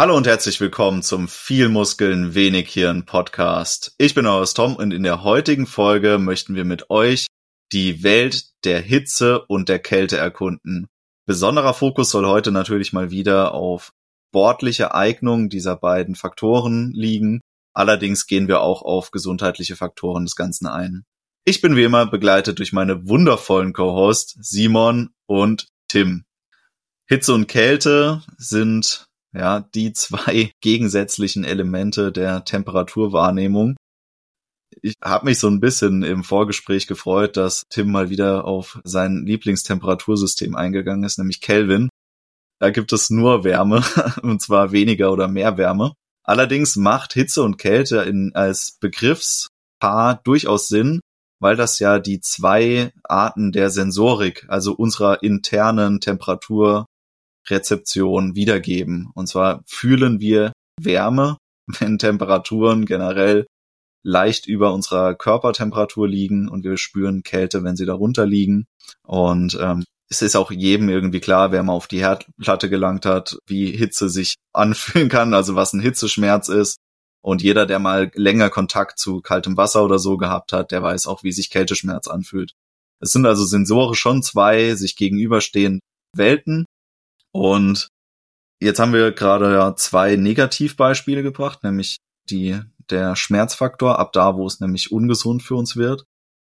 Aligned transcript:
Hallo 0.00 0.16
und 0.16 0.26
herzlich 0.26 0.58
willkommen 0.62 1.02
zum 1.02 1.28
Viel 1.28 1.68
Muskeln, 1.68 2.34
wenig 2.34 2.72
Hirn 2.72 3.04
Podcast. 3.04 3.94
Ich 3.98 4.14
bin 4.14 4.24
euer 4.24 4.46
Tom 4.46 4.76
und 4.76 4.94
in 4.94 5.02
der 5.02 5.24
heutigen 5.24 5.66
Folge 5.66 6.16
möchten 6.16 6.54
wir 6.54 6.64
mit 6.64 6.88
euch 6.88 7.26
die 7.70 8.02
Welt 8.02 8.46
der 8.64 8.80
Hitze 8.80 9.44
und 9.44 9.68
der 9.68 9.78
Kälte 9.78 10.16
erkunden. 10.16 10.86
Besonderer 11.26 11.74
Fokus 11.74 12.08
soll 12.12 12.24
heute 12.24 12.50
natürlich 12.50 12.94
mal 12.94 13.10
wieder 13.10 13.52
auf 13.52 13.90
sportliche 14.30 14.94
Eignung 14.94 15.50
dieser 15.50 15.76
beiden 15.76 16.14
Faktoren 16.14 16.92
liegen. 16.94 17.42
Allerdings 17.74 18.26
gehen 18.26 18.48
wir 18.48 18.62
auch 18.62 18.80
auf 18.80 19.10
gesundheitliche 19.10 19.76
Faktoren 19.76 20.24
des 20.24 20.34
Ganzen 20.34 20.66
ein. 20.66 21.04
Ich 21.44 21.60
bin 21.60 21.76
wie 21.76 21.84
immer 21.84 22.06
begleitet 22.06 22.58
durch 22.58 22.72
meine 22.72 23.06
wundervollen 23.06 23.74
Co-Hosts 23.74 24.38
Simon 24.40 25.10
und 25.26 25.68
Tim. 25.88 26.24
Hitze 27.06 27.34
und 27.34 27.48
Kälte 27.48 28.22
sind 28.38 29.09
ja, 29.32 29.60
die 29.60 29.92
zwei 29.92 30.52
gegensätzlichen 30.60 31.44
Elemente 31.44 32.12
der 32.12 32.44
Temperaturwahrnehmung. 32.44 33.76
Ich 34.82 34.94
habe 35.02 35.26
mich 35.26 35.38
so 35.38 35.48
ein 35.48 35.60
bisschen 35.60 36.02
im 36.02 36.22
Vorgespräch 36.22 36.86
gefreut, 36.86 37.36
dass 37.36 37.64
Tim 37.70 37.90
mal 37.90 38.08
wieder 38.08 38.44
auf 38.44 38.80
sein 38.84 39.24
Lieblingstemperatursystem 39.26 40.54
eingegangen 40.54 41.04
ist, 41.04 41.18
nämlich 41.18 41.40
Kelvin. 41.40 41.88
Da 42.60 42.70
gibt 42.70 42.92
es 42.92 43.10
nur 43.10 43.42
Wärme, 43.42 43.82
und 44.22 44.40
zwar 44.40 44.70
weniger 44.72 45.12
oder 45.12 45.28
mehr 45.28 45.56
Wärme. 45.56 45.94
Allerdings 46.22 46.76
macht 46.76 47.14
Hitze 47.14 47.42
und 47.42 47.56
Kälte 47.56 48.02
in, 48.02 48.32
als 48.34 48.76
Begriffspaar 48.80 50.20
durchaus 50.22 50.68
Sinn, 50.68 51.00
weil 51.40 51.56
das 51.56 51.78
ja 51.78 51.98
die 51.98 52.20
zwei 52.20 52.92
Arten 53.02 53.50
der 53.50 53.70
Sensorik, 53.70 54.44
also 54.48 54.72
unserer 54.72 55.22
internen 55.22 56.00
Temperatur 56.00 56.86
Rezeption 57.50 58.34
wiedergeben. 58.34 59.10
Und 59.14 59.26
zwar 59.26 59.62
fühlen 59.66 60.20
wir 60.20 60.52
Wärme, 60.80 61.36
wenn 61.78 61.98
Temperaturen 61.98 62.86
generell 62.86 63.46
leicht 64.02 64.46
über 64.46 64.72
unserer 64.72 65.14
Körpertemperatur 65.14 66.08
liegen 66.08 66.48
und 66.48 66.64
wir 66.64 66.76
spüren 66.78 67.22
Kälte, 67.22 67.64
wenn 67.64 67.76
sie 67.76 67.86
darunter 67.86 68.26
liegen. 68.26 68.66
Und 69.06 69.58
ähm, 69.60 69.84
es 70.10 70.22
ist 70.22 70.36
auch 70.36 70.50
jedem 70.50 70.88
irgendwie 70.88 71.20
klar, 71.20 71.52
wer 71.52 71.62
mal 71.62 71.72
auf 71.72 71.86
die 71.86 72.00
Herdplatte 72.00 72.68
gelangt 72.68 73.06
hat, 73.06 73.38
wie 73.46 73.70
Hitze 73.70 74.08
sich 74.08 74.36
anfühlen 74.52 75.08
kann, 75.08 75.34
also 75.34 75.54
was 75.54 75.72
ein 75.72 75.80
Hitzeschmerz 75.80 76.48
ist. 76.48 76.78
Und 77.22 77.42
jeder, 77.42 77.66
der 77.66 77.78
mal 77.78 78.10
länger 78.14 78.48
Kontakt 78.48 78.98
zu 78.98 79.20
kaltem 79.20 79.58
Wasser 79.58 79.84
oder 79.84 79.98
so 79.98 80.16
gehabt 80.16 80.52
hat, 80.52 80.70
der 80.70 80.82
weiß 80.82 81.06
auch, 81.06 81.22
wie 81.22 81.32
sich 81.32 81.50
Kälteschmerz 81.50 82.08
anfühlt. 82.08 82.52
Es 83.02 83.12
sind 83.12 83.26
also 83.26 83.44
sensorisch 83.44 84.00
schon 84.00 84.22
zwei 84.22 84.74
sich 84.74 84.96
gegenüberstehende 84.96 85.80
Welten, 86.16 86.64
und 87.32 87.88
jetzt 88.60 88.78
haben 88.78 88.92
wir 88.92 89.12
gerade 89.12 89.52
ja 89.52 89.74
zwei 89.76 90.16
Negativbeispiele 90.16 91.22
gebracht, 91.22 91.62
nämlich 91.64 91.98
die, 92.30 92.60
der 92.90 93.16
Schmerzfaktor, 93.16 93.98
ab 93.98 94.12
da, 94.12 94.36
wo 94.36 94.46
es 94.46 94.60
nämlich 94.60 94.92
ungesund 94.92 95.42
für 95.42 95.54
uns 95.56 95.76
wird. 95.76 96.04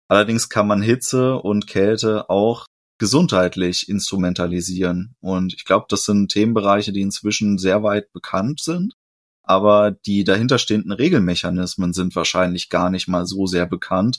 Allerdings 0.09 0.49
kann 0.49 0.67
man 0.67 0.81
Hitze 0.81 1.35
und 1.37 1.67
Kälte 1.67 2.29
auch 2.29 2.65
gesundheitlich 2.99 3.89
instrumentalisieren. 3.89 5.15
Und 5.21 5.53
ich 5.53 5.65
glaube, 5.65 5.85
das 5.89 6.03
sind 6.03 6.31
Themenbereiche, 6.31 6.91
die 6.91 7.01
inzwischen 7.01 7.57
sehr 7.57 7.81
weit 7.81 8.11
bekannt 8.11 8.59
sind. 8.61 8.93
Aber 9.43 9.91
die 9.91 10.23
dahinterstehenden 10.23 10.91
Regelmechanismen 10.91 11.93
sind 11.93 12.15
wahrscheinlich 12.15 12.69
gar 12.69 12.89
nicht 12.89 13.07
mal 13.07 13.25
so 13.25 13.47
sehr 13.47 13.65
bekannt. 13.65 14.17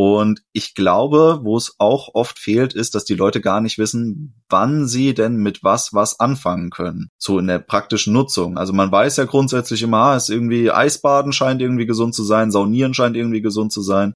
Und 0.00 0.44
ich 0.52 0.76
glaube, 0.76 1.40
wo 1.42 1.56
es 1.56 1.74
auch 1.78 2.10
oft 2.14 2.38
fehlt, 2.38 2.72
ist, 2.72 2.94
dass 2.94 3.04
die 3.04 3.16
Leute 3.16 3.40
gar 3.40 3.60
nicht 3.60 3.78
wissen, 3.78 4.40
wann 4.48 4.86
sie 4.86 5.12
denn 5.12 5.38
mit 5.38 5.64
was 5.64 5.92
was 5.92 6.20
anfangen 6.20 6.70
können. 6.70 7.08
So 7.18 7.40
in 7.40 7.48
der 7.48 7.58
praktischen 7.58 8.12
Nutzung. 8.12 8.58
Also 8.58 8.72
man 8.72 8.92
weiß 8.92 9.16
ja 9.16 9.24
grundsätzlich 9.24 9.82
immer, 9.82 9.96
ah, 9.96 10.16
ist 10.16 10.30
irgendwie 10.30 10.70
Eisbaden 10.70 11.32
scheint 11.32 11.60
irgendwie 11.60 11.84
gesund 11.84 12.14
zu 12.14 12.22
sein, 12.22 12.52
Saunieren 12.52 12.94
scheint 12.94 13.16
irgendwie 13.16 13.40
gesund 13.40 13.72
zu 13.72 13.82
sein. 13.82 14.14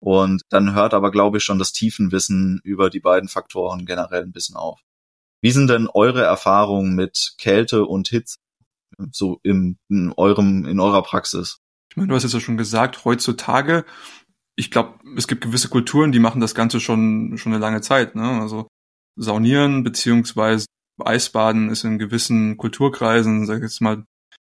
Und 0.00 0.42
dann 0.50 0.74
hört 0.74 0.92
aber, 0.92 1.12
glaube 1.12 1.38
ich, 1.38 1.44
schon 1.44 1.60
das 1.60 1.72
Tiefenwissen 1.72 2.60
über 2.64 2.90
die 2.90 2.98
beiden 2.98 3.28
Faktoren 3.28 3.86
generell 3.86 4.24
ein 4.24 4.32
bisschen 4.32 4.56
auf. 4.56 4.80
Wie 5.40 5.52
sind 5.52 5.70
denn 5.70 5.88
eure 5.94 6.22
Erfahrungen 6.22 6.96
mit 6.96 7.34
Kälte 7.38 7.84
und 7.84 8.08
Hitze 8.08 8.38
so 9.12 9.38
im, 9.44 9.78
in 9.88 10.12
eurem, 10.16 10.64
in 10.64 10.80
eurer 10.80 11.04
Praxis? 11.04 11.60
Ich 11.92 11.96
meine, 11.96 12.08
du 12.08 12.14
hast 12.14 12.22
jetzt 12.22 12.32
ja 12.32 12.40
schon 12.40 12.56
gesagt, 12.56 13.04
heutzutage 13.04 13.84
ich 14.56 14.70
glaube, 14.70 14.98
es 15.16 15.26
gibt 15.28 15.42
gewisse 15.42 15.68
Kulturen, 15.68 16.12
die 16.12 16.18
machen 16.18 16.40
das 16.40 16.54
Ganze 16.54 16.80
schon, 16.80 17.38
schon 17.38 17.52
eine 17.52 17.60
lange 17.60 17.80
Zeit. 17.80 18.14
Ne? 18.14 18.40
Also 18.40 18.68
Saunieren 19.16 19.82
beziehungsweise 19.82 20.66
Eisbaden 20.98 21.70
ist 21.70 21.84
in 21.84 21.98
gewissen 21.98 22.56
Kulturkreisen, 22.56 23.46
sag 23.46 23.56
ich 23.56 23.62
jetzt 23.62 23.80
mal 23.80 24.04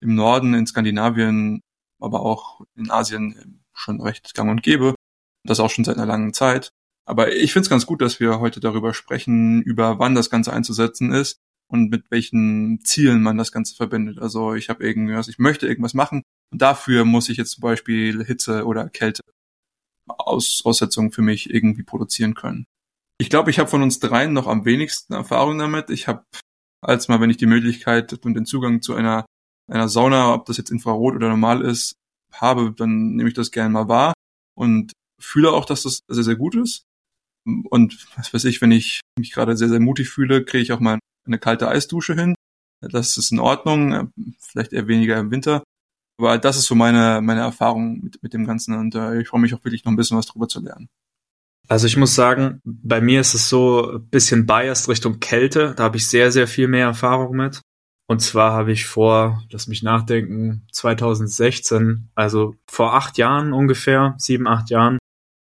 im 0.02 0.16
Norden, 0.16 0.54
in 0.54 0.68
Skandinavien, 0.68 1.62
aber 2.00 2.22
auch 2.22 2.62
in 2.76 2.92
Asien 2.92 3.64
schon 3.74 4.02
recht 4.02 4.34
gang 4.36 4.52
und 4.52 4.64
gäbe. 4.64 4.96
Das 5.44 5.60
auch 5.60 5.70
schon 5.70 5.86
seit 5.86 5.98
einer 5.98 6.06
langen 6.06 6.34
Zeit. 6.34 6.70
Aber 7.06 7.34
ich 7.34 7.54
finde 7.54 7.66
es 7.66 7.70
ganz 7.70 7.86
gut, 7.86 8.02
dass 8.02 8.20
wir 8.20 8.40
heute 8.40 8.60
darüber 8.60 8.94
sprechen, 8.94 9.62
über 9.62 10.00
wann 10.00 10.16
das 10.16 10.30
Ganze 10.30 10.52
einzusetzen 10.52 11.12
ist 11.12 11.38
und 11.68 11.90
mit 11.90 12.10
welchen 12.10 12.82
Zielen 12.84 13.22
man 13.22 13.38
das 13.38 13.52
Ganze 13.52 13.76
verbindet. 13.76 14.20
Also 14.20 14.54
ich 14.56 14.70
habe 14.70 14.84
irgendwas, 14.84 15.28
ich 15.28 15.40
möchte 15.40 15.68
irgendwas 15.68 15.94
machen 15.94 16.24
und 16.52 16.62
dafür 16.62 17.06
muss 17.06 17.30
ich 17.30 17.38
jetzt 17.38 17.52
zum 17.52 17.62
Beispiel 17.62 18.24
Hitze 18.26 18.66
oder 18.66 18.90
Kälte 18.90 19.22
Aussetzungen 20.08 21.12
für 21.12 21.22
mich 21.22 21.50
irgendwie 21.50 21.84
produzieren 21.84 22.34
können. 22.34 22.66
Ich 23.18 23.30
glaube, 23.30 23.50
ich 23.50 23.60
habe 23.60 23.70
von 23.70 23.82
uns 23.82 24.00
dreien 24.00 24.34
noch 24.34 24.48
am 24.48 24.66
wenigsten 24.66 25.14
Erfahrung 25.14 25.58
damit. 25.58 25.90
Ich 25.90 26.08
habe 26.08 26.26
als 26.82 27.08
mal, 27.08 27.22
wenn 27.22 27.30
ich 27.30 27.38
die 27.38 27.46
Möglichkeit 27.46 28.14
und 28.26 28.34
den 28.34 28.46
Zugang 28.46 28.82
zu 28.82 28.94
einer, 28.94 29.26
einer 29.72 29.90
Sauna, 29.90 30.34
ob 30.34 30.46
das 30.46 30.58
jetzt 30.58 30.72
Infrarot 30.72 31.16
oder 31.16 31.30
normal 31.30 31.62
ist, 31.62 31.96
habe, 32.34 32.74
dann 32.74 33.16
nehme 33.16 33.30
ich 33.30 33.36
das 33.36 33.52
gerne 33.52 33.70
mal 33.70 33.88
wahr 33.88 34.14
und 34.56 34.92
fühle 35.20 35.52
auch, 35.52 35.66
dass 35.66 35.84
das 35.84 36.02
sehr, 36.08 36.24
sehr 36.24 36.36
gut 36.36 36.56
ist. 36.56 36.84
Und 37.46 38.08
was 38.16 38.34
weiß 38.34 38.44
ich, 38.46 38.62
wenn 38.62 38.72
ich 38.72 39.02
mich 39.18 39.32
gerade 39.32 39.56
sehr, 39.56 39.70
sehr 39.70 39.80
mutig 39.80 40.10
fühle, 40.10 40.44
kriege 40.44 40.64
ich 40.64 40.72
auch 40.72 40.80
mal 40.80 41.00
eine 41.26 41.40
kalte 41.40 41.68
Eisdusche 41.68 42.16
hin. 42.16 42.36
Das 42.82 43.18
ist 43.18 43.32
in 43.32 43.40
Ordnung, 43.40 44.12
vielleicht 44.40 44.74
eher 44.74 44.88
weniger 44.88 45.18
im 45.18 45.32
Winter. 45.32 45.64
Aber 46.18 46.38
das 46.38 46.58
ist 46.58 46.66
so 46.66 46.76
meine, 46.76 47.22
meine 47.22 47.42
Erfahrung 47.42 48.00
mit, 48.02 48.22
mit 48.24 48.34
dem 48.34 48.46
Ganzen 48.46 48.76
und 48.76 48.96
äh, 48.96 49.22
ich 49.22 49.28
freue 49.28 49.42
mich 49.42 49.54
auch 49.54 49.64
wirklich 49.64 49.84
noch 49.84 49.92
ein 49.92 49.98
bisschen 49.98 50.18
was 50.18 50.28
drüber 50.28 50.48
zu 50.48 50.62
lernen. 50.62 50.90
Also 51.68 51.88
ich 51.88 51.98
muss 51.98 52.14
sagen, 52.14 52.62
bei 52.64 53.02
mir 53.02 53.22
ist 53.22 53.34
es 53.34 53.50
so 53.50 53.94
ein 53.94 54.08
bisschen 54.10 54.46
biased 54.46 54.88
Richtung 54.88 55.20
Kälte. 55.20 55.74
Da 55.76 55.86
habe 55.86 55.98
ich 55.98 56.08
sehr, 56.08 56.32
sehr 56.32 56.48
viel 56.48 56.68
mehr 56.68 56.86
Erfahrung 56.86 57.36
mit. 57.36 57.62
Und 58.08 58.22
zwar 58.22 58.52
habe 58.52 58.72
ich 58.72 58.86
vor, 58.86 59.44
lass 59.50 59.68
mich 59.68 59.82
nachdenken, 59.82 60.68
2016, 60.72 62.10
also 62.14 62.56
vor 62.68 62.94
acht 62.94 63.18
Jahren 63.18 63.52
ungefähr, 63.52 64.14
sieben, 64.20 64.48
acht 64.48 64.70
Jahren, 64.70 65.00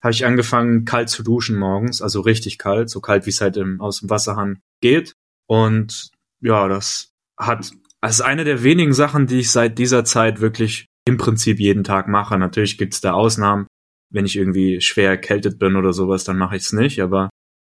habe 0.01 0.13
ich 0.13 0.25
angefangen, 0.25 0.85
kalt 0.85 1.09
zu 1.09 1.23
duschen 1.23 1.57
morgens, 1.57 2.01
also 2.01 2.21
richtig 2.21 2.57
kalt, 2.57 2.89
so 2.89 3.01
kalt, 3.01 3.25
wie 3.25 3.31
es 3.31 3.41
halt 3.41 3.57
im, 3.57 3.81
aus 3.81 3.99
dem 3.99 4.09
Wasserhahn 4.09 4.61
geht. 4.81 5.13
Und 5.47 6.11
ja, 6.39 6.69
das 6.69 7.09
hat 7.37 7.71
das 8.07 8.19
ist 8.19 8.25
eine 8.25 8.45
der 8.45 8.63
wenigen 8.63 8.93
Sachen, 8.93 9.27
die 9.27 9.39
ich 9.39 9.51
seit 9.51 9.77
dieser 9.77 10.05
Zeit 10.05 10.39
wirklich 10.39 10.87
im 11.05 11.17
Prinzip 11.17 11.59
jeden 11.59 11.83
Tag 11.83 12.07
mache. 12.07 12.37
Natürlich 12.37 12.77
gibt's 12.77 13.01
da 13.01 13.11
Ausnahmen. 13.11 13.67
Wenn 14.09 14.25
ich 14.25 14.37
irgendwie 14.37 14.79
schwer 14.79 15.09
erkältet 15.09 15.59
bin 15.59 15.75
oder 15.75 15.91
sowas, 15.91 16.23
dann 16.23 16.37
mache 16.37 16.55
ich 16.55 16.63
es 16.63 16.71
nicht. 16.71 17.01
Aber 17.01 17.29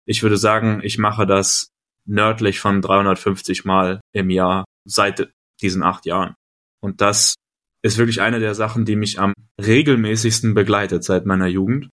ich 0.06 0.22
würde 0.22 0.38
sagen, 0.38 0.80
ich 0.82 0.96
mache 0.96 1.26
das 1.26 1.68
nördlich 2.08 2.60
von 2.60 2.80
350 2.80 3.66
Mal 3.66 4.00
im 4.14 4.30
Jahr 4.30 4.64
seit 4.88 5.28
diesen 5.60 5.82
acht 5.82 6.06
Jahren. 6.06 6.32
Und 6.80 7.02
das 7.02 7.34
ist 7.82 7.98
wirklich 7.98 8.22
eine 8.22 8.40
der 8.40 8.54
Sachen, 8.54 8.86
die 8.86 8.96
mich 8.96 9.18
am 9.18 9.34
regelmäßigsten 9.62 10.54
begleitet 10.54 11.04
seit 11.04 11.26
meiner 11.26 11.46
Jugend. 11.46 11.90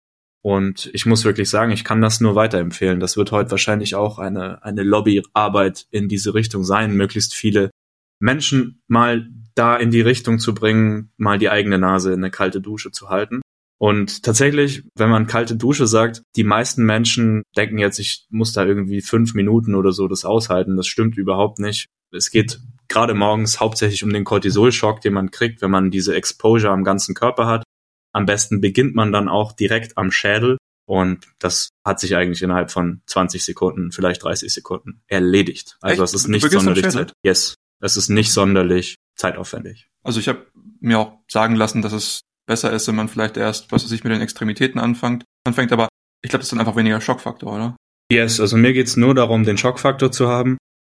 Und 0.44 0.90
ich 0.92 1.06
muss 1.06 1.24
wirklich 1.24 1.48
sagen, 1.48 1.72
ich 1.72 1.84
kann 1.84 2.02
das 2.02 2.20
nur 2.20 2.34
weiterempfehlen. 2.34 3.00
Das 3.00 3.16
wird 3.16 3.32
heute 3.32 3.50
wahrscheinlich 3.50 3.94
auch 3.94 4.18
eine, 4.18 4.62
eine 4.62 4.82
Lobbyarbeit 4.82 5.86
in 5.90 6.06
diese 6.06 6.34
Richtung 6.34 6.64
sein, 6.64 6.94
möglichst 6.94 7.34
viele 7.34 7.70
Menschen 8.18 8.82
mal 8.88 9.28
da 9.54 9.76
in 9.76 9.90
die 9.90 10.00
Richtung 10.00 10.38
zu 10.38 10.54
bringen, 10.54 11.10
mal 11.16 11.38
die 11.38 11.50
eigene 11.50 11.78
Nase 11.78 12.12
in 12.12 12.20
eine 12.20 12.30
kalte 12.30 12.60
Dusche 12.60 12.90
zu 12.90 13.08
halten. 13.08 13.40
Und 13.78 14.22
tatsächlich, 14.22 14.84
wenn 14.94 15.10
man 15.10 15.26
kalte 15.26 15.56
Dusche 15.56 15.86
sagt, 15.86 16.22
die 16.34 16.44
meisten 16.44 16.84
Menschen 16.84 17.42
denken 17.56 17.78
jetzt, 17.78 17.98
ich 17.98 18.26
muss 18.30 18.52
da 18.52 18.64
irgendwie 18.64 19.02
fünf 19.02 19.34
Minuten 19.34 19.74
oder 19.74 19.92
so 19.92 20.08
das 20.08 20.24
aushalten. 20.24 20.76
Das 20.76 20.86
stimmt 20.86 21.18
überhaupt 21.18 21.58
nicht. 21.58 21.86
Es 22.10 22.30
geht 22.30 22.60
gerade 22.88 23.14
morgens 23.14 23.60
hauptsächlich 23.60 24.02
um 24.02 24.12
den 24.12 24.24
Cortisolschock, 24.24 25.00
den 25.00 25.12
man 25.12 25.30
kriegt, 25.30 25.60
wenn 25.60 25.70
man 25.70 25.90
diese 25.90 26.14
Exposure 26.14 26.72
am 26.72 26.84
ganzen 26.84 27.14
Körper 27.14 27.46
hat. 27.46 27.64
Am 28.12 28.24
besten 28.24 28.62
beginnt 28.62 28.94
man 28.94 29.12
dann 29.12 29.28
auch 29.28 29.52
direkt 29.52 29.98
am 29.98 30.10
Schädel. 30.10 30.56
Und 30.88 31.26
das 31.38 31.70
hat 31.84 32.00
sich 32.00 32.16
eigentlich 32.16 32.42
innerhalb 32.42 32.70
von 32.70 33.02
20 33.06 33.44
Sekunden, 33.44 33.92
vielleicht 33.92 34.22
30 34.22 34.54
Sekunden 34.54 35.02
erledigt. 35.08 35.76
Also 35.80 36.04
es 36.04 36.14
ist 36.14 36.28
nicht 36.28 36.48
sonderlich 36.50 36.88
Zeit. 36.88 37.12
Yes. 37.24 37.56
Es 37.80 37.96
ist 37.96 38.08
nicht 38.08 38.32
sonderlich 38.32 38.96
zeitaufwendig. 39.16 39.88
Also 40.02 40.20
ich 40.20 40.28
habe 40.28 40.46
mir 40.80 40.98
auch 40.98 41.18
sagen 41.28 41.56
lassen, 41.56 41.82
dass 41.82 41.92
es 41.92 42.20
besser 42.46 42.72
ist, 42.72 42.88
wenn 42.88 42.96
man 42.96 43.08
vielleicht 43.08 43.36
erst, 43.36 43.72
was 43.72 43.84
weiß 43.84 43.92
ich, 43.92 44.04
mit 44.04 44.12
den 44.12 44.20
Extremitäten 44.20 44.80
anfängt. 44.80 45.24
Anfängt, 45.44 45.72
aber 45.72 45.88
ich 46.22 46.30
glaube, 46.30 46.40
das 46.40 46.46
ist 46.46 46.52
dann 46.52 46.60
einfach 46.60 46.76
weniger 46.76 47.00
Schockfaktor, 47.00 47.54
oder? 47.54 47.76
Yes, 48.10 48.40
also 48.40 48.56
mir 48.56 48.72
geht's 48.72 48.96
nur 48.96 49.14
darum, 49.14 49.44
den 49.44 49.58
Schockfaktor 49.58 50.12
zu 50.12 50.28
haben. 50.28 50.56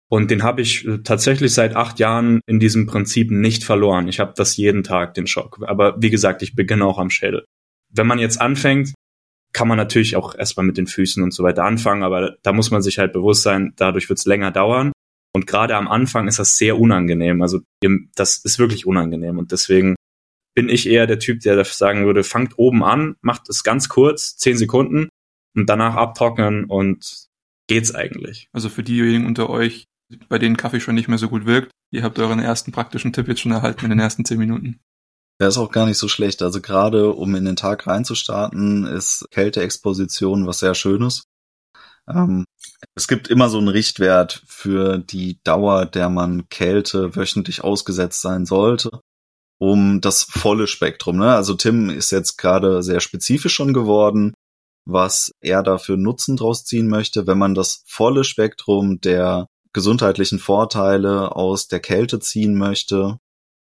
Und 0.09 0.31
den 0.31 0.43
habe 0.43 0.61
ich 0.61 0.85
äh, 0.85 0.99
tatsächlich 0.99 1.53
seit 1.53 1.75
acht 1.75 1.99
Jahren 1.99 2.41
in 2.47 2.59
diesem 2.59 2.85
Prinzip 2.85 3.29
nicht 3.29 3.63
verloren. 3.63 4.07
Ich 4.07 4.19
habe 4.19 4.33
das 4.35 4.55
jeden 4.55 4.83
Tag, 4.83 5.13
den 5.15 5.27
Schock. 5.27 5.59
Aber 5.67 6.01
wie 6.01 6.09
gesagt, 6.09 6.41
ich 6.41 6.55
beginne 6.55 6.85
auch 6.85 6.97
am 6.97 7.09
Schädel. 7.09 7.45
Wenn 7.89 8.07
man 8.07 8.19
jetzt 8.19 8.39
anfängt, 8.39 8.93
kann 9.53 9.67
man 9.67 9.77
natürlich 9.77 10.15
auch 10.15 10.35
erstmal 10.35 10.65
mit 10.65 10.77
den 10.77 10.87
Füßen 10.87 11.23
und 11.23 11.33
so 11.33 11.43
weiter 11.43 11.63
anfangen, 11.63 12.03
aber 12.03 12.35
da 12.43 12.53
muss 12.53 12.71
man 12.71 12.81
sich 12.81 12.99
halt 12.99 13.13
bewusst 13.13 13.43
sein, 13.43 13.73
dadurch 13.75 14.07
wird 14.09 14.19
es 14.19 14.25
länger 14.25 14.51
dauern. 14.51 14.91
Und 15.37 15.45
gerade 15.45 15.75
am 15.75 15.87
Anfang 15.87 16.27
ist 16.27 16.39
das 16.39 16.57
sehr 16.57 16.79
unangenehm. 16.79 17.43
Also 17.43 17.59
das 18.15 18.37
ist 18.37 18.57
wirklich 18.57 18.87
unangenehm. 18.87 19.37
Und 19.37 19.51
deswegen 19.51 19.95
bin 20.55 20.67
ich 20.67 20.89
eher 20.89 21.05
der 21.05 21.19
Typ, 21.19 21.41
der 21.41 21.63
sagen 21.63 22.07
würde, 22.07 22.23
fangt 22.23 22.57
oben 22.57 22.83
an, 22.83 23.17
macht 23.21 23.47
es 23.49 23.63
ganz 23.63 23.87
kurz, 23.87 24.35
zehn 24.35 24.57
Sekunden 24.57 25.09
und 25.55 25.69
danach 25.69 25.93
abtrocknen 25.93 26.65
und 26.65 27.27
geht's 27.67 27.93
eigentlich. 27.93 28.49
Also 28.51 28.67
für 28.67 28.81
diejenigen 28.81 29.27
unter 29.27 29.51
euch, 29.51 29.85
bei 30.27 30.39
denen 30.39 30.57
Kaffee 30.57 30.79
schon 30.79 30.95
nicht 30.95 31.07
mehr 31.07 31.19
so 31.19 31.29
gut 31.29 31.45
wirkt, 31.45 31.69
ihr 31.93 32.01
habt 32.01 32.17
euren 32.17 32.39
ersten 32.39 32.71
praktischen 32.71 33.13
Tipp 33.13 33.27
jetzt 33.27 33.41
schon 33.41 33.51
erhalten 33.51 33.85
in 33.85 33.91
den 33.91 33.99
ersten 33.99 34.25
zehn 34.25 34.39
Minuten. 34.39 34.79
Der 35.39 35.49
ist 35.49 35.59
auch 35.59 35.71
gar 35.71 35.85
nicht 35.85 35.99
so 35.99 36.07
schlecht. 36.07 36.41
Also 36.41 36.61
gerade 36.61 37.13
um 37.13 37.35
in 37.35 37.45
den 37.45 37.57
Tag 37.57 37.85
reinzustarten, 37.85 38.87
ist 38.87 39.27
Kälteexposition 39.29 40.47
was 40.47 40.57
sehr 40.57 40.73
Schönes. 40.73 41.25
Ähm, 42.07 42.45
es 42.95 43.07
gibt 43.07 43.27
immer 43.27 43.49
so 43.49 43.57
einen 43.57 43.67
Richtwert 43.67 44.43
für 44.47 44.97
die 44.97 45.39
Dauer, 45.43 45.85
der 45.85 46.09
man 46.09 46.49
Kälte 46.49 47.15
wöchentlich 47.15 47.63
ausgesetzt 47.63 48.21
sein 48.21 48.45
sollte 48.45 49.01
um 49.59 50.01
das 50.01 50.23
volle 50.23 50.67
Spektrum. 50.67 51.17
Ne? 51.17 51.33
Also 51.33 51.53
Tim 51.55 51.89
ist 51.89 52.11
jetzt 52.11 52.37
gerade 52.37 52.83
sehr 52.83 52.99
spezifisch 52.99 53.53
schon 53.53 53.73
geworden, 53.73 54.33
was 54.85 55.31
er 55.41 55.63
dafür 55.63 55.97
Nutzen 55.97 56.37
draus 56.37 56.63
ziehen 56.63 56.87
möchte, 56.87 57.27
wenn 57.27 57.37
man 57.37 57.55
das 57.55 57.83
volle 57.87 58.23
Spektrum 58.23 59.01
der 59.01 59.47
gesundheitlichen 59.73 60.39
Vorteile 60.39 61.35
aus 61.35 61.67
der 61.67 61.79
Kälte 61.79 62.19
ziehen 62.19 62.57
möchte, 62.57 63.17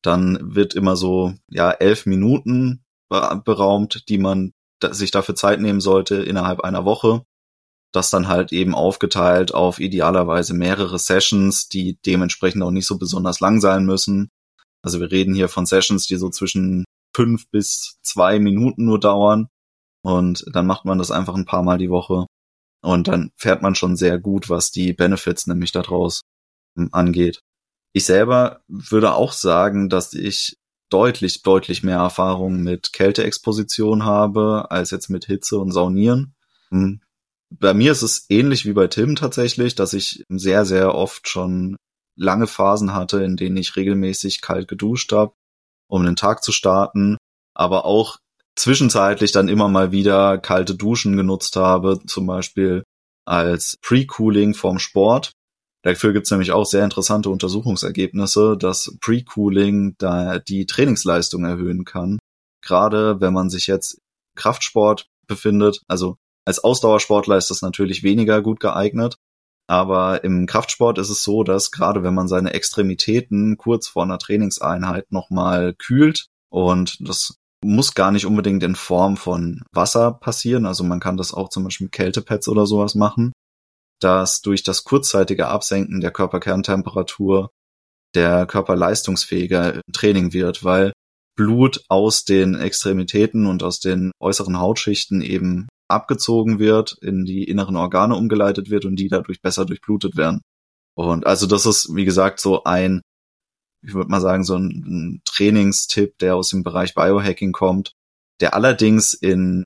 dann 0.01 0.39
wird 0.41 0.73
immer 0.73 0.95
so 0.95 1.33
ja 1.49 1.71
elf 1.71 2.05
Minuten 2.05 2.83
beraumt, 3.09 4.09
die 4.09 4.17
man 4.17 4.53
sich 4.89 5.11
dafür 5.11 5.35
Zeit 5.35 5.59
nehmen 5.61 5.81
sollte 5.81 6.15
innerhalb 6.15 6.61
einer 6.61 6.85
Woche. 6.85 7.23
Das 7.91 8.09
dann 8.09 8.27
halt 8.27 8.53
eben 8.53 8.73
aufgeteilt 8.73 9.53
auf 9.53 9.79
idealerweise 9.79 10.53
mehrere 10.53 10.97
Sessions, 10.97 11.67
die 11.67 11.97
dementsprechend 12.05 12.63
auch 12.63 12.71
nicht 12.71 12.87
so 12.87 12.97
besonders 12.97 13.39
lang 13.39 13.59
sein 13.59 13.85
müssen. 13.85 14.29
Also 14.81 14.99
wir 14.99 15.11
reden 15.11 15.35
hier 15.35 15.49
von 15.49 15.65
Sessions, 15.65 16.07
die 16.07 16.15
so 16.15 16.29
zwischen 16.29 16.85
fünf 17.15 17.49
bis 17.49 17.99
zwei 18.01 18.39
Minuten 18.39 18.85
nur 18.85 18.99
dauern. 18.99 19.47
Und 20.03 20.45
dann 20.53 20.65
macht 20.65 20.85
man 20.85 20.97
das 20.97 21.11
einfach 21.11 21.35
ein 21.35 21.45
paar 21.45 21.63
Mal 21.63 21.77
die 21.77 21.89
Woche. 21.89 22.25
Und 22.81 23.07
dann 23.07 23.31
fährt 23.35 23.61
man 23.61 23.75
schon 23.75 23.95
sehr 23.95 24.17
gut, 24.17 24.49
was 24.49 24.71
die 24.71 24.93
Benefits 24.93 25.45
nämlich 25.45 25.71
daraus 25.71 26.21
hm, 26.75 26.89
angeht. 26.91 27.41
Ich 27.93 28.05
selber 28.05 28.61
würde 28.67 29.13
auch 29.13 29.33
sagen, 29.33 29.89
dass 29.89 30.13
ich 30.13 30.57
deutlich, 30.89 31.43
deutlich 31.43 31.83
mehr 31.83 31.97
Erfahrung 31.97 32.63
mit 32.63 32.93
Kälteexposition 32.93 34.03
habe, 34.05 34.71
als 34.71 34.91
jetzt 34.91 35.09
mit 35.09 35.25
Hitze 35.25 35.59
und 35.59 35.71
Saunieren. 35.71 36.33
Bei 37.53 37.73
mir 37.73 37.91
ist 37.91 38.01
es 38.01 38.25
ähnlich 38.29 38.65
wie 38.65 38.73
bei 38.73 38.87
Tim 38.87 39.15
tatsächlich, 39.15 39.75
dass 39.75 39.93
ich 39.93 40.23
sehr, 40.29 40.65
sehr 40.65 40.95
oft 40.95 41.27
schon 41.27 41.75
lange 42.15 42.47
Phasen 42.47 42.93
hatte, 42.93 43.23
in 43.23 43.35
denen 43.35 43.57
ich 43.57 43.75
regelmäßig 43.75 44.41
kalt 44.41 44.67
geduscht 44.67 45.11
habe, 45.11 45.33
um 45.89 46.05
den 46.05 46.15
Tag 46.15 46.43
zu 46.43 46.51
starten, 46.53 47.17
aber 47.53 47.85
auch 47.85 48.17
zwischenzeitlich 48.55 49.31
dann 49.31 49.49
immer 49.49 49.67
mal 49.67 49.91
wieder 49.91 50.37
kalte 50.37 50.75
Duschen 50.75 51.17
genutzt 51.17 51.55
habe, 51.57 51.99
zum 52.05 52.25
Beispiel 52.25 52.83
als 53.25 53.77
Pre-Cooling 53.81 54.53
vorm 54.53 54.79
Sport. 54.79 55.31
Dafür 55.83 56.13
gibt's 56.13 56.31
nämlich 56.31 56.51
auch 56.51 56.65
sehr 56.65 56.83
interessante 56.83 57.29
Untersuchungsergebnisse, 57.29 58.55
dass 58.57 58.95
Pre-Cooling 59.01 59.95
da 59.97 60.39
die 60.39 60.65
Trainingsleistung 60.65 61.43
erhöhen 61.43 61.85
kann. 61.85 62.19
Gerade 62.63 63.19
wenn 63.19 63.33
man 63.33 63.49
sich 63.49 63.67
jetzt 63.67 63.99
Kraftsport 64.35 65.07
befindet, 65.27 65.81
also 65.87 66.17
als 66.45 66.63
Ausdauersportler 66.63 67.37
ist 67.37 67.49
das 67.49 67.61
natürlich 67.61 68.03
weniger 68.03 68.41
gut 68.41 68.59
geeignet, 68.59 69.15
aber 69.67 70.23
im 70.23 70.47
Kraftsport 70.47 70.97
ist 70.97 71.09
es 71.09 71.23
so, 71.23 71.43
dass 71.43 71.71
gerade 71.71 72.03
wenn 72.03 72.13
man 72.13 72.27
seine 72.27 72.53
Extremitäten 72.53 73.57
kurz 73.57 73.87
vor 73.87 74.03
einer 74.03 74.19
Trainingseinheit 74.19 75.11
nochmal 75.11 75.73
kühlt 75.73 76.25
und 76.49 76.97
das 77.07 77.35
muss 77.63 77.93
gar 77.93 78.11
nicht 78.11 78.25
unbedingt 78.25 78.63
in 78.63 78.75
Form 78.75 79.17
von 79.17 79.61
Wasser 79.71 80.11
passieren. 80.13 80.65
Also 80.65 80.83
man 80.83 80.99
kann 80.99 81.17
das 81.17 81.33
auch 81.33 81.49
zum 81.49 81.63
Beispiel 81.63 81.85
mit 81.85 81.93
Kältepads 81.93 82.47
oder 82.47 82.65
sowas 82.65 82.95
machen, 82.95 83.31
dass 83.99 84.41
durch 84.41 84.63
das 84.63 84.83
kurzzeitige 84.83 85.47
Absenken 85.47 86.01
der 86.01 86.11
Körperkerntemperatur 86.11 87.51
der 88.15 88.45
Körper 88.45 88.75
leistungsfähiger 88.75 89.75
im 89.75 89.81
Training 89.93 90.33
wird, 90.33 90.63
weil 90.63 90.91
Blut 91.37 91.83
aus 91.87 92.25
den 92.25 92.55
Extremitäten 92.55 93.45
und 93.45 93.63
aus 93.63 93.79
den 93.79 94.11
äußeren 94.19 94.59
Hautschichten 94.59 95.21
eben 95.21 95.69
abgezogen 95.91 96.59
wird, 96.59 96.97
in 97.01 97.25
die 97.25 97.43
inneren 97.43 97.75
Organe 97.75 98.15
umgeleitet 98.15 98.69
wird 98.69 98.85
und 98.85 98.95
die 98.95 99.07
dadurch 99.07 99.41
besser 99.41 99.65
durchblutet 99.65 100.17
werden. 100.17 100.41
Und 100.95 101.25
also 101.25 101.47
das 101.47 101.65
ist, 101.65 101.95
wie 101.95 102.05
gesagt, 102.05 102.39
so 102.39 102.63
ein, 102.63 103.01
ich 103.83 103.93
würde 103.93 104.09
mal 104.09 104.21
sagen, 104.21 104.43
so 104.43 104.55
ein, 104.55 104.83
ein 104.85 105.21
Trainingstipp, 105.25 106.17
der 106.19 106.35
aus 106.35 106.49
dem 106.49 106.63
Bereich 106.63 106.93
Biohacking 106.93 107.51
kommt, 107.51 107.93
der 108.39 108.53
allerdings 108.53 109.13
in 109.13 109.63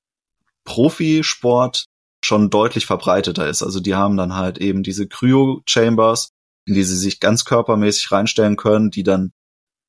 Profisport 0.66 1.86
schon 2.24 2.50
deutlich 2.50 2.86
verbreiteter 2.86 3.48
ist. 3.48 3.62
Also 3.62 3.80
die 3.80 3.96
haben 3.96 4.18
dann 4.18 4.36
halt 4.36 4.58
eben 4.58 4.84
diese 4.84 5.08
Cryo-Chambers, 5.08 6.30
in 6.66 6.74
die 6.74 6.84
sie 6.84 6.98
sich 6.98 7.20
ganz 7.20 7.46
körpermäßig 7.46 8.12
reinstellen 8.12 8.56
können, 8.56 8.90
die 8.90 9.04
dann 9.04 9.32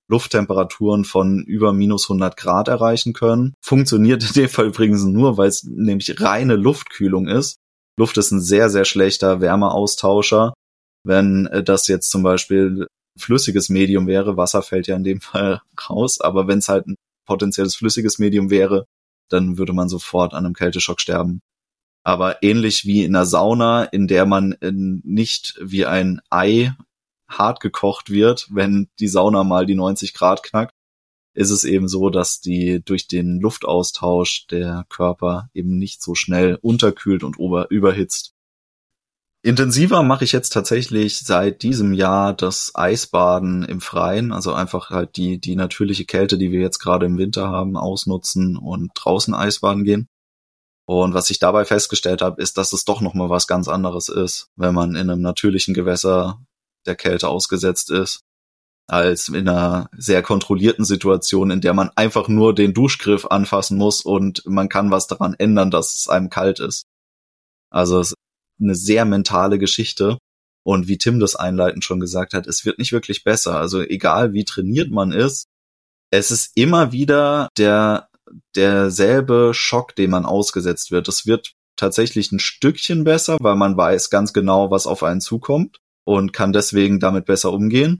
Lufttemperaturen 0.09 1.05
von 1.05 1.43
über 1.43 1.73
minus 1.73 2.05
100 2.05 2.37
Grad 2.37 2.69
erreichen 2.69 3.13
können. 3.13 3.55
Funktioniert 3.61 4.23
in 4.23 4.33
dem 4.33 4.49
Fall 4.49 4.67
übrigens 4.67 5.05
nur, 5.05 5.37
weil 5.37 5.49
es 5.49 5.65
nämlich 5.65 6.21
reine 6.21 6.57
Luftkühlung 6.57 7.27
ist. 7.27 7.57
Luft 7.99 8.17
ist 8.19 8.31
ein 8.31 8.41
sehr, 8.41 8.71
sehr 8.71 8.85
schlechter 8.85 9.41
Wärmeaustauscher. 9.41 10.55
Wenn 11.05 11.47
äh, 11.47 11.63
das 11.63 11.89
jetzt 11.89 12.11
zum 12.11 12.23
Beispiel 12.23 12.87
flüssiges 13.19 13.69
Medium 13.69 14.07
wäre, 14.07 14.37
Wasser 14.37 14.63
fällt 14.63 14.87
ja 14.87 14.97
in 14.97 15.05
dem 15.05 15.21
Fall 15.23 15.63
raus, 15.89 16.21
aber 16.21 16.47
wenn 16.47 16.59
es 16.59 16.69
halt 16.69 16.87
ein 16.87 16.97
potenzielles 17.27 17.75
flüssiges 17.75 18.19
Medium 18.19 18.51
wäre, 18.51 18.87
dann 19.29 19.59
würde 19.59 19.73
man 19.73 19.89
sofort 19.89 20.35
an 20.35 20.45
einem 20.45 20.55
Kälteschock 20.55 21.01
sterben. 21.01 21.41
Aber 22.05 22.43
ähnlich 22.45 22.85
wie 22.85 23.03
in 23.03 23.17
einer 23.17 23.27
Sauna, 23.27 23.83
in 23.85 24.07
der 24.07 24.27
man 24.27 24.53
äh, 24.61 24.71
nicht 24.73 25.59
wie 25.61 25.87
ein 25.87 26.21
Ei 26.31 26.73
hart 27.29 27.61
gekocht 27.61 28.11
wird, 28.11 28.49
wenn 28.51 28.89
die 28.99 29.09
Sauna 29.09 29.45
mal 29.45 29.67
die 29.67 29.75
90 29.75 30.15
Grad 30.15 30.43
knackt, 30.43 30.75
ist 31.35 31.51
es 31.51 31.65
eben 31.65 31.87
so, 31.87 32.09
dass 32.09 32.41
die 32.41 32.83
durch 32.85 33.09
den 33.09 33.41
Luftaustausch 33.41 34.47
der 34.47 34.87
Körper 34.89 35.51
eben 35.53 35.77
nicht 35.79 36.03
so 36.03 36.15
schnell 36.15 36.59
unterkühlt 36.63 37.23
und 37.23 37.37
überhitzt. 37.37 38.33
Intensiver 39.43 40.03
mache 40.03 40.25
ich 40.25 40.33
jetzt 40.33 40.51
tatsächlich 40.51 41.21
seit 41.21 41.63
diesem 41.63 41.93
Jahr 41.93 42.33
das 42.33 42.73
Eisbaden 42.75 43.63
im 43.63 43.81
Freien, 43.81 44.33
also 44.33 44.53
einfach 44.53 44.91
halt 44.91 45.17
die, 45.17 45.39
die 45.39 45.55
natürliche 45.55 46.05
Kälte, 46.05 46.37
die 46.37 46.51
wir 46.51 46.61
jetzt 46.61 46.81
gerade 46.81 47.07
im 47.07 47.17
Winter 47.17 47.49
haben, 47.49 47.77
ausnutzen 47.77 48.57
und 48.57 48.91
draußen 48.95 49.35
Eisbaden 49.35 49.85
gehen. 49.85 50.09
Und 50.87 51.15
was 51.15 51.31
ich 51.31 51.39
dabei 51.39 51.65
festgestellt 51.65 52.23
habe, 52.23 52.41
ist, 52.41 52.59
dass 52.59 52.73
es 52.73 52.85
doch 52.85 53.01
nochmal 53.01 53.29
was 53.29 53.47
ganz 53.47 53.69
anderes 53.69 54.09
ist, 54.09 54.51
wenn 54.57 54.75
man 54.75 54.97
in 54.97 55.11
einem 55.11 55.21
natürlichen 55.21 55.75
Gewässer 55.75 56.41
der 56.87 56.97
Kälte 56.97 57.29
ausgesetzt 57.29 57.91
ist, 57.91 58.21
als 58.89 59.29
in 59.29 59.49
einer 59.49 59.91
sehr 59.97 60.23
kontrollierten 60.23 60.85
Situation, 60.85 61.51
in 61.51 61.61
der 61.61 61.75
man 61.75 61.91
einfach 61.97 62.29
nur 62.29 62.55
den 62.55 62.73
Duschgriff 62.73 63.27
anfassen 63.27 63.77
muss 63.79 64.03
und 64.03 64.43
man 64.47 64.69
kann 64.69 64.91
was 64.91 65.07
daran 65.07 65.35
ändern, 65.35 65.71
dass 65.71 65.95
es 65.95 66.09
einem 66.09 66.31
kalt 66.31 66.61
ist. 66.61 66.85
Also 67.71 68.01
es 68.01 68.11
ist 68.11 68.17
eine 68.61 68.75
sehr 68.75 69.05
mentale 69.05 69.59
Geschichte. 69.59 70.19
Und 70.65 70.89
wie 70.89 70.99
Tim 70.99 71.21
das 71.21 71.37
einleitend 71.37 71.85
schon 71.85 72.01
gesagt 72.01 72.35
hat, 72.35 72.49
es 72.49 72.65
wird 72.65 72.79
nicht 72.79 72.91
wirklich 72.91 73.23
besser. 73.23 73.57
Also 73.57 73.83
egal 73.83 74.33
wie 74.33 74.45
trainiert 74.45 74.91
man 74.91 75.13
ist, 75.13 75.47
es 76.11 76.33
ist 76.33 76.57
immer 76.57 76.91
wieder 76.91 77.49
der, 77.57 78.09
derselbe 78.57 79.53
Schock, 79.55 79.95
dem 79.95 80.11
man 80.11 80.25
ausgesetzt 80.25 80.91
wird. 80.91 81.07
Es 81.07 81.27
wird 81.27 81.53
tatsächlich 81.77 82.33
ein 82.33 82.41
Stückchen 82.41 83.05
besser, 83.05 83.37
weil 83.41 83.55
man 83.55 83.77
weiß 83.77 84.11
ganz 84.11 84.33
genau, 84.33 84.71
was 84.71 84.89
auf 84.89 85.05
einen 85.05 85.21
zukommt 85.21 85.79
und 86.07 86.33
kann 86.33 86.53
deswegen 86.53 87.01
damit 87.01 87.27
besser 87.27 87.53
umgehen. 87.53 87.99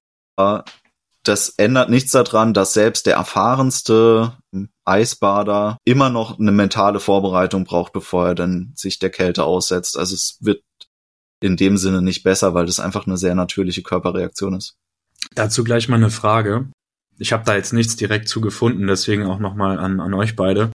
Das 1.23 1.49
ändert 1.57 1.91
nichts 1.91 2.13
daran, 2.13 2.55
dass 2.55 2.73
selbst 2.73 3.07
der 3.07 3.17
erfahrenste 3.17 4.37
Eisbader 4.85 5.79
immer 5.85 6.09
noch 6.09 6.39
eine 6.39 6.53
mentale 6.53 7.01
Vorbereitung 7.01 7.65
braucht, 7.65 7.93
bevor 7.93 8.29
er 8.29 8.35
dann 8.37 8.73
sich 8.77 9.01
der 9.01 9.11
Kälte 9.11 9.45
aussetzt. 9.45 9.99
Also 9.99 10.15
es 10.15 10.39
wird 10.41 10.63
in 11.41 11.57
dem 11.57 11.77
Sinne 11.77 12.01
nicht 12.01 12.23
besser, 12.23 12.55
weil 12.55 12.67
das 12.67 12.81
einfach 12.81 13.07
eine 13.07 13.17
sehr 13.17 13.35
natürliche 13.35 13.83
Körperreaktion 13.83 14.55
ist. 14.55 14.77
Dazu 15.35 15.65
gleich 15.65 15.89
mal 15.89 15.97
eine 15.97 16.11
Frage. 16.11 16.71
Ich 17.19 17.33
habe 17.33 17.45
da 17.45 17.57
jetzt 17.57 17.73
nichts 17.73 17.97
direkt 17.97 18.29
zu 18.29 18.41
gefunden, 18.41 18.87
deswegen 18.87 19.27
auch 19.27 19.39
nochmal 19.39 19.79
an, 19.79 20.01
an 20.01 20.15
euch 20.15 20.37
beide. 20.37 20.71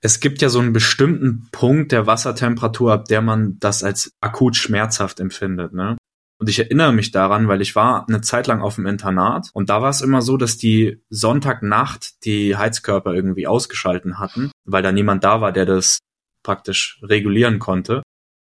Es 0.00 0.20
gibt 0.20 0.42
ja 0.42 0.48
so 0.48 0.60
einen 0.60 0.72
bestimmten 0.72 1.48
Punkt 1.50 1.92
der 1.92 2.06
Wassertemperatur, 2.06 2.92
ab 2.92 3.06
der 3.06 3.20
man 3.20 3.58
das 3.58 3.82
als 3.82 4.12
akut 4.20 4.54
schmerzhaft 4.56 5.18
empfindet. 5.18 5.72
Ne? 5.72 5.96
Und 6.40 6.48
ich 6.48 6.60
erinnere 6.60 6.92
mich 6.92 7.10
daran, 7.10 7.48
weil 7.48 7.60
ich 7.60 7.74
war 7.74 8.06
eine 8.08 8.20
Zeit 8.20 8.46
lang 8.46 8.60
auf 8.62 8.76
dem 8.76 8.86
Internat 8.86 9.50
und 9.54 9.70
da 9.70 9.82
war 9.82 9.90
es 9.90 10.02
immer 10.02 10.22
so, 10.22 10.36
dass 10.36 10.56
die 10.56 11.02
Sonntagnacht 11.10 12.24
die 12.24 12.56
Heizkörper 12.56 13.12
irgendwie 13.12 13.48
ausgeschalten 13.48 14.20
hatten, 14.20 14.52
weil 14.64 14.82
da 14.82 14.92
niemand 14.92 15.24
da 15.24 15.40
war, 15.40 15.50
der 15.50 15.66
das 15.66 15.98
praktisch 16.44 17.00
regulieren 17.02 17.58
konnte. 17.58 18.02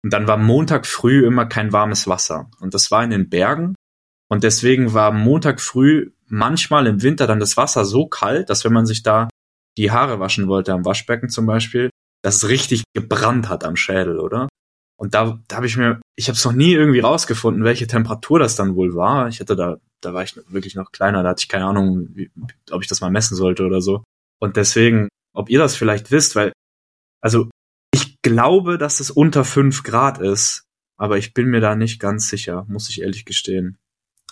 Und 0.05 0.13
dann 0.13 0.29
war 0.29 0.37
Montag 0.37 0.87
früh 0.87 1.27
immer 1.27 1.47
kein 1.47 1.73
warmes 1.73 2.07
Wasser. 2.07 2.51
Und 2.61 2.75
das 2.75 2.91
war 2.91 3.03
in 3.03 3.11
den 3.11 3.31
Bergen. 3.31 3.75
Und 4.29 4.45
deswegen 4.45 4.93
war 4.93 5.11
Montag 5.11 5.61
früh 5.61 6.13
manchmal 6.27 6.87
im 6.87 7.03
Winter 7.03 7.27
dann 7.27 7.41
das 7.41 7.57
Wasser 7.57 7.85
so 7.85 8.07
kalt, 8.07 8.51
dass 8.51 8.65
wenn 8.65 8.73
man 8.73 8.87
sich 8.87 9.03
da 9.03 9.29
die 9.79 9.91
Haare 9.91 10.21
waschen 10.21 10.47
wollte, 10.47 10.73
am 10.73 10.85
Waschbecken 10.85 11.31
zum 11.31 11.47
Beispiel, 11.47 11.91
dass 12.23 12.37
es 12.37 12.49
richtig 12.49 12.85
gebrannt 12.95 13.49
hat 13.49 13.65
am 13.65 13.77
Schädel, 13.77 14.19
oder? 14.19 14.49
Und 14.99 15.15
da, 15.15 15.39
da 15.47 15.57
habe 15.57 15.67
ich 15.67 15.77
mir, 15.77 16.01
ich 16.17 16.29
habe 16.29 16.37
es 16.37 16.45
noch 16.45 16.53
nie 16.53 16.73
irgendwie 16.73 17.01
rausgefunden, 17.01 17.63
welche 17.63 17.87
Temperatur 17.87 18.41
das 18.41 18.57
dann 18.57 18.75
wohl 18.75 18.97
war. 18.97 19.29
Ich 19.29 19.39
hatte 19.39 19.55
da, 19.55 19.77
da 20.01 20.13
war 20.13 20.25
ich 20.25 20.37
wirklich 20.49 20.75
noch 20.75 20.91
kleiner, 20.91 21.23
da 21.23 21.31
hatte 21.31 21.43
ich 21.43 21.49
keine 21.49 21.67
Ahnung, 21.67 22.09
wie, 22.15 22.31
ob 22.71 22.83
ich 22.83 22.89
das 22.89 23.01
mal 23.01 23.11
messen 23.11 23.37
sollte 23.37 23.65
oder 23.65 23.81
so. 23.81 24.03
Und 24.41 24.57
deswegen, 24.57 25.09
ob 25.33 25.51
ihr 25.51 25.61
das 25.61 25.77
vielleicht 25.77 26.11
wisst, 26.11 26.35
weil, 26.35 26.53
also 27.21 27.49
ich 27.95 28.17
glaube, 28.23 28.77
dass 28.77 28.99
es 28.99 29.11
unter 29.11 29.45
fünf 29.45 29.85
Grad 29.85 30.19
ist, 30.19 30.65
aber 30.97 31.17
ich 31.17 31.33
bin 31.33 31.47
mir 31.47 31.61
da 31.61 31.77
nicht 31.77 32.01
ganz 32.01 32.29
sicher, 32.29 32.67
muss 32.69 32.89
ich 32.91 33.01
ehrlich 33.01 33.25
gestehen. 33.25 33.79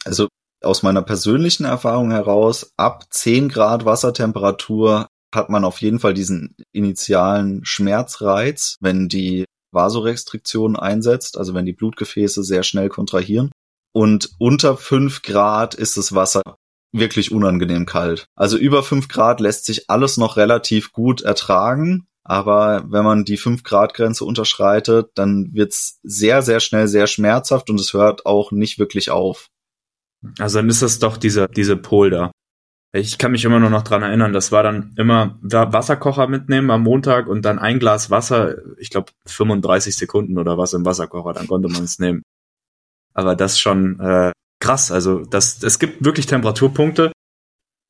Also 0.04 0.28
aus 0.62 0.82
meiner 0.82 1.02
persönlichen 1.02 1.64
Erfahrung 1.64 2.10
heraus, 2.10 2.72
ab 2.76 3.04
zehn 3.10 3.48
Grad 3.48 3.84
Wassertemperatur 3.84 5.06
hat 5.32 5.48
man 5.48 5.64
auf 5.64 5.80
jeden 5.80 6.00
Fall 6.00 6.14
diesen 6.14 6.56
initialen 6.72 7.64
Schmerzreiz, 7.64 8.76
wenn 8.80 9.08
die 9.08 9.44
Vasorestriktion 9.76 10.74
einsetzt, 10.74 11.38
also 11.38 11.54
wenn 11.54 11.66
die 11.66 11.72
Blutgefäße 11.72 12.42
sehr 12.42 12.64
schnell 12.64 12.88
kontrahieren. 12.88 13.52
Und 13.92 14.30
unter 14.40 14.76
fünf 14.76 15.22
Grad 15.22 15.76
ist 15.76 15.96
das 15.96 16.12
Wasser 16.14 16.42
wirklich 16.92 17.30
unangenehm 17.30 17.86
kalt. 17.86 18.26
Also 18.34 18.56
über 18.56 18.82
fünf 18.82 19.06
Grad 19.08 19.40
lässt 19.40 19.64
sich 19.66 19.88
alles 19.88 20.16
noch 20.16 20.36
relativ 20.36 20.92
gut 20.92 21.22
ertragen. 21.22 22.08
Aber 22.24 22.84
wenn 22.88 23.04
man 23.04 23.24
die 23.24 23.36
fünf 23.36 23.62
Grad 23.62 23.94
Grenze 23.94 24.24
unterschreitet, 24.24 25.10
dann 25.14 25.50
wird's 25.52 26.00
sehr, 26.02 26.42
sehr 26.42 26.58
schnell 26.58 26.88
sehr 26.88 27.06
schmerzhaft 27.06 27.70
und 27.70 27.78
es 27.78 27.92
hört 27.92 28.26
auch 28.26 28.50
nicht 28.50 28.80
wirklich 28.80 29.10
auf. 29.10 29.48
Also 30.38 30.58
dann 30.58 30.68
ist 30.68 30.82
das 30.82 30.98
doch 30.98 31.16
diese, 31.16 31.46
diese 31.48 31.76
da. 31.76 32.32
Ich 32.96 33.18
kann 33.18 33.32
mich 33.32 33.44
immer 33.44 33.60
nur 33.60 33.70
noch 33.70 33.82
dran 33.82 34.02
erinnern, 34.02 34.32
das 34.32 34.52
war 34.52 34.62
dann 34.62 34.92
immer 34.96 35.38
Wasserkocher 35.42 36.28
mitnehmen 36.28 36.70
am 36.70 36.82
Montag 36.82 37.26
und 37.26 37.44
dann 37.44 37.58
ein 37.58 37.78
Glas 37.78 38.10
Wasser, 38.10 38.56
ich 38.78 38.90
glaube 38.90 39.12
35 39.26 39.96
Sekunden 39.96 40.38
oder 40.38 40.56
was 40.56 40.72
im 40.72 40.84
Wasserkocher, 40.84 41.32
dann 41.32 41.46
konnte 41.46 41.68
man 41.68 41.84
es 41.84 41.98
nehmen. 41.98 42.22
Aber 43.12 43.34
das 43.34 43.58
schon 43.58 44.00
äh, 44.00 44.32
krass, 44.60 44.90
also 44.90 45.24
das, 45.24 45.62
es 45.62 45.78
gibt 45.78 46.04
wirklich 46.04 46.26
Temperaturpunkte, 46.26 47.12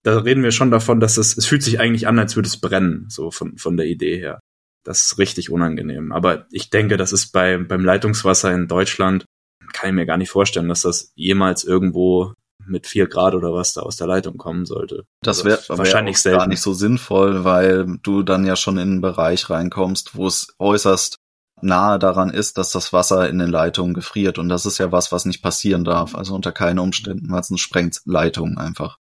da 0.02 0.18
reden 0.18 0.42
wir 0.42 0.52
schon 0.52 0.70
davon, 0.70 1.00
dass 1.00 1.16
es, 1.16 1.36
es 1.36 1.46
fühlt 1.46 1.62
sich 1.62 1.80
eigentlich 1.80 2.06
an, 2.06 2.18
als 2.18 2.36
würde 2.36 2.48
es 2.48 2.60
brennen, 2.60 3.06
so 3.08 3.30
von, 3.30 3.58
von 3.58 3.76
der 3.76 3.86
Idee 3.86 4.18
her. 4.18 4.40
Das 4.84 5.02
ist 5.02 5.18
richtig 5.18 5.50
unangenehm. 5.50 6.12
Aber 6.12 6.46
ich 6.52 6.70
denke, 6.70 6.96
das 6.96 7.12
ist 7.12 7.32
bei, 7.32 7.58
beim 7.58 7.84
Leitungswasser 7.84 8.54
in 8.54 8.68
Deutschland, 8.68 9.25
kann 9.72 9.90
ich 9.90 9.96
mir 9.96 10.06
gar 10.06 10.16
nicht 10.16 10.30
vorstellen, 10.30 10.68
dass 10.68 10.82
das 10.82 11.10
jemals 11.16 11.64
irgendwo 11.64 12.34
mit 12.66 12.87
vier 12.87 13.06
Grad 13.06 13.35
oder 13.35 13.52
was 13.52 13.73
da 13.73 13.82
aus 13.82 13.96
der 13.96 14.06
Leitung 14.06 14.37
kommen 14.37 14.66
sollte. 14.66 15.04
Das 15.23 15.44
wäre 15.44 15.61
wär 15.68 15.78
wahrscheinlich 15.78 16.25
wär 16.25 16.37
gar 16.37 16.46
nicht 16.46 16.61
so 16.61 16.73
sinnvoll, 16.73 17.44
weil 17.44 17.99
du 18.02 18.23
dann 18.23 18.46
ja 18.46 18.56
schon 18.56 18.76
in 18.76 18.90
einen 18.90 19.00
Bereich 19.00 19.50
reinkommst, 19.50 20.16
wo 20.16 20.26
es 20.26 20.54
äußerst 20.58 21.16
nahe 21.62 21.99
daran 21.99 22.30
ist, 22.30 22.58
dass 22.58 22.70
das 22.70 22.92
Wasser 22.92 23.28
in 23.28 23.38
den 23.38 23.49
Leitungen 23.50 23.94
gefriert. 23.94 24.38
Und 24.38 24.49
das 24.49 24.66
ist 24.66 24.78
ja 24.78 24.92
was, 24.92 25.12
was 25.12 25.25
nicht 25.25 25.42
passieren 25.42 25.85
darf. 25.85 26.14
Also 26.14 26.35
unter 26.35 26.52
keinen 26.52 26.78
Umständen, 26.78 27.30
weil 27.30 27.40
es 27.40 27.61
sprengt 27.61 28.00
Leitung 28.04 28.58
einfach. 28.58 28.99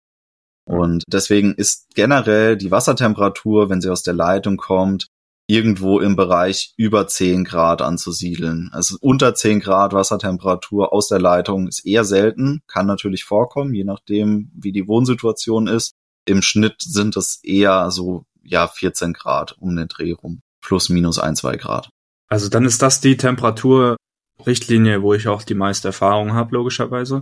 Und 0.66 1.04
deswegen 1.08 1.54
ist 1.54 1.94
generell 1.94 2.56
die 2.56 2.70
Wassertemperatur, 2.70 3.68
wenn 3.68 3.80
sie 3.80 3.90
aus 3.90 4.02
der 4.02 4.14
Leitung 4.14 4.56
kommt, 4.56 5.08
irgendwo 5.46 6.00
im 6.00 6.16
Bereich 6.16 6.72
über 6.76 7.06
10 7.06 7.44
Grad 7.44 7.82
anzusiedeln. 7.82 8.70
Also 8.72 8.96
unter 9.00 9.34
10 9.34 9.60
Grad 9.60 9.92
Wassertemperatur 9.92 10.92
aus 10.92 11.08
der 11.08 11.20
Leitung 11.20 11.68
ist 11.68 11.84
eher 11.84 12.04
selten, 12.04 12.62
kann 12.66 12.86
natürlich 12.86 13.24
vorkommen, 13.24 13.74
je 13.74 13.84
nachdem, 13.84 14.50
wie 14.54 14.72
die 14.72 14.88
Wohnsituation 14.88 15.66
ist. 15.66 15.92
Im 16.26 16.40
Schnitt 16.40 16.76
sind 16.80 17.16
es 17.16 17.40
eher 17.42 17.90
so, 17.90 18.24
ja, 18.42 18.66
14 18.66 19.12
Grad 19.12 19.56
um 19.58 19.76
den 19.76 19.88
Dreh 19.88 20.12
rum. 20.12 20.40
Plus, 20.62 20.88
minus 20.88 21.18
ein, 21.18 21.36
zwei 21.36 21.56
Grad. 21.56 21.90
Also 22.28 22.48
dann 22.48 22.64
ist 22.64 22.80
das 22.80 23.02
die 23.02 23.18
Temperaturrichtlinie, 23.18 25.02
wo 25.02 25.12
ich 25.12 25.28
auch 25.28 25.42
die 25.42 25.54
meiste 25.54 25.88
Erfahrung 25.88 26.32
habe, 26.32 26.54
logischerweise. 26.54 27.20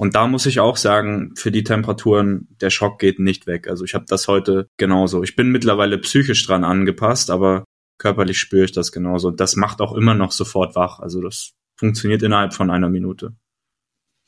Und 0.00 0.14
da 0.14 0.28
muss 0.28 0.46
ich 0.46 0.60
auch 0.60 0.76
sagen, 0.76 1.34
für 1.34 1.50
die 1.50 1.64
Temperaturen, 1.64 2.46
der 2.60 2.70
Schock 2.70 3.00
geht 3.00 3.18
nicht 3.18 3.48
weg. 3.48 3.66
Also 3.66 3.84
ich 3.84 3.94
habe 3.94 4.04
das 4.06 4.28
heute 4.28 4.68
genauso. 4.76 5.24
Ich 5.24 5.34
bin 5.34 5.50
mittlerweile 5.50 5.98
psychisch 5.98 6.46
dran 6.46 6.62
angepasst, 6.62 7.30
aber 7.30 7.64
körperlich 7.98 8.38
spüre 8.38 8.64
ich 8.64 8.72
das 8.72 8.92
genauso. 8.92 9.28
Und 9.28 9.40
das 9.40 9.56
macht 9.56 9.80
auch 9.80 9.92
immer 9.94 10.14
noch 10.14 10.30
sofort 10.30 10.76
wach. 10.76 11.00
Also 11.00 11.20
das 11.20 11.50
funktioniert 11.76 12.22
innerhalb 12.22 12.54
von 12.54 12.70
einer 12.70 12.88
Minute. 12.88 13.34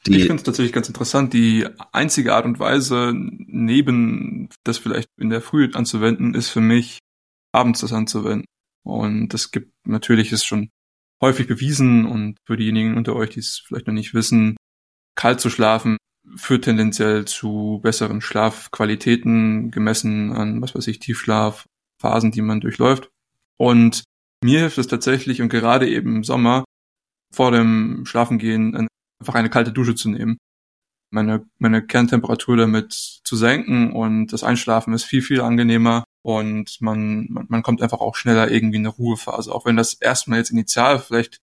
Die 0.06 0.16
ich 0.16 0.22
finde 0.22 0.36
es 0.36 0.42
tatsächlich 0.42 0.72
ganz 0.72 0.88
interessant. 0.88 1.32
Die 1.34 1.68
einzige 1.92 2.34
Art 2.34 2.46
und 2.46 2.58
Weise, 2.58 3.12
neben 3.14 4.48
das 4.64 4.78
vielleicht 4.78 5.08
in 5.18 5.30
der 5.30 5.40
Früh 5.40 5.70
anzuwenden, 5.72 6.34
ist 6.34 6.48
für 6.48 6.60
mich, 6.60 6.98
abends 7.52 7.80
das 7.80 7.92
anzuwenden. 7.92 8.46
Und 8.82 9.28
das 9.28 9.52
gibt 9.52 9.72
natürlich, 9.86 10.32
ist 10.32 10.46
schon 10.46 10.70
häufig 11.22 11.46
bewiesen 11.46 12.06
und 12.06 12.38
für 12.44 12.56
diejenigen 12.56 12.96
unter 12.96 13.14
euch, 13.14 13.30
die 13.30 13.40
es 13.40 13.62
vielleicht 13.64 13.86
noch 13.86 13.94
nicht 13.94 14.14
wissen, 14.14 14.56
kalt 15.16 15.40
zu 15.40 15.50
schlafen 15.50 15.96
führt 16.36 16.64
tendenziell 16.64 17.24
zu 17.24 17.80
besseren 17.82 18.20
Schlafqualitäten 18.20 19.70
gemessen 19.70 20.32
an, 20.32 20.62
was 20.62 20.74
weiß 20.74 20.86
ich, 20.86 20.98
Tiefschlaf, 20.98 21.66
Phasen, 22.00 22.30
die 22.30 22.42
man 22.42 22.60
durchläuft. 22.60 23.10
Und 23.58 24.04
mir 24.42 24.60
hilft 24.60 24.78
es 24.78 24.86
tatsächlich 24.86 25.42
und 25.42 25.48
gerade 25.48 25.88
eben 25.88 26.16
im 26.16 26.24
Sommer 26.24 26.64
vor 27.32 27.50
dem 27.50 28.04
Schlafengehen 28.06 28.88
einfach 29.20 29.34
eine 29.34 29.50
kalte 29.50 29.72
Dusche 29.72 29.94
zu 29.94 30.08
nehmen, 30.08 30.38
meine, 31.10 31.44
meine 31.58 31.84
Kerntemperatur 31.86 32.56
damit 32.56 32.92
zu 32.92 33.36
senken 33.36 33.92
und 33.92 34.28
das 34.28 34.44
Einschlafen 34.44 34.94
ist 34.94 35.04
viel, 35.04 35.22
viel 35.22 35.40
angenehmer 35.40 36.04
und 36.22 36.80
man, 36.80 37.26
man, 37.30 37.46
man 37.48 37.62
kommt 37.62 37.82
einfach 37.82 38.00
auch 38.00 38.14
schneller 38.14 38.50
irgendwie 38.50 38.76
in 38.76 38.86
eine 38.86 38.94
Ruhephase, 38.94 39.52
auch 39.52 39.66
wenn 39.66 39.76
das 39.76 39.94
erstmal 39.94 40.38
jetzt 40.38 40.50
initial 40.50 40.98
vielleicht 40.98 41.38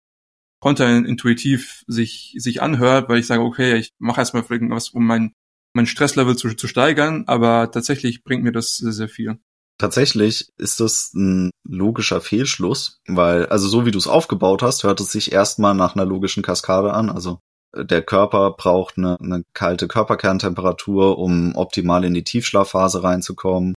konterintuitiv 0.67 1.86
sich, 1.88 2.36
sich 2.38 2.62
anhört, 2.62 3.07
weil 3.07 3.19
ich 3.19 3.27
sage, 3.27 3.41
okay, 3.41 3.77
ich 3.77 3.93
mache 4.00 4.19
erstmal 4.19 4.43
vielleicht 4.43 4.69
was, 4.69 4.89
um 4.89 5.07
mein, 5.07 5.31
mein 5.74 5.86
Stresslevel 5.86 6.36
zu, 6.36 6.53
zu 6.55 6.67
steigern, 6.67 7.24
aber 7.27 7.71
tatsächlich 7.71 8.25
bringt 8.25 8.43
mir 8.43 8.51
das 8.51 8.75
sehr, 8.75 8.91
sehr 8.91 9.07
viel. 9.07 9.39
Tatsächlich 9.77 10.50
ist 10.57 10.81
das 10.81 11.13
ein 11.13 11.51
logischer 11.63 12.19
Fehlschluss, 12.19 13.00
weil, 13.07 13.45
also 13.45 13.69
so 13.69 13.86
wie 13.86 13.91
du 13.91 13.97
es 13.97 14.07
aufgebaut 14.07 14.62
hast, 14.62 14.83
hört 14.83 15.00
es 15.00 15.09
sich 15.09 15.31
erstmal 15.31 15.74
nach 15.74 15.95
einer 15.95 16.05
logischen 16.05 16.43
Kaskade 16.43 16.93
an. 16.93 17.09
Also 17.09 17.39
äh, 17.74 17.86
der 17.86 18.01
Körper 18.01 18.51
braucht 18.51 18.97
eine, 18.97 19.17
eine 19.21 19.43
kalte 19.53 19.88
Körperkerntemperatur, 19.88 21.17
um 21.17 21.55
optimal 21.55 22.03
in 22.03 22.13
die 22.13 22.25
Tiefschlafphase 22.25 23.03
reinzukommen. 23.03 23.74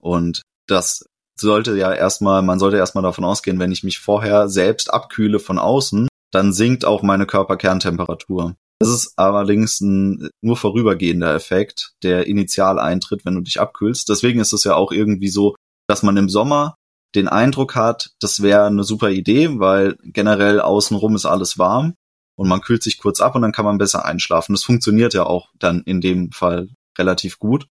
Und 0.00 0.40
das 0.66 1.04
sollte 1.38 1.76
ja 1.76 1.92
erstmal, 1.92 2.40
man 2.40 2.58
sollte 2.58 2.78
erstmal 2.78 3.02
davon 3.02 3.24
ausgehen, 3.24 3.58
wenn 3.58 3.72
ich 3.72 3.84
mich 3.84 3.98
vorher 3.98 4.48
selbst 4.48 4.94
abkühle 4.94 5.38
von 5.38 5.58
außen, 5.58 6.08
dann 6.32 6.52
sinkt 6.52 6.84
auch 6.84 7.02
meine 7.02 7.26
Körperkerntemperatur. 7.26 8.56
Das 8.80 8.88
ist 8.88 9.12
allerdings 9.16 9.80
ein 9.80 10.30
nur 10.40 10.56
vorübergehender 10.56 11.34
Effekt, 11.34 11.92
der 12.02 12.26
initial 12.26 12.80
eintritt, 12.80 13.24
wenn 13.24 13.36
du 13.36 13.40
dich 13.42 13.60
abkühlst. 13.60 14.08
Deswegen 14.08 14.40
ist 14.40 14.52
es 14.52 14.64
ja 14.64 14.74
auch 14.74 14.90
irgendwie 14.90 15.28
so, 15.28 15.54
dass 15.86 16.02
man 16.02 16.16
im 16.16 16.28
Sommer 16.28 16.74
den 17.14 17.28
Eindruck 17.28 17.76
hat, 17.76 18.10
das 18.20 18.42
wäre 18.42 18.66
eine 18.66 18.84
super 18.84 19.10
Idee, 19.10 19.60
weil 19.60 19.96
generell 20.02 20.60
außenrum 20.60 21.14
ist 21.14 21.26
alles 21.26 21.58
warm 21.58 21.94
und 22.36 22.48
man 22.48 22.62
kühlt 22.62 22.82
sich 22.82 22.98
kurz 22.98 23.20
ab 23.20 23.34
und 23.34 23.42
dann 23.42 23.52
kann 23.52 23.66
man 23.66 23.78
besser 23.78 24.04
einschlafen. 24.04 24.54
Das 24.54 24.64
funktioniert 24.64 25.14
ja 25.14 25.24
auch 25.26 25.50
dann 25.58 25.82
in 25.82 26.00
dem 26.00 26.32
Fall 26.32 26.68
relativ 26.98 27.38
gut. 27.38 27.66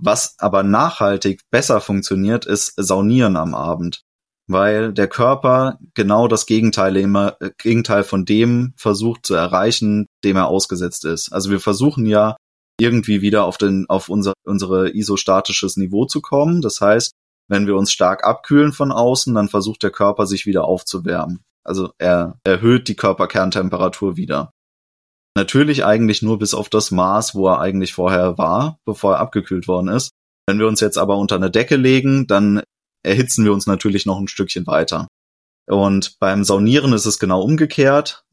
Was 0.00 0.36
aber 0.38 0.62
nachhaltig 0.62 1.42
besser 1.50 1.80
funktioniert, 1.80 2.46
ist 2.46 2.72
Saunieren 2.76 3.36
am 3.36 3.54
Abend 3.54 4.02
weil 4.46 4.92
der 4.92 5.08
Körper 5.08 5.78
genau 5.94 6.28
das 6.28 6.46
Gegenteil 6.46 6.96
immer, 6.96 7.36
äh, 7.40 7.50
Gegenteil 7.58 8.04
von 8.04 8.24
dem 8.24 8.74
versucht 8.76 9.26
zu 9.26 9.34
erreichen, 9.34 10.06
dem 10.22 10.36
er 10.36 10.48
ausgesetzt 10.48 11.04
ist. 11.04 11.32
Also 11.32 11.50
wir 11.50 11.60
versuchen 11.60 12.06
ja 12.06 12.36
irgendwie 12.78 13.22
wieder 13.22 13.44
auf 13.44 13.56
den, 13.56 13.86
auf 13.88 14.08
unser, 14.08 14.34
unsere 14.44 14.94
isostatisches 14.94 15.76
Niveau 15.76 16.04
zu 16.06 16.20
kommen. 16.20 16.60
Das 16.60 16.80
heißt, 16.80 17.12
wenn 17.48 17.66
wir 17.66 17.76
uns 17.76 17.92
stark 17.92 18.24
abkühlen 18.24 18.72
von 18.72 18.90
außen, 18.90 19.34
dann 19.34 19.48
versucht 19.48 19.82
der 19.82 19.90
Körper 19.90 20.26
sich 20.26 20.46
wieder 20.46 20.64
aufzuwärmen. 20.64 21.40
Also 21.64 21.92
er 21.98 22.38
erhöht 22.44 22.88
die 22.88 22.96
Körperkerntemperatur 22.96 24.16
wieder. 24.16 24.50
Natürlich 25.36 25.84
eigentlich 25.84 26.22
nur 26.22 26.38
bis 26.38 26.54
auf 26.54 26.68
das 26.68 26.90
Maß, 26.90 27.34
wo 27.34 27.48
er 27.48 27.60
eigentlich 27.60 27.92
vorher 27.92 28.38
war, 28.38 28.78
bevor 28.84 29.14
er 29.14 29.20
abgekühlt 29.20 29.66
worden 29.66 29.88
ist. 29.88 30.10
Wenn 30.46 30.58
wir 30.58 30.68
uns 30.68 30.80
jetzt 30.80 30.98
aber 30.98 31.16
unter 31.16 31.36
eine 31.36 31.50
Decke 31.50 31.76
legen, 31.76 32.26
dann 32.26 32.62
erhitzen 33.04 33.44
wir 33.44 33.52
uns 33.52 33.66
natürlich 33.66 34.06
noch 34.06 34.18
ein 34.18 34.28
Stückchen 34.28 34.66
weiter. 34.66 35.06
Und 35.66 36.18
beim 36.18 36.44
Saunieren 36.44 36.92
ist 36.92 37.06
es 37.06 37.18
genau 37.18 37.42
umgekehrt. 37.42 38.24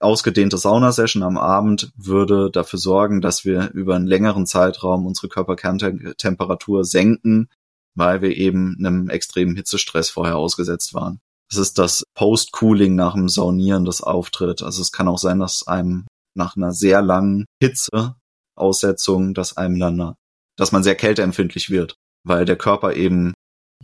ausgedehnte 0.00 0.56
Saunasession 0.56 1.22
am 1.22 1.36
Abend 1.36 1.92
würde 1.96 2.50
dafür 2.50 2.78
sorgen, 2.78 3.20
dass 3.20 3.44
wir 3.44 3.70
über 3.72 3.94
einen 3.94 4.06
längeren 4.06 4.46
Zeitraum 4.46 5.06
unsere 5.06 5.28
Körperkerntemperatur 5.28 6.84
senken, 6.84 7.48
weil 7.94 8.22
wir 8.22 8.36
eben 8.36 8.76
einem 8.78 9.10
extremen 9.10 9.54
Hitzestress 9.54 10.08
vorher 10.08 10.36
ausgesetzt 10.38 10.94
waren. 10.94 11.20
Es 11.50 11.58
ist 11.58 11.78
das 11.78 12.04
Post-Cooling 12.14 12.94
nach 12.94 13.12
dem 13.12 13.28
Saunieren, 13.28 13.84
das 13.84 14.00
auftritt. 14.00 14.62
Also 14.62 14.80
es 14.80 14.92
kann 14.92 15.08
auch 15.08 15.18
sein, 15.18 15.38
dass 15.38 15.66
einem 15.66 16.06
nach 16.34 16.56
einer 16.56 16.72
sehr 16.72 17.02
langen 17.02 17.44
Hitzeaussetzung, 17.62 19.34
dass 19.34 19.58
einem 19.58 19.78
dann, 19.78 20.14
dass 20.56 20.72
man 20.72 20.82
sehr 20.82 20.94
kälteempfindlich 20.94 21.68
wird, 21.68 21.96
weil 22.24 22.46
der 22.46 22.56
Körper 22.56 22.94
eben 22.94 23.34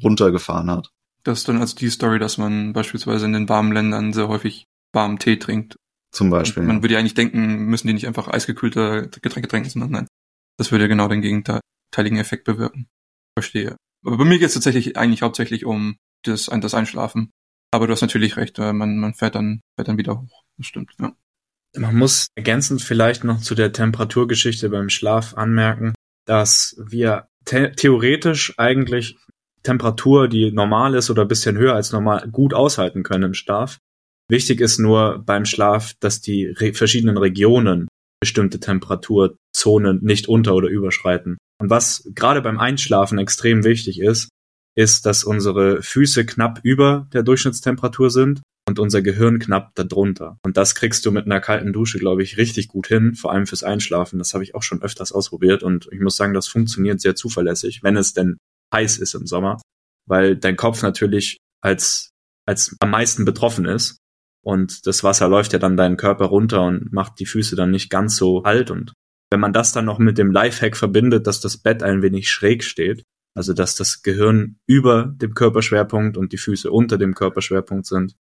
runtergefahren 0.02 0.70
hat. 0.70 0.90
Das 1.24 1.40
ist 1.40 1.48
dann 1.48 1.60
also 1.60 1.76
die 1.76 1.90
Story, 1.90 2.18
dass 2.18 2.38
man 2.38 2.72
beispielsweise 2.72 3.26
in 3.26 3.32
den 3.32 3.48
warmen 3.48 3.72
Ländern 3.72 4.12
sehr 4.12 4.28
häufig 4.28 4.66
warmen 4.92 5.18
Tee 5.18 5.36
trinkt. 5.36 5.76
Zum 6.10 6.30
Beispiel. 6.30 6.62
Man 6.62 6.82
würde 6.82 6.94
ja 6.94 7.00
eigentlich 7.00 7.14
denken, 7.14 7.66
müssen 7.66 7.86
die 7.86 7.92
nicht 7.92 8.06
einfach 8.06 8.28
eisgekühlte 8.28 9.10
Getränke 9.20 9.48
trinken, 9.48 9.68
sondern 9.68 9.90
nein. 9.90 10.08
Das 10.56 10.72
würde 10.72 10.84
ja 10.84 10.88
genau 10.88 11.08
den 11.08 11.20
gegenteiligen 11.20 12.18
Effekt 12.18 12.44
bewirken. 12.44 12.88
Verstehe. 13.36 13.76
Aber 14.04 14.16
bei 14.16 14.24
mir 14.24 14.38
geht 14.38 14.48
es 14.48 14.54
tatsächlich 14.54 14.96
eigentlich 14.96 15.22
hauptsächlich 15.22 15.64
um 15.66 15.96
das, 16.24 16.46
das 16.46 16.74
Einschlafen. 16.74 17.30
Aber 17.70 17.86
du 17.86 17.92
hast 17.92 18.00
natürlich 18.00 18.36
recht, 18.36 18.58
äh, 18.58 18.72
man, 18.72 18.98
man 18.98 19.14
fährt 19.14 19.34
dann, 19.34 19.60
fährt 19.76 19.88
dann 19.88 19.98
wieder 19.98 20.18
hoch. 20.18 20.42
Das 20.56 20.66
stimmt, 20.66 20.92
ja. 20.98 21.12
Man 21.76 21.96
muss 21.96 22.28
ergänzend 22.34 22.82
vielleicht 22.82 23.24
noch 23.24 23.40
zu 23.40 23.54
der 23.54 23.72
Temperaturgeschichte 23.72 24.70
beim 24.70 24.88
Schlaf 24.88 25.34
anmerken, 25.34 25.92
dass 26.24 26.76
wir 26.78 27.28
theoretisch 27.44 28.58
eigentlich 28.58 29.16
Temperatur, 29.62 30.28
die 30.28 30.52
normal 30.52 30.94
ist 30.94 31.10
oder 31.10 31.24
bisschen 31.24 31.56
höher 31.56 31.74
als 31.74 31.92
normal, 31.92 32.28
gut 32.30 32.54
aushalten 32.54 33.02
können 33.02 33.24
im 33.24 33.34
Schlaf. 33.34 33.78
Wichtig 34.30 34.60
ist 34.60 34.78
nur 34.78 35.22
beim 35.24 35.44
Schlaf, 35.44 35.94
dass 36.00 36.20
die 36.20 36.46
re 36.46 36.74
verschiedenen 36.74 37.16
Regionen 37.16 37.88
bestimmte 38.20 38.60
Temperaturzonen 38.60 40.00
nicht 40.02 40.28
unter- 40.28 40.54
oder 40.54 40.68
überschreiten. 40.68 41.38
Und 41.60 41.70
was 41.70 42.08
gerade 42.14 42.42
beim 42.42 42.58
Einschlafen 42.58 43.18
extrem 43.18 43.64
wichtig 43.64 44.00
ist, 44.00 44.28
ist, 44.76 45.06
dass 45.06 45.24
unsere 45.24 45.82
Füße 45.82 46.24
knapp 46.26 46.60
über 46.62 47.08
der 47.12 47.22
Durchschnittstemperatur 47.22 48.10
sind 48.10 48.42
und 48.68 48.78
unser 48.78 49.02
Gehirn 49.02 49.38
knapp 49.38 49.74
darunter. 49.74 50.38
Und 50.44 50.56
das 50.56 50.74
kriegst 50.74 51.04
du 51.06 51.10
mit 51.10 51.24
einer 51.26 51.40
kalten 51.40 51.72
Dusche, 51.72 51.98
glaube 51.98 52.22
ich, 52.22 52.36
richtig 52.36 52.68
gut 52.68 52.86
hin, 52.86 53.14
vor 53.14 53.32
allem 53.32 53.46
fürs 53.46 53.64
Einschlafen. 53.64 54.18
Das 54.18 54.34
habe 54.34 54.44
ich 54.44 54.54
auch 54.54 54.62
schon 54.62 54.82
öfters 54.82 55.10
ausprobiert 55.10 55.62
und 55.62 55.88
ich 55.90 56.00
muss 56.00 56.16
sagen, 56.16 56.34
das 56.34 56.46
funktioniert 56.48 57.00
sehr 57.00 57.16
zuverlässig, 57.16 57.82
wenn 57.82 57.96
es 57.96 58.12
denn 58.12 58.36
heiß 58.74 58.98
ist 58.98 59.14
im 59.14 59.26
Sommer, 59.26 59.60
weil 60.06 60.36
dein 60.36 60.56
Kopf 60.56 60.82
natürlich 60.82 61.38
als, 61.62 62.10
als 62.46 62.76
am 62.80 62.90
meisten 62.90 63.24
betroffen 63.24 63.64
ist. 63.64 63.98
Und 64.44 64.86
das 64.86 65.04
Wasser 65.04 65.28
läuft 65.28 65.52
ja 65.52 65.58
dann 65.58 65.76
deinen 65.76 65.96
Körper 65.96 66.26
runter 66.26 66.62
und 66.62 66.92
macht 66.92 67.18
die 67.18 67.26
Füße 67.26 67.56
dann 67.56 67.70
nicht 67.70 67.90
ganz 67.90 68.16
so 68.16 68.44
halt. 68.44 68.70
Und 68.70 68.92
wenn 69.30 69.40
man 69.40 69.52
das 69.52 69.72
dann 69.72 69.84
noch 69.84 69.98
mit 69.98 70.16
dem 70.16 70.30
Lifehack 70.30 70.76
verbindet, 70.76 71.26
dass 71.26 71.40
das 71.40 71.58
Bett 71.58 71.82
ein 71.82 72.02
wenig 72.02 72.30
schräg 72.30 72.64
steht, 72.64 73.04
also 73.36 73.52
dass 73.52 73.76
das 73.76 74.02
Gehirn 74.02 74.58
über 74.66 75.12
dem 75.16 75.34
Körperschwerpunkt 75.34 76.16
und 76.16 76.32
die 76.32 76.38
Füße 76.38 76.70
unter 76.70 76.98
dem 76.98 77.14
Körperschwerpunkt 77.14 77.86
sind, 77.86 78.16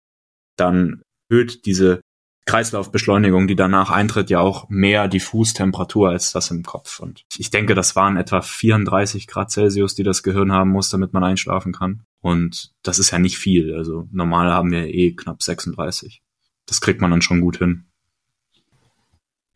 dann 0.57 1.03
erhöht 1.29 1.67
diese 1.67 2.01
Kreislaufbeschleunigung, 2.47 3.47
die 3.47 3.57
danach 3.57 3.91
eintritt, 3.91 4.29
ja 4.29 4.41
auch 4.41 4.69
mehr 4.69 5.09
die 5.09 5.21
Fußtemperatur 5.21 6.11
als 6.11 6.33
das 6.33 6.51
im 6.51 6.63
Kopf. 6.63 7.01
Und 7.01 7.25
ich 7.39 7.51
denke, 7.51 7.75
das 7.75 7.97
waren 7.97 8.17
etwa 8.17 8.43
34 8.43 9.27
Grad 9.27 9.51
Celsius, 9.51 9.95
die 9.95 10.03
das 10.03 10.23
Gehirn 10.23 10.53
haben 10.53 10.71
muss, 10.71 10.91
damit 10.91 11.15
man 11.15 11.25
einschlafen 11.25 11.73
kann. 11.73 12.05
Und 12.21 12.73
das 12.83 12.99
ist 12.99 13.11
ja 13.11 13.19
nicht 13.19 13.39
viel. 13.39 13.75
Also 13.75 14.09
normal 14.13 14.53
haben 14.53 14.71
wir 14.71 14.87
eh 14.87 15.13
knapp 15.13 15.43
36. 15.43 16.23
Das 16.67 16.81
kriegt 16.81 17.01
man 17.01 17.11
dann 17.11 17.23
schon 17.23 17.41
gut 17.41 17.59
hin. 17.59 17.87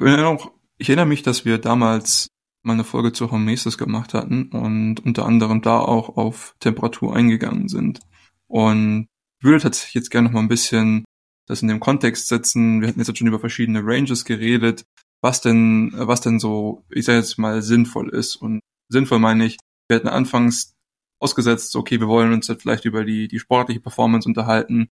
Ich 0.00 0.88
erinnere 0.88 1.06
mich, 1.06 1.22
dass 1.22 1.44
wir 1.44 1.58
damals 1.58 2.28
mal 2.62 2.72
eine 2.74 2.84
Folge 2.84 3.12
zu 3.12 3.30
Hormesis 3.30 3.78
gemacht 3.78 4.14
hatten 4.14 4.50
und 4.50 5.00
unter 5.00 5.26
anderem 5.26 5.60
da 5.60 5.78
auch 5.78 6.16
auf 6.16 6.54
Temperatur 6.60 7.14
eingegangen 7.14 7.68
sind. 7.68 8.00
Und 8.46 9.08
würde 9.40 9.60
tatsächlich 9.60 9.94
jetzt 9.94 10.10
gerne 10.10 10.28
noch 10.28 10.34
mal 10.34 10.40
ein 10.40 10.48
bisschen 10.48 11.04
das 11.48 11.62
in 11.62 11.68
dem 11.68 11.80
Kontext 11.80 12.28
setzen. 12.28 12.80
Wir 12.80 12.88
hatten 12.88 13.00
jetzt 13.00 13.16
schon 13.16 13.26
über 13.26 13.40
verschiedene 13.40 13.80
Ranges 13.82 14.24
geredet, 14.24 14.84
was 15.20 15.40
denn, 15.40 15.92
was 15.94 16.20
denn 16.20 16.38
so, 16.38 16.84
ich 16.90 17.04
sage 17.04 17.18
jetzt 17.18 17.38
mal, 17.38 17.62
sinnvoll 17.62 18.10
ist. 18.10 18.36
Und 18.36 18.60
sinnvoll 18.88 19.18
meine 19.18 19.46
ich, 19.46 19.56
wir 19.88 19.96
hatten 19.96 20.08
anfangs 20.08 20.74
ausgesetzt, 21.20 21.74
okay, 21.74 21.98
wir 22.00 22.08
wollen 22.08 22.32
uns 22.32 22.46
jetzt 22.48 22.62
vielleicht 22.62 22.84
über 22.84 23.04
die, 23.04 23.28
die 23.28 23.38
sportliche 23.38 23.80
Performance 23.80 24.28
unterhalten. 24.28 24.88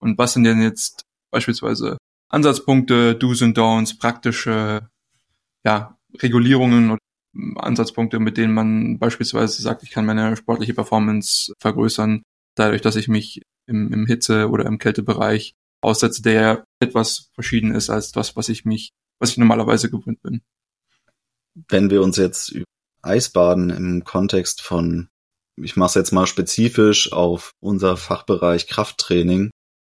Und 0.00 0.18
was 0.18 0.34
sind 0.34 0.44
denn 0.44 0.60
jetzt 0.60 1.04
beispielsweise 1.30 1.96
Ansatzpunkte, 2.28 3.14
Do's 3.14 3.42
und 3.42 3.56
Don'ts, 3.56 3.98
praktische, 3.98 4.88
ja, 5.64 5.96
Regulierungen 6.20 6.90
oder 6.90 7.00
Ansatzpunkte, 7.56 8.18
mit 8.18 8.36
denen 8.36 8.54
man 8.54 8.98
beispielsweise 8.98 9.62
sagt, 9.62 9.82
ich 9.82 9.90
kann 9.90 10.06
meine 10.06 10.36
sportliche 10.36 10.74
Performance 10.74 11.52
vergrößern, 11.60 12.22
dadurch, 12.54 12.82
dass 12.82 12.96
ich 12.96 13.08
mich 13.08 13.42
im, 13.66 13.92
im 13.92 14.06
Hitze- 14.06 14.50
oder 14.50 14.66
im 14.66 14.78
Kältebereich 14.78 15.54
aussetze, 15.84 16.22
der 16.22 16.64
etwas 16.80 17.30
verschieden 17.34 17.74
ist 17.74 17.90
als 17.90 18.12
das, 18.12 18.36
was 18.36 18.48
ich 18.48 18.64
mich, 18.64 18.92
was 19.18 19.30
ich 19.30 19.38
normalerweise 19.38 19.90
gewöhnt 19.90 20.22
bin. 20.22 20.42
Wenn 21.68 21.90
wir 21.90 22.02
uns 22.02 22.16
jetzt 22.16 22.50
über 22.50 22.64
Eisbaden 23.02 23.70
im 23.70 24.04
Kontext 24.04 24.60
von, 24.60 25.08
ich 25.56 25.76
mache 25.76 25.88
es 25.88 25.94
jetzt 25.94 26.12
mal 26.12 26.26
spezifisch 26.26 27.12
auf 27.12 27.52
unser 27.60 27.96
Fachbereich 27.96 28.66
Krafttraining 28.66 29.50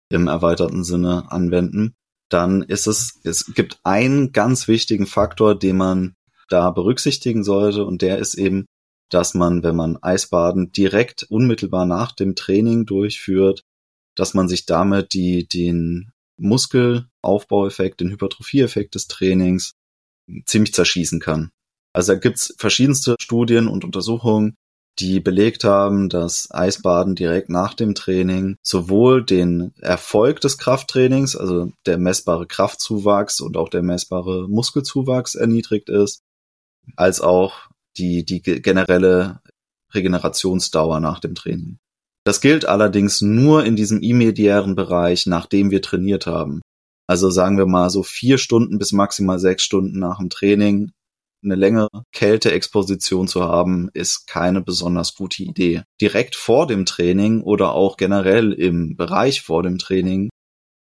im 0.09 0.27
erweiterten 0.27 0.83
Sinne 0.83 1.31
anwenden, 1.31 1.95
dann 2.29 2.63
ist 2.63 2.87
es, 2.87 3.19
es 3.23 3.53
gibt 3.53 3.79
einen 3.83 4.31
ganz 4.31 4.67
wichtigen 4.67 5.05
Faktor, 5.05 5.57
den 5.57 5.77
man 5.77 6.15
da 6.49 6.71
berücksichtigen 6.71 7.43
sollte 7.43 7.85
und 7.85 8.01
der 8.01 8.17
ist 8.17 8.35
eben, 8.35 8.65
dass 9.09 9.33
man, 9.33 9.63
wenn 9.63 9.75
man 9.75 9.97
Eisbaden 10.01 10.71
direkt 10.71 11.23
unmittelbar 11.23 11.85
nach 11.85 12.11
dem 12.11 12.35
Training 12.35 12.85
durchführt, 12.85 13.63
dass 14.15 14.33
man 14.33 14.47
sich 14.47 14.65
damit 14.65 15.13
die, 15.13 15.47
den 15.47 16.11
Muskelaufbaueffekt, 16.37 17.99
den 17.99 18.09
Hypertrophieeffekt 18.09 18.95
des 18.95 19.07
Trainings 19.07 19.73
ziemlich 20.45 20.73
zerschießen 20.73 21.19
kann. 21.19 21.51
Also 21.93 22.13
da 22.13 22.19
gibt's 22.19 22.53
verschiedenste 22.57 23.15
Studien 23.19 23.67
und 23.67 23.85
Untersuchungen, 23.85 24.55
die 24.99 25.19
belegt 25.19 25.63
haben, 25.63 26.09
dass 26.09 26.49
Eisbaden 26.51 27.15
direkt 27.15 27.49
nach 27.49 27.73
dem 27.73 27.95
Training 27.95 28.57
sowohl 28.61 29.23
den 29.23 29.73
Erfolg 29.79 30.39
des 30.41 30.57
Krafttrainings, 30.57 31.35
also 31.35 31.71
der 31.85 31.97
messbare 31.97 32.45
Kraftzuwachs 32.45 33.41
und 33.41 33.57
auch 33.57 33.69
der 33.69 33.81
messbare 33.81 34.47
Muskelzuwachs 34.47 35.35
erniedrigt 35.35 35.89
ist, 35.89 36.21
als 36.95 37.21
auch 37.21 37.69
die, 37.97 38.23
die 38.23 38.41
generelle 38.41 39.41
Regenerationsdauer 39.93 40.99
nach 40.99 41.19
dem 41.19 41.35
Training. 41.35 41.79
Das 42.25 42.39
gilt 42.39 42.65
allerdings 42.65 43.21
nur 43.21 43.65
in 43.65 43.75
diesem 43.75 44.01
immediären 44.01 44.75
Bereich, 44.75 45.25
nachdem 45.25 45.71
wir 45.71 45.81
trainiert 45.81 46.25
haben. 46.25 46.61
Also 47.07 47.29
sagen 47.29 47.57
wir 47.57 47.65
mal 47.65 47.89
so 47.89 48.01
vier 48.01 48.37
Stunden 48.37 48.77
bis 48.77 48.93
maximal 48.93 49.39
sechs 49.39 49.63
Stunden 49.63 49.99
nach 49.99 50.19
dem 50.19 50.29
Training 50.29 50.91
eine 51.43 51.55
längere 51.55 51.89
Kälteexposition 52.13 53.27
zu 53.27 53.43
haben, 53.43 53.89
ist 53.93 54.27
keine 54.27 54.61
besonders 54.61 55.13
gute 55.13 55.43
Idee. 55.43 55.83
Direkt 55.99 56.35
vor 56.35 56.67
dem 56.67 56.85
Training 56.85 57.41
oder 57.41 57.73
auch 57.73 57.97
generell 57.97 58.53
im 58.53 58.95
Bereich 58.95 59.41
vor 59.41 59.61
dem 59.61 59.77
Training 59.77 60.29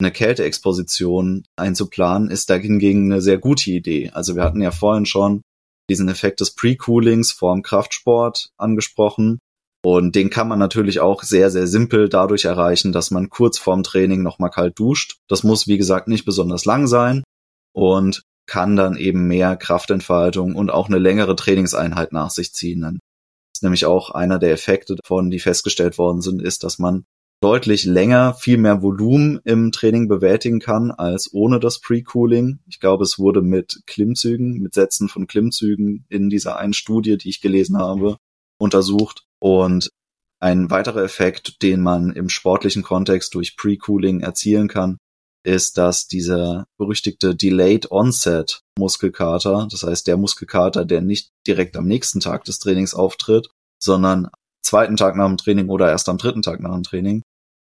eine 0.00 0.12
Kälteexposition 0.12 1.44
einzuplanen, 1.56 2.30
ist 2.30 2.50
da 2.50 2.54
hingegen 2.54 3.10
eine 3.10 3.20
sehr 3.20 3.38
gute 3.38 3.70
Idee. 3.70 4.10
Also 4.10 4.36
wir 4.36 4.42
hatten 4.42 4.60
ja 4.60 4.70
vorhin 4.70 5.06
schon 5.06 5.42
diesen 5.90 6.08
Effekt 6.08 6.40
des 6.40 6.54
Pre-Coolings 6.54 7.32
vorm 7.32 7.62
Kraftsport 7.62 8.50
angesprochen. 8.56 9.38
Und 9.84 10.14
den 10.14 10.30
kann 10.30 10.48
man 10.48 10.58
natürlich 10.58 11.00
auch 11.00 11.22
sehr, 11.22 11.50
sehr 11.50 11.66
simpel 11.66 12.08
dadurch 12.08 12.46
erreichen, 12.46 12.90
dass 12.90 13.10
man 13.10 13.28
kurz 13.28 13.58
vorm 13.58 13.82
Training 13.82 14.22
nochmal 14.22 14.48
kalt 14.48 14.78
duscht. 14.78 15.18
Das 15.28 15.44
muss, 15.44 15.66
wie 15.66 15.76
gesagt, 15.76 16.08
nicht 16.08 16.24
besonders 16.24 16.64
lang 16.64 16.86
sein 16.86 17.22
und 17.74 18.22
kann 18.46 18.76
dann 18.76 18.96
eben 18.96 19.26
mehr 19.26 19.56
Kraftentfaltung 19.56 20.54
und 20.54 20.70
auch 20.70 20.88
eine 20.88 20.96
längere 20.96 21.36
Trainingseinheit 21.36 22.12
nach 22.12 22.30
sich 22.30 22.54
ziehen. 22.54 22.80
Das 22.80 22.92
ist 23.56 23.62
nämlich 23.62 23.84
auch 23.84 24.08
einer 24.10 24.38
der 24.38 24.52
Effekte 24.52 24.96
davon, 24.96 25.30
die 25.30 25.38
festgestellt 25.38 25.98
worden 25.98 26.22
sind, 26.22 26.40
ist, 26.40 26.64
dass 26.64 26.78
man 26.78 27.04
deutlich 27.42 27.84
länger 27.84 28.32
viel 28.32 28.56
mehr 28.56 28.80
Volumen 28.80 29.38
im 29.44 29.70
Training 29.70 30.08
bewältigen 30.08 30.60
kann 30.60 30.92
als 30.92 31.30
ohne 31.34 31.60
das 31.60 31.78
Pre-Cooling. 31.82 32.60
Ich 32.66 32.80
glaube, 32.80 33.02
es 33.02 33.18
wurde 33.18 33.42
mit 33.42 33.82
Klimmzügen, 33.86 34.60
mit 34.60 34.72
Sätzen 34.72 35.10
von 35.10 35.26
Klimmzügen 35.26 36.06
in 36.08 36.30
dieser 36.30 36.56
einen 36.56 36.72
Studie, 36.72 37.18
die 37.18 37.28
ich 37.28 37.42
gelesen 37.42 37.76
habe, 37.76 38.16
untersucht. 38.58 39.23
Und 39.44 39.90
ein 40.40 40.70
weiterer 40.70 41.02
Effekt, 41.02 41.60
den 41.60 41.82
man 41.82 42.12
im 42.12 42.30
sportlichen 42.30 42.82
Kontext 42.82 43.34
durch 43.34 43.58
Pre-Cooling 43.58 44.20
erzielen 44.20 44.68
kann, 44.68 44.96
ist, 45.44 45.76
dass 45.76 46.06
dieser 46.08 46.64
berüchtigte 46.78 47.34
Delayed 47.34 47.90
Onset 47.90 48.60
Muskelkater, 48.78 49.68
das 49.70 49.82
heißt 49.82 50.06
der 50.06 50.16
Muskelkater, 50.16 50.86
der 50.86 51.02
nicht 51.02 51.28
direkt 51.46 51.76
am 51.76 51.84
nächsten 51.84 52.20
Tag 52.20 52.44
des 52.44 52.58
Trainings 52.58 52.94
auftritt, 52.94 53.50
sondern 53.78 54.30
zweiten 54.62 54.96
Tag 54.96 55.14
nach 55.14 55.26
dem 55.26 55.36
Training 55.36 55.68
oder 55.68 55.90
erst 55.90 56.08
am 56.08 56.16
dritten 56.16 56.40
Tag 56.40 56.60
nach 56.60 56.72
dem 56.72 56.82
Training. 56.82 57.20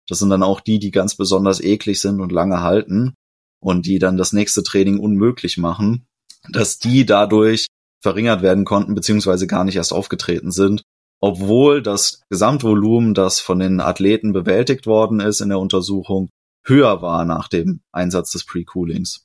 Das 0.09 0.21
sind 0.21 0.31
dann 0.31 0.45
auch 0.45 0.61
die, 0.61 0.79
die 0.79 0.92
ganz 0.92 1.16
besonders 1.16 1.61
eklig 1.61 2.01
sind 2.01 2.21
und 2.21 2.31
lange 2.31 2.61
halten. 2.61 3.14
und 3.61 3.87
die 3.87 3.99
dann 3.99 4.16
das 4.16 4.33
nächste 4.33 4.62
Training 4.62 4.99
unmöglich 5.01 5.57
machen, 5.59 6.07
dass 6.51 6.79
die 6.79 7.07
dadurch 7.07 7.66
verringert 8.03 8.42
werden 8.42 8.64
konnten, 8.64 8.95
beziehungsweise 8.95 9.47
gar 9.47 9.64
nicht 9.64 9.77
erst 9.77 9.92
aufgetreten 9.92 10.51
sind, 10.51 10.83
obwohl 11.22 11.82
das 11.82 12.22
Gesamtvolumen, 12.30 13.14
das 13.14 13.38
von 13.38 13.61
den 13.61 13.80
Athleten 13.80 14.32
bewältigt 14.32 14.87
worden 14.87 15.20
ist 15.20 15.40
in 15.40 15.50
der 15.50 15.61
Untersuchung, 15.61 16.30
höher 16.64 17.00
war 17.00 17.24
nach 17.24 17.46
dem 17.46 17.80
Einsatz 17.92 18.32
des 18.32 18.44
Pre-Coolings. 18.44 19.24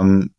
Ähm, 0.00 0.32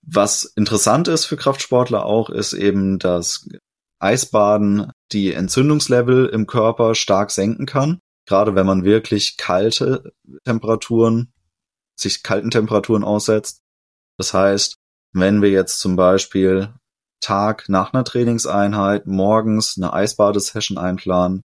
was 0.00 0.44
interessant 0.44 1.08
ist 1.08 1.26
für 1.26 1.36
Kraftsportler 1.36 2.06
auch, 2.06 2.30
ist 2.30 2.54
eben, 2.54 2.98
dass 2.98 3.50
Eisbaden 3.98 4.90
die 5.12 5.34
Entzündungslevel 5.34 6.26
im 6.28 6.46
Körper 6.46 6.94
stark 6.94 7.30
senken 7.30 7.66
kann. 7.66 8.00
Gerade 8.24 8.54
wenn 8.54 8.64
man 8.64 8.82
wirklich 8.82 9.36
kalte 9.36 10.10
Temperaturen, 10.44 11.34
sich 11.96 12.22
kalten 12.22 12.50
Temperaturen 12.50 13.04
aussetzt. 13.04 13.60
Das 14.16 14.32
heißt, 14.32 14.76
wenn 15.12 15.42
wir 15.42 15.50
jetzt 15.50 15.80
zum 15.80 15.96
Beispiel 15.96 16.72
Tag 17.20 17.68
nach 17.68 17.92
einer 17.92 18.04
Trainingseinheit 18.04 19.06
morgens 19.06 19.76
eine 19.76 19.92
Eisbadesession 19.92 20.78
einplanen, 20.78 21.42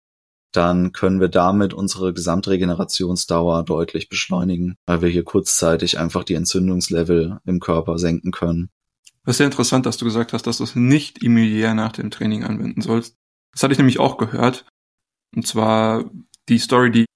dann 0.52 0.92
können 0.92 1.18
wir 1.18 1.28
damit 1.28 1.72
unsere 1.72 2.12
Gesamtregenerationsdauer 2.12 3.64
deutlich 3.64 4.08
beschleunigen, 4.08 4.76
weil 4.86 5.00
wir 5.00 5.08
hier 5.08 5.24
kurzzeitig 5.24 5.98
einfach 5.98 6.24
die 6.24 6.34
Entzündungslevel 6.34 7.40
im 7.44 7.60
Körper 7.60 7.98
senken 7.98 8.32
können. 8.32 8.68
Das 9.24 9.34
ist 9.34 9.38
sehr 9.38 9.46
interessant, 9.46 9.86
dass 9.86 9.96
du 9.96 10.04
gesagt 10.04 10.32
hast, 10.32 10.46
dass 10.46 10.58
du 10.58 10.64
es 10.64 10.76
nicht 10.76 11.22
immediat 11.22 11.74
nach 11.74 11.92
dem 11.92 12.10
Training 12.10 12.44
anwenden 12.44 12.82
sollst. 12.82 13.16
Das 13.52 13.62
hatte 13.62 13.72
ich 13.72 13.78
nämlich 13.78 13.98
auch 13.98 14.18
gehört. 14.18 14.66
Und 15.34 15.46
zwar 15.46 16.04
die 16.48 16.58
Story, 16.58 16.90
die 16.90 17.06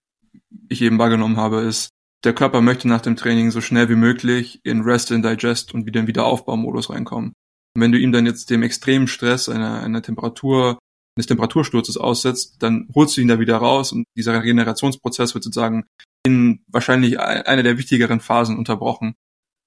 ich 0.68 0.82
eben 0.82 0.98
wahrgenommen 0.98 1.36
habe, 1.36 1.60
ist, 1.60 1.90
der 2.24 2.34
Körper 2.34 2.60
möchte 2.60 2.88
nach 2.88 3.02
dem 3.02 3.16
Training 3.16 3.50
so 3.50 3.60
schnell 3.60 3.88
wie 3.88 3.96
möglich 3.96 4.60
in 4.64 4.82
Rest 4.82 5.12
and 5.12 5.24
Digest 5.24 5.74
und 5.74 5.86
wieder 5.86 6.00
in 6.00 6.06
Wiederaufbaumodus 6.06 6.90
reinkommen. 6.90 7.34
Und 7.76 7.82
wenn 7.82 7.92
du 7.92 7.98
ihm 7.98 8.10
dann 8.10 8.24
jetzt 8.24 8.48
dem 8.48 8.62
extremen 8.62 9.06
Stress 9.06 9.50
einer, 9.50 9.82
einer 9.82 10.00
Temperatur, 10.00 10.78
eines 11.14 11.26
Temperatursturzes 11.26 11.98
aussetzt, 11.98 12.56
dann 12.60 12.88
holst 12.94 13.18
du 13.18 13.20
ihn 13.20 13.28
da 13.28 13.38
wieder 13.38 13.58
raus 13.58 13.92
und 13.92 14.06
dieser 14.16 14.32
Regenerationsprozess 14.32 15.34
wird 15.34 15.44
sozusagen 15.44 15.84
in 16.24 16.64
wahrscheinlich 16.68 17.20
einer 17.20 17.62
der 17.62 17.76
wichtigeren 17.76 18.20
Phasen 18.20 18.56
unterbrochen, 18.56 19.14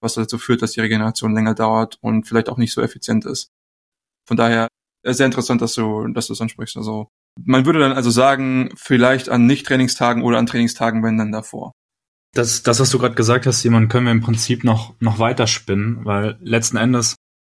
was 0.01 0.15
dazu 0.15 0.39
führt, 0.39 0.63
dass 0.63 0.71
die 0.71 0.79
Regeneration 0.79 1.35
länger 1.35 1.53
dauert 1.53 1.99
und 2.01 2.27
vielleicht 2.27 2.49
auch 2.49 2.57
nicht 2.57 2.73
so 2.73 2.81
effizient 2.81 3.25
ist. 3.25 3.49
Von 4.27 4.37
daher 4.37 4.69
äh, 5.03 5.13
sehr 5.13 5.27
interessant, 5.27 5.61
dass 5.61 5.75
du, 5.75 6.07
dass 6.07 6.25
du 6.25 6.33
das 6.33 6.41
ansprichst. 6.41 6.77
Also 6.77 7.09
man 7.39 7.67
würde 7.67 7.77
dann 7.77 7.93
also 7.93 8.09
sagen, 8.09 8.71
vielleicht 8.75 9.29
an 9.29 9.45
Nicht-Trainingstagen 9.45 10.23
oder 10.23 10.39
an 10.39 10.47
Trainingstagen, 10.47 11.03
wenn 11.03 11.19
dann 11.19 11.31
davor. 11.31 11.73
Das, 12.33 12.63
das, 12.63 12.79
was 12.79 12.89
du 12.89 12.97
gerade 12.97 13.13
gesagt 13.13 13.45
hast, 13.45 13.61
Simon, 13.61 13.87
können 13.87 14.05
wir 14.05 14.11
im 14.11 14.21
Prinzip 14.21 14.63
noch, 14.63 14.95
noch 14.99 15.19
weiter 15.19 15.45
spinnen, 15.45 16.05
weil 16.05 16.39
letzten 16.41 16.77
Endes 16.77 17.15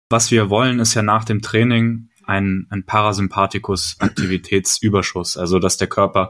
was 0.09 0.31
wir 0.31 0.49
wollen, 0.49 0.79
ist 0.79 0.95
ja 0.95 1.03
nach 1.03 1.25
dem 1.25 1.41
Training 1.41 2.09
ein, 2.23 2.67
ein 2.69 2.85
Parasympathikus-Aktivitätsüberschuss, 2.85 5.35
also 5.37 5.59
dass 5.59 5.75
der 5.77 5.87
Körper 5.87 6.29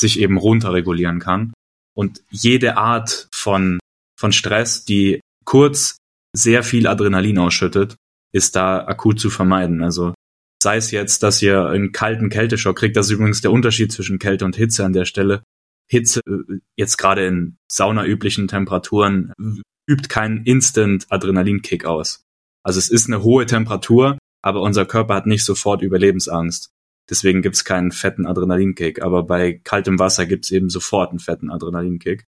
sich 0.00 0.20
eben 0.20 0.36
runterregulieren 0.36 1.18
kann. 1.18 1.52
Und 1.94 2.22
jede 2.30 2.76
Art 2.76 3.26
von, 3.32 3.80
von 4.18 4.32
Stress, 4.32 4.84
die 4.84 5.20
kurz 5.44 5.96
sehr 6.36 6.62
viel 6.62 6.86
Adrenalin 6.86 7.38
ausschüttet, 7.38 7.96
ist 8.32 8.54
da 8.56 8.86
akut 8.86 9.18
zu 9.18 9.30
vermeiden. 9.30 9.82
Also 9.82 10.12
sei 10.62 10.76
es 10.76 10.90
jetzt, 10.90 11.22
dass 11.22 11.40
ihr 11.42 11.64
einen 11.66 11.92
kalten 11.92 12.28
Kälteschock 12.28 12.76
kriegt, 12.76 12.96
das 12.96 13.06
ist 13.06 13.12
übrigens 13.12 13.40
der 13.40 13.52
Unterschied 13.52 13.90
zwischen 13.92 14.18
Kälte 14.18 14.44
und 14.44 14.56
Hitze 14.56 14.84
an 14.84 14.92
der 14.92 15.06
Stelle. 15.06 15.42
Hitze, 15.90 16.20
äh, 16.28 16.58
jetzt 16.76 16.98
gerade 16.98 17.26
in 17.26 17.56
saunaüblichen 17.70 18.48
Temperaturen, 18.48 19.32
übt 19.88 20.08
keinen 20.08 20.44
Instant 20.44 21.06
Adrenalinkick 21.08 21.86
aus. 21.86 22.24
Also 22.68 22.80
es 22.80 22.90
ist 22.90 23.06
eine 23.06 23.22
hohe 23.22 23.46
Temperatur, 23.46 24.18
aber 24.42 24.60
unser 24.60 24.84
Körper 24.84 25.14
hat 25.14 25.26
nicht 25.26 25.42
sofort 25.42 25.80
Überlebensangst. 25.80 26.68
Deswegen 27.08 27.40
gibt's 27.40 27.64
keinen 27.64 27.92
fetten 27.92 28.26
Adrenalinkick. 28.26 29.00
Aber 29.00 29.22
bei 29.22 29.54
kaltem 29.64 29.98
Wasser 29.98 30.26
gibt's 30.26 30.50
eben 30.50 30.68
sofort 30.68 31.08
einen 31.08 31.18
fetten 31.18 31.50
Adrenalinkick. 31.50 32.26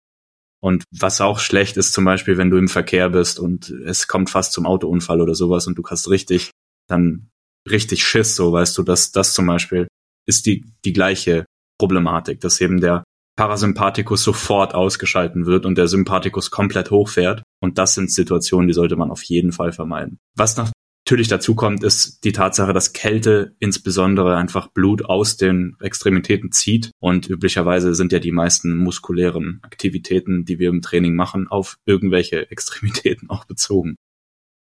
Und 0.61 0.83
was 0.95 1.21
auch 1.21 1.39
schlecht 1.39 1.75
ist, 1.75 1.91
zum 1.91 2.05
Beispiel, 2.05 2.37
wenn 2.37 2.51
du 2.51 2.57
im 2.57 2.67
Verkehr 2.67 3.09
bist 3.09 3.39
und 3.39 3.71
es 3.71 4.07
kommt 4.07 4.29
fast 4.29 4.53
zum 4.53 4.67
Autounfall 4.67 5.21
oder 5.21 5.33
sowas 5.33 5.65
und 5.65 5.75
du 5.75 5.83
hast 5.87 6.07
richtig, 6.07 6.51
dann 6.87 7.31
richtig 7.67 8.05
Schiss, 8.05 8.35
so 8.35 8.53
weißt 8.53 8.77
du, 8.77 8.83
dass 8.83 9.11
das 9.11 9.33
zum 9.33 9.47
Beispiel 9.47 9.87
ist 10.27 10.45
die, 10.45 10.65
die 10.85 10.93
gleiche 10.93 11.45
Problematik, 11.79 12.41
dass 12.41 12.61
eben 12.61 12.79
der 12.79 13.03
Parasympathikus 13.37 14.23
sofort 14.23 14.73
ausgeschalten 14.73 15.45
wird 15.45 15.65
und 15.65 15.77
der 15.77 15.87
Sympathikus 15.87 16.51
komplett 16.51 16.91
hochfährt. 16.91 17.43
Und 17.61 17.77
das 17.77 17.93
sind 17.93 18.11
Situationen, 18.11 18.67
die 18.67 18.73
sollte 18.73 18.97
man 18.97 19.11
auf 19.11 19.23
jeden 19.23 19.51
Fall 19.53 19.71
vermeiden. 19.71 20.19
Was 20.35 20.57
natürlich 20.57 21.27
dazu 21.27 21.53
kommt, 21.55 21.83
ist 21.83 22.23
die 22.23 22.31
Tatsache, 22.31 22.73
dass 22.73 22.93
Kälte 22.93 23.55
insbesondere 23.59 24.35
einfach 24.35 24.69
Blut 24.69 25.05
aus 25.05 25.37
den 25.37 25.77
Extremitäten 25.79 26.51
zieht. 26.51 26.91
Und 26.99 27.29
üblicherweise 27.29 27.93
sind 27.93 28.11
ja 28.11 28.19
die 28.19 28.31
meisten 28.31 28.75
muskulären 28.75 29.59
Aktivitäten, 29.61 30.43
die 30.43 30.57
wir 30.57 30.69
im 30.69 30.81
Training 30.81 31.15
machen, 31.15 31.47
auf 31.47 31.77
irgendwelche 31.85 32.49
Extremitäten 32.51 33.29
auch 33.29 33.45
bezogen. 33.45 33.95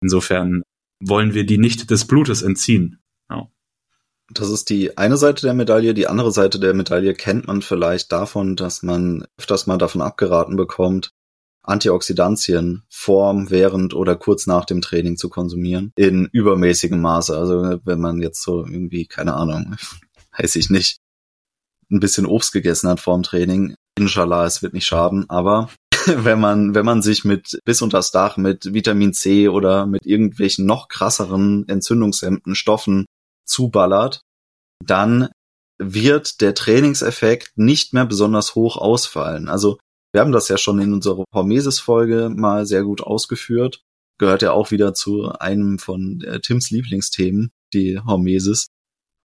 Insofern 0.01 0.63
wollen 1.01 1.33
wir 1.33 1.45
die 1.45 1.57
nicht 1.57 1.89
des 1.91 2.05
Blutes 2.05 2.41
entziehen. 2.41 2.99
Ja. 3.29 3.47
Das 4.31 4.49
ist 4.49 4.69
die 4.69 4.97
eine 4.97 5.17
Seite 5.17 5.43
der 5.43 5.53
Medaille. 5.53 5.93
Die 5.93 6.07
andere 6.07 6.31
Seite 6.31 6.59
der 6.59 6.73
Medaille 6.73 7.13
kennt 7.13 7.47
man 7.47 7.61
vielleicht 7.61 8.11
davon, 8.11 8.55
dass 8.55 8.81
man 8.81 9.25
öfters 9.37 9.67
mal 9.67 9.77
davon 9.77 10.01
abgeraten 10.01 10.55
bekommt, 10.55 11.11
Antioxidantien 11.61 12.83
vorm, 12.89 13.49
während 13.49 13.93
oder 13.93 14.15
kurz 14.15 14.47
nach 14.47 14.65
dem 14.65 14.81
Training 14.81 15.17
zu 15.17 15.29
konsumieren. 15.29 15.91
In 15.95 16.27
übermäßigem 16.31 16.99
Maße. 16.99 17.37
Also 17.37 17.79
wenn 17.83 17.99
man 17.99 18.21
jetzt 18.21 18.41
so 18.41 18.65
irgendwie, 18.65 19.05
keine 19.05 19.35
Ahnung, 19.35 19.75
weiß 20.37 20.55
ich 20.55 20.69
nicht, 20.69 20.97
ein 21.91 21.99
bisschen 21.99 22.25
Obst 22.25 22.51
gegessen 22.51 22.89
hat 22.89 22.99
vorm 22.99 23.21
Training. 23.21 23.75
Inshallah, 23.97 24.45
es 24.45 24.63
wird 24.63 24.73
nicht 24.73 24.87
schaden. 24.87 25.29
Aber 25.29 25.69
wenn 26.07 26.39
man, 26.39 26.73
wenn 26.73 26.85
man 26.85 27.03
sich 27.03 27.25
mit 27.25 27.59
bis 27.63 27.83
unters 27.83 28.09
Dach 28.09 28.37
mit 28.37 28.73
Vitamin 28.73 29.13
C 29.13 29.49
oder 29.49 29.85
mit 29.85 30.05
irgendwelchen 30.05 30.65
noch 30.65 30.87
krasseren 30.87 31.67
entzündungshemmenden 31.67 32.55
Stoffen 32.55 33.05
zuballert, 33.45 34.21
dann 34.83 35.29
wird 35.77 36.41
der 36.41 36.53
Trainingseffekt 36.55 37.57
nicht 37.57 37.93
mehr 37.93 38.05
besonders 38.05 38.55
hoch 38.55 38.77
ausfallen. 38.77 39.49
Also 39.49 39.77
wir 40.13 40.21
haben 40.21 40.31
das 40.31 40.47
ja 40.47 40.57
schon 40.57 40.79
in 40.79 40.93
unserer 40.93 41.25
Hormesis-Folge 41.33 42.29
mal 42.33 42.65
sehr 42.65 42.83
gut 42.83 43.01
ausgeführt. 43.01 43.81
Gehört 44.17 44.41
ja 44.41 44.51
auch 44.51 44.71
wieder 44.71 44.93
zu 44.93 45.29
einem 45.39 45.77
von 45.77 46.21
äh, 46.21 46.39
Tims 46.39 46.71
Lieblingsthemen, 46.71 47.51
die 47.73 47.99
Hormesis. 47.99 48.67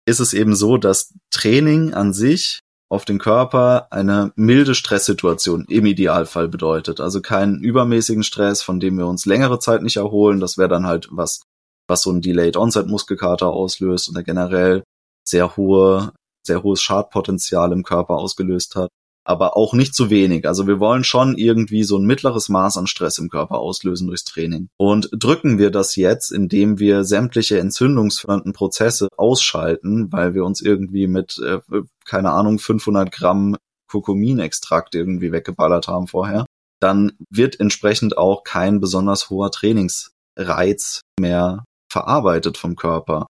Ist 0.09 0.19
es 0.19 0.33
eben 0.33 0.57
so, 0.57 0.79
dass 0.79 1.15
Training 1.31 1.95
an 1.95 2.13
sich 2.13 2.61
auf 2.91 3.05
den 3.05 3.19
Körper 3.19 3.87
eine 3.93 4.33
milde 4.35 4.75
Stresssituation 4.75 5.65
im 5.69 5.87
Idealfall 5.87 6.49
bedeutet. 6.49 7.01
Also 7.01 7.21
keinen 7.21 7.63
übermäßigen 7.63 8.25
Stress, 8.25 8.63
von 8.63 8.81
dem 8.81 8.99
wir 8.99 9.07
uns 9.07 9.27
längere 9.27 9.61
Zeit 9.61 9.83
nicht 9.83 9.97
erholen. 9.97 10.41
Das 10.41 10.59
wäre 10.59 10.69
dann 10.69 10.87
halt 10.87 11.09
was 11.13 11.43
was 11.91 12.03
so 12.03 12.11
ein 12.11 12.23
Delayed 12.23 12.57
Onset 12.57 12.87
Muskelkater 12.87 13.49
auslöst 13.49 14.09
und 14.09 14.25
generell 14.25 14.83
sehr 15.27 15.57
hohe, 15.57 16.13
sehr 16.47 16.63
hohes 16.63 16.81
Schadpotenzial 16.81 17.73
im 17.73 17.83
Körper 17.83 18.15
ausgelöst 18.15 18.77
hat. 18.77 18.89
Aber 19.23 19.57
auch 19.57 19.75
nicht 19.75 19.95
zu 19.95 20.09
wenig. 20.09 20.49
Also 20.49 20.67
wir 20.67 20.81
wollen 20.81 21.05
schon 21.05 21.37
irgendwie 21.37 21.85
so 21.85 21.99
ein 21.99 22.07
mittleres 22.07 22.49
Maß 22.49 22.79
an 22.79 22.87
Stress 22.87 23.19
im 23.19 23.29
Körper 23.29 23.59
auslösen 23.59 24.07
durchs 24.07 24.25
Training. 24.25 24.69
Und 24.79 25.11
drücken 25.13 25.59
wir 25.59 25.71
das 25.71 25.95
jetzt, 25.95 26.33
indem 26.33 26.79
wir 26.79 27.05
sämtliche 27.05 27.59
entzündungsfördernden 27.59 28.55
Prozesse 28.55 29.09
ausschalten, 29.19 30.11
weil 30.11 30.33
wir 30.35 30.45
uns 30.45 30.63
irgendwie 30.63 31.07
mit, 31.07 31.39
äh, 31.39 31.61
keine 32.07 32.31
Ahnung, 32.31 32.59
500 32.59 33.13
Gramm 33.13 33.57
Kurkuminextrakt 33.91 34.95
irgendwie 34.95 35.33
weggeballert 35.33 35.87
haben 35.87 36.07
vorher, 36.07 36.47
dann 36.81 37.13
wird 37.29 37.61
entsprechend 37.61 38.17
auch 38.17 38.43
kein 38.43 38.81
besonders 38.81 39.29
hoher 39.29 39.51
Trainingsreiz 39.51 41.03
mehr 41.21 41.65
verarbeitet 41.91 42.57
vom 42.57 42.77
Körper. 42.77 43.27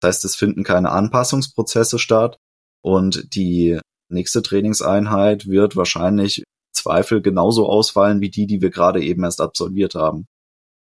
Das 0.00 0.16
heißt, 0.16 0.24
es 0.24 0.36
finden 0.36 0.64
keine 0.64 0.90
Anpassungsprozesse 0.90 1.98
statt 1.98 2.36
und 2.82 3.34
die 3.34 3.80
nächste 4.10 4.42
Trainingseinheit 4.42 5.46
wird 5.46 5.76
wahrscheinlich 5.76 6.44
Zweifel 6.72 7.22
genauso 7.22 7.68
ausfallen 7.68 8.20
wie 8.20 8.30
die, 8.30 8.46
die 8.46 8.60
wir 8.60 8.70
gerade 8.70 9.02
eben 9.02 9.24
erst 9.24 9.40
absolviert 9.40 9.94
haben. 9.94 10.26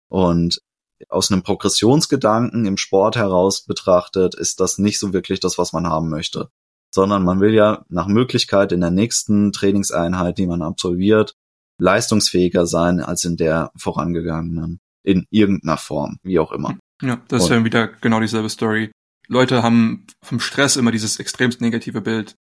Und 0.10 0.60
aus 1.08 1.32
einem 1.32 1.44
Progressionsgedanken 1.44 2.66
im 2.66 2.78
Sport 2.78 3.16
heraus 3.16 3.64
betrachtet, 3.66 4.36
ist 4.36 4.60
das 4.60 4.78
nicht 4.78 5.00
so 5.00 5.14
wirklich 5.14 5.40
das, 5.40 5.58
was 5.58 5.74
man 5.74 5.88
haben 5.88 6.10
möchte. 6.10 6.50
Sondern 6.94 7.24
man 7.24 7.40
will 7.40 7.54
ja 7.54 7.86
nach 7.90 8.08
Möglichkeit 8.08 8.72
in 8.72 8.82
der 8.82 8.92
nächsten 8.92 9.52
Trainingseinheit, 9.52 10.38
die 10.38 10.48
man 10.48 10.62
absolviert, 10.62 11.36
leistungsfähiger 11.80 12.66
sein 12.66 13.00
als 13.00 13.24
in 13.24 13.38
der 13.38 13.72
vorangegangenen. 13.76 14.80
In 15.04 15.26
irgendeiner 15.30 15.78
Form, 15.78 16.18
wie 16.24 16.40
auch 16.40 16.52
immer. 16.52 16.78
Ja, 17.02 17.22
das 17.28 17.44
ist 17.44 17.50
ja 17.50 17.64
wieder 17.64 17.88
genau 17.88 18.20
dieselbe 18.20 18.50
Story. 18.50 18.92
Leute 19.28 19.64
haben 19.64 20.08
vom 20.24 20.40
Stress 20.40 20.76
immer 20.76 20.92
dieses 20.92 21.20
extremst 21.20 21.62
negative 21.62 22.02
Bild. 22.02 22.36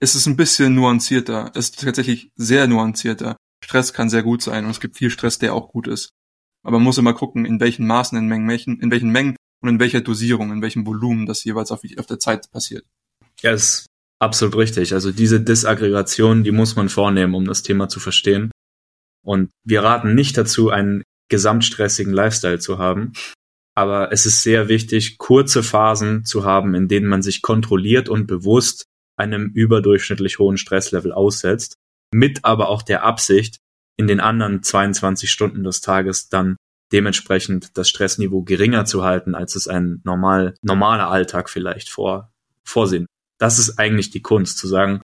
Es 0.00 0.14
ist 0.14 0.26
ein 0.26 0.36
bisschen 0.36 0.74
nuancierter. 0.74 1.50
Es 1.54 1.70
ist 1.70 1.80
tatsächlich 1.80 2.30
sehr 2.36 2.66
nuancierter. 2.66 3.36
Stress 3.64 3.92
kann 3.92 4.10
sehr 4.10 4.22
gut 4.22 4.42
sein 4.42 4.64
und 4.64 4.70
es 4.70 4.80
gibt 4.80 4.96
viel 4.96 5.10
Stress, 5.10 5.38
der 5.38 5.54
auch 5.54 5.68
gut 5.70 5.88
ist. 5.88 6.10
Aber 6.62 6.78
man 6.78 6.84
muss 6.84 6.98
immer 6.98 7.14
gucken, 7.14 7.44
in 7.44 7.60
welchen 7.60 7.86
Maßen, 7.86 8.16
in, 8.16 8.26
Mengen, 8.26 8.80
in 8.80 8.90
welchen 8.90 9.10
Mengen 9.10 9.36
und 9.62 9.68
in 9.68 9.80
welcher 9.80 10.00
Dosierung, 10.00 10.52
in 10.52 10.62
welchem 10.62 10.86
Volumen 10.86 11.26
das 11.26 11.42
jeweils 11.44 11.72
auf, 11.72 11.80
auf 11.98 12.06
der 12.06 12.18
Zeit 12.18 12.50
passiert. 12.50 12.84
Ja, 13.40 13.52
ist 13.52 13.86
absolut 14.20 14.56
richtig. 14.56 14.92
Also 14.92 15.12
diese 15.12 15.40
Disaggregation, 15.40 16.44
die 16.44 16.52
muss 16.52 16.76
man 16.76 16.88
vornehmen, 16.88 17.34
um 17.34 17.46
das 17.46 17.62
Thema 17.62 17.88
zu 17.88 18.00
verstehen. 18.00 18.50
Und 19.24 19.50
wir 19.64 19.82
raten 19.82 20.14
nicht 20.14 20.36
dazu, 20.36 20.70
einen 20.70 21.02
gesamtstressigen 21.30 22.12
Lifestyle 22.12 22.58
zu 22.58 22.78
haben. 22.78 23.12
Aber 23.78 24.10
es 24.10 24.26
ist 24.26 24.42
sehr 24.42 24.66
wichtig, 24.66 25.18
kurze 25.18 25.62
Phasen 25.62 26.24
zu 26.24 26.44
haben, 26.44 26.74
in 26.74 26.88
denen 26.88 27.06
man 27.06 27.22
sich 27.22 27.42
kontrolliert 27.42 28.08
und 28.08 28.26
bewusst 28.26 28.86
einem 29.16 29.52
überdurchschnittlich 29.54 30.40
hohen 30.40 30.56
Stresslevel 30.56 31.12
aussetzt, 31.12 31.76
mit 32.12 32.44
aber 32.44 32.70
auch 32.70 32.82
der 32.82 33.04
Absicht, 33.04 33.60
in 33.96 34.08
den 34.08 34.18
anderen 34.18 34.64
22 34.64 35.30
Stunden 35.30 35.62
des 35.62 35.80
Tages 35.80 36.28
dann 36.28 36.56
dementsprechend 36.90 37.78
das 37.78 37.88
Stressniveau 37.88 38.42
geringer 38.42 38.84
zu 38.84 39.04
halten, 39.04 39.36
als 39.36 39.54
es 39.54 39.68
ein 39.68 40.00
normal, 40.02 40.56
normaler 40.60 41.08
Alltag 41.08 41.48
vielleicht 41.48 41.88
vor, 41.88 42.32
vorsehen. 42.64 43.06
Das 43.38 43.60
ist 43.60 43.78
eigentlich 43.78 44.10
die 44.10 44.22
Kunst, 44.22 44.58
zu 44.58 44.66
sagen, 44.66 45.02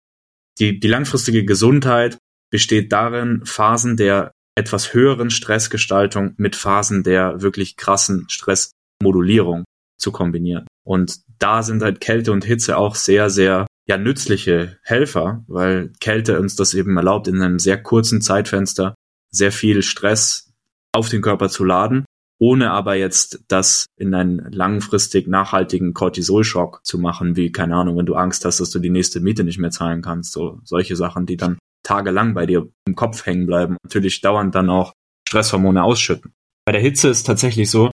die, 0.59 0.79
die 0.79 0.89
langfristige 0.89 1.47
Gesundheit 1.47 2.19
besteht 2.51 2.93
darin, 2.93 3.47
Phasen 3.47 3.97
der 3.97 4.31
etwas 4.59 4.93
höheren 4.93 5.31
Stressgestaltung 5.31 6.35
mit 6.37 6.57
Phasen 6.57 7.05
der 7.05 7.41
wirklich 7.41 7.77
krassen 7.77 8.27
Stressmodulierung 8.29 9.65
zu 9.99 10.11
kombinieren. 10.11 10.67
Und 10.85 11.21
da 11.39 11.63
sind 11.63 11.83
halt 11.83 12.01
Kälte 12.01 12.33
und 12.33 12.45
Hitze 12.45 12.77
auch 12.77 12.97
sehr, 12.97 13.31
sehr 13.31 13.67
ja 13.87 13.97
nützliche 13.97 14.79
Helfer, 14.83 15.45
weil 15.47 15.93
Kälte 16.01 16.41
uns 16.41 16.57
das 16.57 16.75
eben 16.75 16.97
erlaubt, 16.97 17.29
in 17.29 17.41
einem 17.41 17.61
sehr 17.61 17.81
kurzen 17.81 18.21
Zeitfenster 18.21 18.95
sehr 19.31 19.53
viel 19.53 19.83
Stress 19.83 20.53
auf 20.93 21.09
den 21.09 21.23
Körper 21.23 21.49
zu 21.49 21.65
laden, 21.65 22.05
ohne 22.41 22.73
aber 22.73 22.97
jetzt 22.97 23.45
das 23.47 23.87
in 23.97 24.13
einen 24.15 24.51
langfristig 24.51 25.29
nachhaltigen 25.29 25.95
Cortisolschock 25.95 26.81
zu 26.85 26.99
machen, 26.99 27.37
wie, 27.37 27.53
keine 27.53 27.77
Ahnung, 27.77 27.97
wenn 27.97 28.07
du 28.07 28.15
Angst 28.15 28.45
hast, 28.45 28.59
dass 28.59 28.71
du 28.71 28.81
die 28.81 28.91
nächste 28.91 29.21
Miete 29.21 29.45
nicht 29.45 29.59
mehr 29.59 29.71
zahlen 29.71 30.03
kannst, 30.03 30.33
so 30.33 30.61
solche 30.65 30.97
Sachen, 30.97 31.27
die 31.27 31.37
dann 31.37 31.59
tagelang 31.89 32.35
bei 32.35 32.45
dir 32.45 32.69
im 32.87 32.95
Kopf 32.95 33.25
hängen 33.25 33.47
bleiben, 33.47 33.79
natürlich 33.83 34.21
dauernd 34.21 34.55
dann 34.55 34.69
auch 34.69 34.93
Stresshormone 35.27 35.83
ausschütten. 35.83 36.33
Bei 36.67 36.73
der 36.73 36.83
Hitze 36.83 37.09
ist 37.09 37.25
tatsächlich 37.25 37.71
so, 37.71 37.91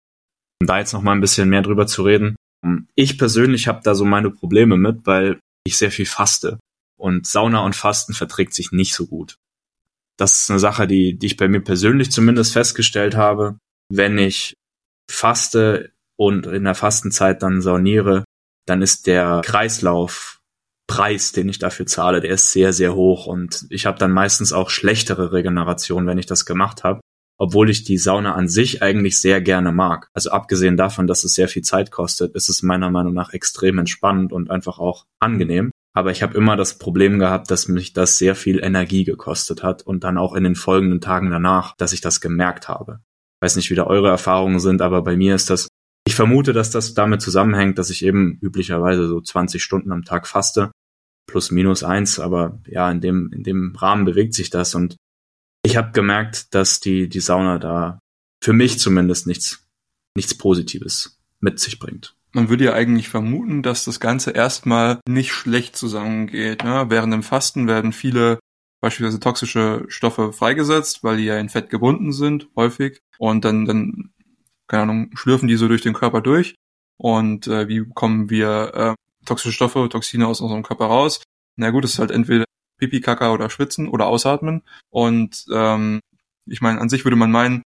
um 0.60 0.66
da 0.66 0.78
jetzt 0.78 0.94
noch 0.94 1.02
mal 1.02 1.12
ein 1.12 1.20
bisschen 1.20 1.50
mehr 1.50 1.62
drüber 1.62 1.86
zu 1.86 2.02
reden, 2.02 2.36
ich 2.94 3.18
persönlich 3.18 3.68
habe 3.68 3.80
da 3.82 3.94
so 3.94 4.04
meine 4.04 4.30
Probleme 4.30 4.76
mit, 4.76 5.06
weil 5.06 5.40
ich 5.64 5.76
sehr 5.76 5.90
viel 5.90 6.06
faste. 6.06 6.58
Und 6.98 7.26
Sauna 7.26 7.60
und 7.60 7.74
Fasten 7.74 8.14
verträgt 8.14 8.54
sich 8.54 8.70
nicht 8.70 8.94
so 8.94 9.06
gut. 9.06 9.34
Das 10.16 10.42
ist 10.42 10.50
eine 10.50 10.60
Sache, 10.60 10.86
die, 10.86 11.18
die 11.18 11.26
ich 11.26 11.36
bei 11.36 11.48
mir 11.48 11.60
persönlich 11.60 12.12
zumindest 12.12 12.52
festgestellt 12.52 13.16
habe. 13.16 13.58
Wenn 13.90 14.18
ich 14.18 14.54
faste 15.10 15.92
und 16.16 16.46
in 16.46 16.64
der 16.64 16.76
Fastenzeit 16.76 17.42
dann 17.42 17.60
sauniere, 17.60 18.24
dann 18.66 18.82
ist 18.82 19.06
der 19.06 19.42
Kreislaufpreis, 20.88 21.32
den 21.32 21.48
ich 21.48 21.58
dafür 21.58 21.86
zahle, 21.86 22.20
der 22.20 22.32
ist 22.32 22.52
sehr, 22.52 22.72
sehr 22.72 22.94
hoch. 22.94 23.26
Und 23.26 23.66
ich 23.70 23.86
habe 23.86 23.98
dann 23.98 24.12
meistens 24.12 24.52
auch 24.52 24.70
schlechtere 24.70 25.32
Regeneration, 25.32 26.06
wenn 26.06 26.18
ich 26.18 26.26
das 26.26 26.44
gemacht 26.44 26.84
habe 26.84 27.00
obwohl 27.38 27.70
ich 27.70 27.82
die 27.82 27.98
Sauna 27.98 28.36
an 28.36 28.46
sich 28.46 28.82
eigentlich 28.82 29.20
sehr 29.20 29.40
gerne 29.40 29.72
mag. 29.72 30.06
Also 30.14 30.30
abgesehen 30.30 30.76
davon, 30.76 31.08
dass 31.08 31.24
es 31.24 31.34
sehr 31.34 31.48
viel 31.48 31.62
Zeit 31.62 31.90
kostet, 31.90 32.36
ist 32.36 32.48
es 32.48 32.62
meiner 32.62 32.88
Meinung 32.88 33.14
nach 33.14 33.32
extrem 33.32 33.80
entspannend 33.80 34.32
und 34.32 34.48
einfach 34.48 34.78
auch 34.78 35.06
angenehm. 35.18 35.72
Aber 35.92 36.12
ich 36.12 36.22
habe 36.22 36.36
immer 36.38 36.54
das 36.54 36.78
Problem 36.78 37.18
gehabt, 37.18 37.50
dass 37.50 37.66
mich 37.66 37.94
das 37.94 38.16
sehr 38.16 38.36
viel 38.36 38.62
Energie 38.62 39.02
gekostet 39.02 39.64
hat 39.64 39.82
und 39.82 40.04
dann 40.04 40.18
auch 40.18 40.36
in 40.36 40.44
den 40.44 40.54
folgenden 40.54 41.00
Tagen 41.00 41.30
danach, 41.30 41.74
dass 41.78 41.92
ich 41.92 42.00
das 42.00 42.20
gemerkt 42.20 42.68
habe. 42.68 43.00
Weiß 43.40 43.56
nicht, 43.56 43.70
wie 43.70 43.74
da 43.74 43.88
eure 43.88 44.08
Erfahrungen 44.08 44.60
sind, 44.60 44.80
aber 44.80 45.02
bei 45.02 45.16
mir 45.16 45.34
ist 45.34 45.50
das, 45.50 45.66
ich 46.06 46.14
vermute, 46.14 46.52
dass 46.52 46.70
das 46.70 46.94
damit 46.94 47.22
zusammenhängt, 47.22 47.78
dass 47.78 47.90
ich 47.90 48.04
eben 48.04 48.38
üblicherweise 48.40 49.06
so 49.06 49.20
20 49.20 49.62
Stunden 49.62 49.92
am 49.92 50.04
Tag 50.04 50.26
faste, 50.26 50.72
plus 51.26 51.50
minus 51.50 51.84
eins, 51.84 52.18
aber 52.18 52.60
ja, 52.66 52.90
in 52.90 53.00
dem, 53.00 53.32
in 53.32 53.42
dem 53.42 53.74
Rahmen 53.76 54.04
bewegt 54.04 54.34
sich 54.34 54.50
das 54.50 54.74
und 54.74 54.96
ich 55.64 55.76
habe 55.76 55.92
gemerkt, 55.92 56.54
dass 56.54 56.80
die, 56.80 57.08
die 57.08 57.20
Sauna 57.20 57.58
da 57.58 58.00
für 58.42 58.52
mich 58.52 58.80
zumindest 58.80 59.26
nichts, 59.26 59.64
nichts 60.16 60.34
Positives 60.36 61.20
mit 61.40 61.60
sich 61.60 61.78
bringt. 61.78 62.14
Man 62.32 62.48
würde 62.48 62.64
ja 62.64 62.72
eigentlich 62.72 63.08
vermuten, 63.08 63.62
dass 63.62 63.84
das 63.84 64.00
Ganze 64.00 64.30
erstmal 64.32 65.00
nicht 65.06 65.32
schlecht 65.32 65.76
zusammengeht. 65.76 66.64
Ne? 66.64 66.86
Während 66.88 67.12
dem 67.12 67.22
Fasten 67.22 67.68
werden 67.68 67.92
viele 67.92 68.38
beispielsweise 68.80 69.20
toxische 69.20 69.84
Stoffe 69.88 70.32
freigesetzt, 70.32 71.04
weil 71.04 71.18
die 71.18 71.24
ja 71.24 71.38
in 71.38 71.50
Fett 71.50 71.70
gebunden 71.70 72.12
sind, 72.12 72.48
häufig. 72.56 73.00
Und 73.18 73.44
dann, 73.44 73.64
dann 73.66 74.11
keine 74.72 74.84
Ahnung, 74.84 75.10
schlürfen 75.14 75.48
die 75.48 75.56
so 75.56 75.68
durch 75.68 75.82
den 75.82 75.92
Körper 75.92 76.22
durch. 76.22 76.54
Und 76.96 77.46
äh, 77.46 77.68
wie 77.68 77.80
bekommen 77.80 78.30
wir 78.30 78.72
äh, 78.74 79.26
toxische 79.26 79.52
Stoffe, 79.52 79.86
Toxine 79.90 80.26
aus 80.26 80.40
unserem 80.40 80.62
Körper 80.62 80.86
raus? 80.86 81.22
Na 81.56 81.70
gut, 81.70 81.84
es 81.84 81.92
ist 81.92 81.98
halt 81.98 82.10
entweder 82.10 82.46
Pipi, 82.78 83.02
Kaka 83.02 83.32
oder 83.32 83.50
Schwitzen 83.50 83.86
oder 83.86 84.06
Ausatmen. 84.06 84.62
Und 84.90 85.44
ähm, 85.52 86.00
ich 86.46 86.62
meine, 86.62 86.80
an 86.80 86.88
sich 86.88 87.04
würde 87.04 87.16
man 87.16 87.30
meinen, 87.30 87.62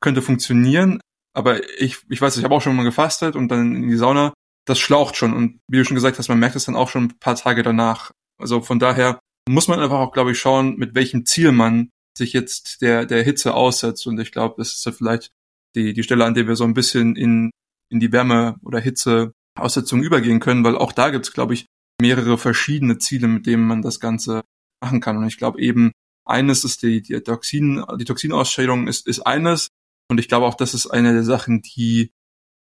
könnte 0.00 0.22
funktionieren, 0.22 1.00
aber 1.34 1.62
ich, 1.80 1.98
ich 2.08 2.20
weiß, 2.20 2.36
ich 2.36 2.42
habe 2.42 2.54
auch 2.54 2.62
schon 2.62 2.74
mal 2.74 2.82
gefastet 2.82 3.36
und 3.36 3.48
dann 3.48 3.76
in 3.76 3.88
die 3.88 3.96
Sauna, 3.96 4.34
das 4.66 4.80
schlaucht 4.80 5.14
schon. 5.14 5.32
Und 5.32 5.60
wie 5.68 5.76
du 5.76 5.84
schon 5.84 5.94
gesagt 5.94 6.18
hast, 6.18 6.28
man 6.28 6.40
merkt 6.40 6.56
es 6.56 6.64
dann 6.64 6.74
auch 6.74 6.88
schon 6.88 7.04
ein 7.04 7.18
paar 7.20 7.36
Tage 7.36 7.62
danach. 7.62 8.10
Also 8.38 8.60
von 8.60 8.80
daher 8.80 9.20
muss 9.48 9.68
man 9.68 9.78
einfach 9.78 10.00
auch, 10.00 10.12
glaube 10.12 10.32
ich, 10.32 10.38
schauen, 10.40 10.76
mit 10.78 10.96
welchem 10.96 11.26
Ziel 11.26 11.52
man 11.52 11.90
sich 12.18 12.32
jetzt 12.32 12.82
der, 12.82 13.06
der 13.06 13.22
Hitze 13.22 13.54
aussetzt. 13.54 14.06
Und 14.08 14.18
ich 14.18 14.32
glaube, 14.32 14.56
das 14.58 14.72
ist 14.72 14.84
ja 14.84 14.90
vielleicht 14.90 15.30
die, 15.74 15.92
die 15.92 16.02
Stelle, 16.02 16.24
an 16.24 16.34
der 16.34 16.48
wir 16.48 16.56
so 16.56 16.64
ein 16.64 16.74
bisschen 16.74 17.16
in, 17.16 17.50
in 17.90 18.00
die 18.00 18.12
Wärme 18.12 18.56
oder 18.62 18.80
Hitze 18.80 19.32
Aussetzung 19.58 20.02
übergehen 20.02 20.40
können, 20.40 20.64
weil 20.64 20.76
auch 20.76 20.92
da 20.92 21.10
gibt's, 21.10 21.32
glaube 21.32 21.54
ich, 21.54 21.66
mehrere 22.00 22.38
verschiedene 22.38 22.98
Ziele, 22.98 23.28
mit 23.28 23.46
denen 23.46 23.66
man 23.66 23.82
das 23.82 24.00
Ganze 24.00 24.42
machen 24.82 25.00
kann. 25.00 25.16
Und 25.18 25.26
ich 25.26 25.36
glaube 25.36 25.60
eben, 25.60 25.92
eines 26.24 26.64
ist 26.64 26.82
die, 26.82 27.02
die 27.02 27.20
Toxin, 27.20 27.84
die 27.98 28.04
Toxinausscheidung 28.04 28.88
ist, 28.88 29.06
ist 29.06 29.20
eines. 29.20 29.68
Und 30.08 30.18
ich 30.18 30.28
glaube 30.28 30.46
auch, 30.46 30.54
das 30.54 30.74
ist 30.74 30.86
eine 30.86 31.12
der 31.12 31.24
Sachen, 31.24 31.62
die 31.62 32.10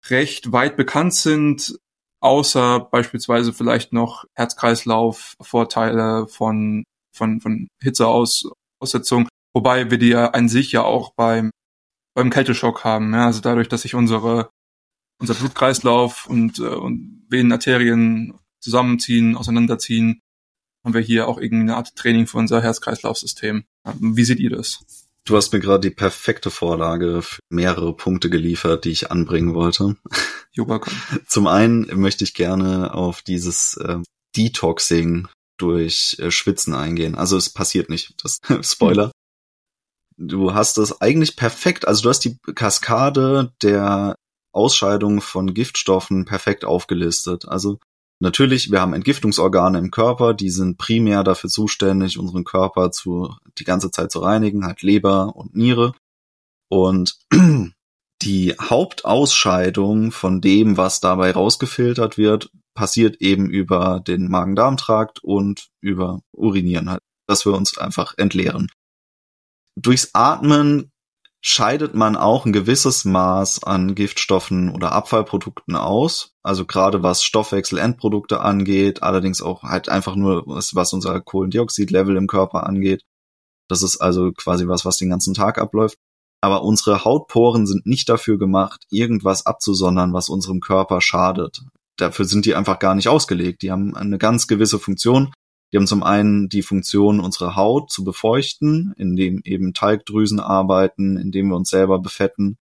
recht 0.10 0.52
weit 0.52 0.76
bekannt 0.78 1.14
sind, 1.14 1.78
außer 2.22 2.80
beispielsweise 2.80 3.54
vielleicht 3.54 3.94
noch 3.94 4.26
Herz-Kreislauf-Vorteile 4.34 6.28
von, 6.28 6.84
von, 7.16 7.42
von 7.42 7.68
Hitzeaussetzung, 7.82 9.28
wobei 9.54 9.92
wir 9.92 9.98
die 9.98 10.10
ja 10.10 10.32
an 10.32 10.50
sich 10.50 10.72
ja 10.72 10.84
auch 10.84 11.14
beim, 11.16 11.52
beim 12.18 12.32
Kälteschock 12.32 12.84
haben. 12.84 13.14
Ja, 13.14 13.28
also 13.28 13.42
dadurch, 13.42 13.70
dass 13.70 13.84
sich 13.84 13.94
unsere, 13.94 14.50
unser 15.20 15.36
Blutkreislauf 15.36 16.26
und, 16.26 16.58
äh, 16.58 16.64
und 16.64 17.24
Venenarterien 17.30 18.34
zusammenziehen, 18.60 19.38
auseinanderziehen, 19.38 20.22
haben 20.84 20.96
wir 20.96 21.02
hier 21.02 21.28
auch 21.28 21.38
irgendeine 21.38 21.76
Art 21.76 21.96
Training 21.96 22.26
für 22.26 22.38
unser 22.38 22.64
Herz-Kreislauf-System. 22.64 23.66
Wie 24.00 24.24
seht 24.24 24.40
ihr 24.40 24.50
das? 24.50 24.80
Du 25.26 25.36
hast 25.36 25.54
mir 25.54 25.60
gerade 25.60 25.88
die 25.88 25.94
perfekte 25.94 26.50
Vorlage 26.50 27.22
für 27.22 27.40
mehrere 27.50 27.96
Punkte 27.96 28.32
geliefert, 28.32 28.86
die 28.86 28.92
ich 28.92 29.12
anbringen 29.12 29.54
wollte. 29.54 29.96
Jo, 30.54 30.80
Zum 31.28 31.46
einen 31.46 31.86
möchte 32.00 32.24
ich 32.24 32.34
gerne 32.34 32.96
auf 32.96 33.22
dieses 33.22 33.78
äh, 33.78 33.98
Detoxing 34.36 35.28
durch 35.58 36.16
äh, 36.18 36.32
Schwitzen 36.32 36.74
eingehen. 36.74 37.14
Also 37.14 37.38
es 37.38 37.52
passiert 37.52 37.92
nicht, 37.92 38.16
das 38.24 38.40
Spoiler. 38.64 39.12
Du 40.20 40.54
hast 40.54 40.78
es 40.78 41.02
eigentlich 41.02 41.36
perfekt, 41.36 41.88
also 41.88 42.04
du 42.04 42.10
hast 42.10 42.26
die 42.26 42.38
Kaskade 42.56 43.54
der 43.62 44.16
Ausscheidung 44.52 45.22
von 45.22 45.54
Giftstoffen 45.54 46.26
perfekt 46.26 46.66
aufgelistet. 46.66 47.48
Also 47.48 47.80
Natürlich, 48.20 48.72
wir 48.72 48.82
haben 48.82 48.94
Entgiftungsorgane 48.94 49.78
im 49.78 49.92
Körper, 49.92 50.34
die 50.34 50.50
sind 50.50 50.80
primär 50.80 51.24
dafür 51.24 51.52
zuständig, 51.52 52.18
unseren 52.18 52.44
Körper 52.44 52.92
zu, 52.92 53.36
die 53.60 53.64
ganze 53.64 53.92
Zeit 53.92 54.12
zu 54.12 54.20
reinigen, 54.20 54.66
halt 54.66 54.82
Leber 54.82 55.36
und 55.36 55.56
Niere. 55.56 55.94
Und 56.68 57.20
die 58.24 58.56
Hauptausscheidung 58.60 60.12
von 60.12 60.42
dem, 60.42 60.78
was 60.78 61.00
dabei 61.00 61.32
rausgefiltert 61.32 62.18
wird, 62.18 62.50
passiert 62.74 63.18
eben 63.22 63.52
über 63.52 64.00
den 64.00 64.30
Magen-Darm-Trakt 64.30 65.24
und 65.24 65.68
über 65.80 66.22
Urinieren 66.32 66.90
halt, 66.90 67.02
dass 67.28 67.46
wir 67.46 67.54
uns 67.54 67.78
einfach 67.78 68.16
entleeren. 68.18 68.68
Durchs 69.80 70.10
Atmen 70.14 70.92
scheidet 71.40 71.94
man 71.94 72.16
auch 72.18 72.46
ein 72.46 72.52
gewisses 72.52 73.06
Maß 73.06 73.64
an 73.64 73.94
Giftstoffen 73.94 74.74
oder 74.74 74.92
Abfallprodukten 74.92 75.76
aus. 75.76 76.34
Also 76.42 76.66
gerade 76.66 77.04
was 77.04 77.24
Stoffwechselendprodukte 77.24 78.42
angeht, 78.42 79.04
allerdings 79.04 79.40
auch 79.42 79.62
halt 79.62 79.88
einfach 79.88 80.16
nur 80.16 80.44
was, 80.48 80.74
was 80.74 80.94
unser 80.94 81.22
Kohlendioxidlevel 81.22 82.18
im 82.18 82.26
Körper 82.26 82.66
angeht. 82.66 83.04
Das 83.70 83.84
ist 83.84 83.98
also 83.98 84.32
quasi 84.32 84.68
was, 84.68 84.84
was 84.84 84.98
den 84.98 85.12
ganzen 85.12 85.36
Tag 85.36 85.60
abläuft. 85.60 86.00
Aber 86.42 86.64
unsere 86.64 87.04
Hautporen 87.06 87.68
sind 87.68 87.86
nicht 87.86 88.10
dafür 88.10 88.40
gemacht, 88.40 88.84
irgendwas 88.90 89.46
abzusondern, 89.46 90.12
was 90.12 90.30
unserem 90.30 90.60
Körper 90.60 91.02
schadet. 91.02 91.62
Dafür 91.98 92.26
sind 92.26 92.46
die 92.46 92.56
einfach 92.56 92.80
gar 92.80 92.96
nicht 92.96 93.10
ausgelegt. 93.10 93.62
Die 93.62 93.72
haben 93.72 93.96
eine 93.96 94.18
ganz 94.18 94.48
gewisse 94.48 94.80
Funktion 94.80 95.32
die 95.72 95.78
haben 95.78 95.88
zum 95.88 96.04
einen 96.04 96.50
die 96.50 96.62
Funktion, 96.62 97.20
unsere 97.20 97.56
Haut 97.56 97.92
zu 97.92 98.04
befeuchten, 98.04 98.94
indem 98.98 99.42
eben 99.44 99.74
Talgdrüsen 99.74 100.40
arbeiten, 100.40 101.18
indem 101.18 101.50
wir 101.50 101.56
uns 101.56 101.70
selber 101.70 102.00
befetten. 102.00 102.58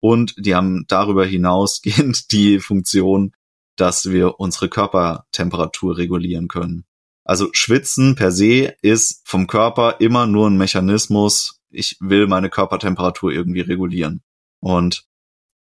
und 0.00 0.34
die 0.36 0.54
haben 0.54 0.84
darüber 0.86 1.24
hinausgehend 1.24 2.30
die 2.32 2.60
Funktion, 2.60 3.32
dass 3.76 4.10
wir 4.10 4.38
unsere 4.38 4.68
Körpertemperatur 4.68 5.96
regulieren 5.96 6.48
können. 6.48 6.84
Also 7.24 7.48
Schwitzen 7.52 8.14
per 8.14 8.30
se 8.30 8.74
ist 8.82 9.22
vom 9.24 9.46
Körper 9.46 10.00
immer 10.00 10.26
nur 10.26 10.48
ein 10.48 10.58
Mechanismus, 10.58 11.60
ich 11.70 11.96
will 12.00 12.26
meine 12.26 12.50
Körpertemperatur 12.50 13.32
irgendwie 13.32 13.62
regulieren. 13.62 14.22
Und 14.60 15.06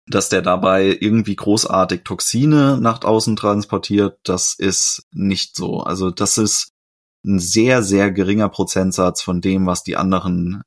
dass 0.07 0.29
der 0.29 0.43
dabei 0.43 0.99
irgendwie 1.01 1.37
großartig 1.37 2.03
Toxine 2.05 2.79
nach 2.79 3.03
außen 3.03 3.37
transportiert, 3.37 4.19
das 4.25 4.55
ist 4.55 5.07
nicht 5.13 5.57
so. 5.57 5.81
Also 5.81 6.11
das 6.11 6.37
ist 6.37 6.74
ein 7.25 7.39
sehr, 7.39 7.83
sehr 7.83 8.11
geringer 8.11 8.49
Prozentsatz 8.49 9.23
von 9.23 9.41
dem, 9.41 9.67
was 9.67 9.83
die 9.83 9.97
anderen 9.97 10.63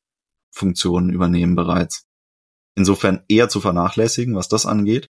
Funktionen 0.51 1.09
übernehmen 1.09 1.55
bereits. 1.55 2.05
Insofern 2.75 3.23
eher 3.27 3.49
zu 3.49 3.61
vernachlässigen, 3.61 4.35
was 4.35 4.47
das 4.47 4.65
angeht. 4.65 5.07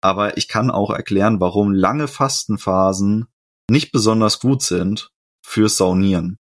Aber 0.00 0.36
ich 0.36 0.48
kann 0.48 0.70
auch 0.70 0.90
erklären, 0.90 1.40
warum 1.40 1.72
lange 1.72 2.08
Fastenphasen 2.08 3.26
nicht 3.70 3.92
besonders 3.92 4.40
gut 4.40 4.62
sind 4.62 5.10
fürs 5.44 5.76
Saunieren. 5.76 6.36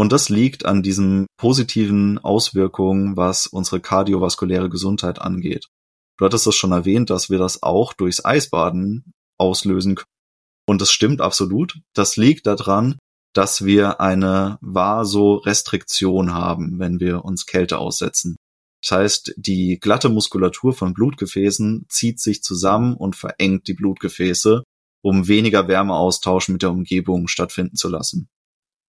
Und 0.00 0.12
das 0.12 0.28
liegt 0.28 0.64
an 0.64 0.82
diesen 0.82 1.26
positiven 1.36 2.18
Auswirkungen, 2.18 3.16
was 3.16 3.48
unsere 3.48 3.80
kardiovaskuläre 3.80 4.68
Gesundheit 4.68 5.20
angeht. 5.20 5.66
Du 6.18 6.24
hattest 6.24 6.46
das 6.46 6.54
schon 6.54 6.72
erwähnt, 6.72 7.10
dass 7.10 7.30
wir 7.30 7.38
das 7.38 7.62
auch 7.62 7.92
durchs 7.92 8.24
Eisbaden 8.24 9.12
auslösen 9.38 9.96
können. 9.96 10.06
Und 10.68 10.80
das 10.80 10.92
stimmt 10.92 11.20
absolut. 11.20 11.80
Das 11.94 12.16
liegt 12.16 12.46
daran, 12.46 12.98
dass 13.38 13.64
wir 13.64 14.00
eine 14.00 14.58
Vasorestriktion 14.62 16.34
haben, 16.34 16.80
wenn 16.80 16.98
wir 16.98 17.24
uns 17.24 17.46
Kälte 17.46 17.78
aussetzen. 17.78 18.34
Das 18.82 18.90
heißt, 18.90 19.34
die 19.36 19.78
glatte 19.80 20.08
Muskulatur 20.08 20.72
von 20.72 20.92
Blutgefäßen 20.92 21.86
zieht 21.88 22.18
sich 22.18 22.42
zusammen 22.42 22.96
und 22.96 23.14
verengt 23.14 23.68
die 23.68 23.74
Blutgefäße, 23.74 24.64
um 25.04 25.28
weniger 25.28 25.68
Wärmeaustausch 25.68 26.48
mit 26.48 26.62
der 26.62 26.72
Umgebung 26.72 27.28
stattfinden 27.28 27.76
zu 27.76 27.88
lassen. 27.88 28.26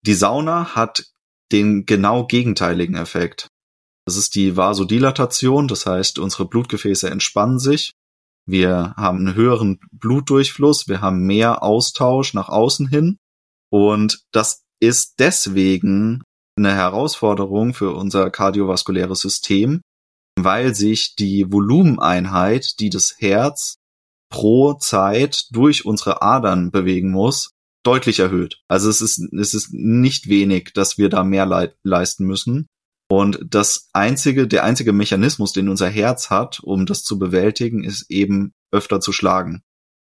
Die 0.04 0.16
Sauna 0.16 0.74
hat 0.74 1.06
den 1.52 1.86
genau 1.86 2.26
gegenteiligen 2.26 2.96
Effekt. 2.96 3.50
Das 4.08 4.18
ist 4.18 4.34
die 4.34 4.58
Vasodilatation, 4.58 5.68
das 5.68 5.86
heißt, 5.86 6.18
unsere 6.18 6.48
Blutgefäße 6.48 7.08
entspannen 7.08 7.60
sich. 7.60 7.94
Wir 8.48 8.96
haben 8.98 9.20
einen 9.20 9.36
höheren 9.36 9.80
Blutdurchfluss, 9.92 10.88
wir 10.88 11.02
haben 11.02 11.28
mehr 11.28 11.62
Austausch 11.62 12.34
nach 12.34 12.50
außen 12.50 12.88
hin. 12.88 13.20
Und 13.72 14.24
das 14.32 14.64
ist 14.82 15.16
deswegen 15.20 16.24
eine 16.58 16.74
Herausforderung 16.74 17.74
für 17.74 17.94
unser 17.94 18.30
kardiovaskuläres 18.30 19.20
System, 19.22 19.82
weil 20.38 20.76
sich 20.76 21.16
die 21.16 21.52
Volumeneinheit, 21.52 22.80
die 22.80 22.90
das 22.90 23.16
Herz 23.20 23.76
pro 24.32 24.74
Zeit 24.74 25.48
durch 25.52 25.86
unsere 25.86 26.22
Adern 26.22 26.72
bewegen 26.72 27.12
muss, 27.12 27.52
deutlich 27.84 28.20
erhöht. 28.20 28.62
Also 28.68 28.90
es 28.90 29.02
ist, 29.02 29.20
es 29.34 29.54
ist 29.54 29.74
nicht 29.74 30.28
wenig, 30.28 30.72
dass 30.74 30.98
wir 30.98 31.10
da 31.10 31.24
mehr 31.24 31.46
le 31.46 31.76
leisten 31.84 32.26
müssen. 32.26 32.68
Und 33.12 33.40
das 33.50 33.90
einzige, 33.94 34.48
der 34.48 34.64
einzige 34.64 34.94
Mechanismus, 34.94 35.52
den 35.52 35.70
unser 35.70 35.90
Herz 35.90 36.30
hat, 36.30 36.60
um 36.60 36.86
das 36.86 37.04
zu 37.04 37.18
bewältigen, 37.18 37.84
ist 37.84 38.12
eben 38.12 38.52
öfter 38.72 39.00
zu 39.00 39.12
schlagen. 39.12 39.64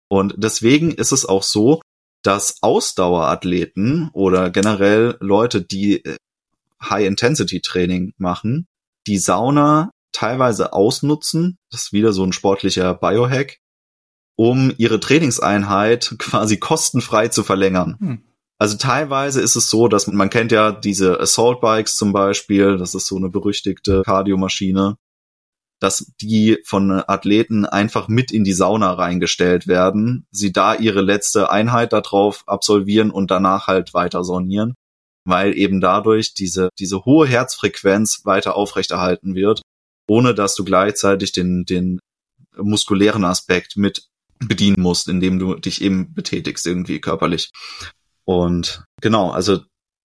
Und 0.09 0.33
deswegen 0.37 0.91
ist 0.91 1.11
es 1.11 1.25
auch 1.25 1.43
so, 1.43 1.81
dass 2.25 2.57
Ausdauerathleten 2.61 4.09
oder 4.13 4.49
generell 4.49 5.15
Leute, 5.19 5.61
die 5.61 6.03
äh, 6.03 6.17
High-Intensity-Training 6.81 8.13
machen, 8.17 8.67
die 9.05 9.19
Sauna 9.19 9.91
teilweise 10.11 10.73
ausnutzen, 10.73 11.57
das 11.69 11.83
ist 11.83 11.93
wieder 11.93 12.13
so 12.13 12.23
ein 12.23 12.33
sportlicher 12.33 12.95
Biohack, 12.95 13.59
um 14.35 14.73
ihre 14.77 14.99
Trainingseinheit 14.99 16.15
quasi 16.19 16.57
kostenfrei 16.57 17.27
zu 17.27 17.43
verlängern. 17.43 17.97
Hm. 17.99 18.21
Also 18.57 18.77
teilweise 18.77 19.41
ist 19.41 19.55
es 19.55 19.69
so, 19.69 19.87
dass 19.87 20.07
man 20.07 20.29
kennt 20.29 20.51
ja 20.51 20.71
diese 20.71 21.19
Assault 21.19 21.59
Bikes 21.59 21.95
zum 21.95 22.13
Beispiel, 22.13 22.77
das 22.77 22.95
ist 22.95 23.05
so 23.05 23.17
eine 23.17 23.29
berüchtigte 23.29 24.01
Kardiomaschine, 24.03 24.97
dass 25.79 26.11
die 26.21 26.59
von 26.65 26.91
Athleten 26.91 27.65
einfach 27.65 28.07
mit 28.07 28.31
in 28.31 28.43
die 28.43 28.53
Sauna 28.53 28.93
reingestellt 28.93 29.67
werden, 29.67 30.25
sie 30.31 30.51
da 30.51 30.75
ihre 30.75 31.01
letzte 31.01 31.49
Einheit 31.49 31.93
darauf 31.93 32.43
absolvieren 32.47 33.11
und 33.11 33.29
danach 33.31 33.67
halt 33.67 33.93
weiter 33.93 34.23
saunieren, 34.23 34.75
weil 35.25 35.57
eben 35.57 35.81
dadurch 35.81 36.33
diese, 36.33 36.69
diese 36.79 37.03
hohe 37.05 37.27
Herzfrequenz 37.27 38.21
weiter 38.25 38.55
aufrechterhalten 38.55 39.35
wird, 39.35 39.61
ohne 40.07 40.33
dass 40.33 40.55
du 40.55 40.63
gleichzeitig 40.63 41.31
den, 41.31 41.65
den 41.65 41.99
muskulären 42.57 43.25
Aspekt 43.25 43.75
mit 43.75 44.07
bedienen 44.39 44.81
musst, 44.81 45.07
indem 45.07 45.39
du 45.39 45.55
dich 45.55 45.81
eben 45.81 46.13
betätigst 46.13 46.65
irgendwie 46.65 46.99
körperlich. 46.99 47.51
Und 48.25 48.83
genau, 49.01 49.31
also 49.31 49.61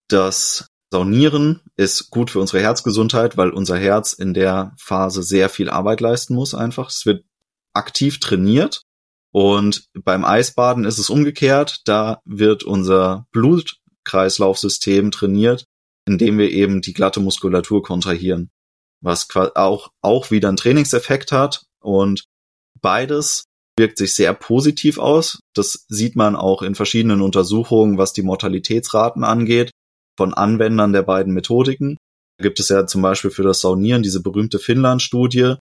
das 0.09 0.67
Saunieren 0.93 1.61
ist 1.77 2.11
gut 2.11 2.31
für 2.31 2.41
unsere 2.41 2.63
Herzgesundheit, 2.63 3.37
weil 3.37 3.51
unser 3.51 3.79
Herz 3.79 4.13
in 4.13 4.35
der 4.35 4.73
Phase 4.77 5.23
sehr 5.23 5.49
viel 5.49 5.71
Arbeit 5.71 6.01
leisten 6.01 6.35
muss 6.35 6.53
einfach. 6.53 6.91
Es 6.91 7.07
wird 7.07 7.25
aktiv 7.73 8.19
trainiert 8.19 8.83
und 9.31 9.89
beim 9.95 10.25
Eisbaden 10.25 10.85
ist 10.85 10.99
es 10.99 11.09
umgekehrt. 11.09 11.83
Da 11.85 12.21
wird 12.25 12.65
unser 12.65 13.29
Blutkreislaufsystem 13.31 15.13
trainiert, 15.13 15.65
indem 16.07 16.39
wir 16.39 16.51
eben 16.51 16.83
die 16.83 16.93
glatte 16.93 17.21
Muskulatur 17.21 17.85
kontrahieren, 17.85 18.51
was 19.01 19.29
auch, 19.55 19.93
auch 20.03 20.33
wieder 20.33 20.49
einen 20.49 20.57
Trainingseffekt 20.57 21.31
hat 21.31 21.67
und 21.79 22.25
beides 22.81 23.45
wirkt 23.77 23.97
sich 23.97 24.15
sehr 24.15 24.35
positiv 24.35 24.99
aus. 24.99 25.39
Das 25.55 25.87
sieht 25.89 26.17
man 26.17 26.35
auch 26.35 26.63
in 26.63 26.75
verschiedenen 26.75 27.23
Untersuchungen, 27.23 27.97
was 27.97 28.13
die 28.13 28.23
Mortalitätsraten 28.23 29.23
angeht 29.23 29.71
von 30.21 30.35
Anwendern 30.35 30.93
der 30.93 31.01
beiden 31.01 31.33
Methodiken. 31.33 31.97
Da 32.37 32.43
gibt 32.43 32.61
es 32.61 32.69
ja 32.69 32.87
zum 32.87 33.01
Beispiel 33.01 33.31
für 33.31 33.43
das 33.43 33.63
Saunieren 33.63 34.03
diese 34.03 34.23
berühmte 34.23 34.59
Finnland-Studie, 34.59 35.55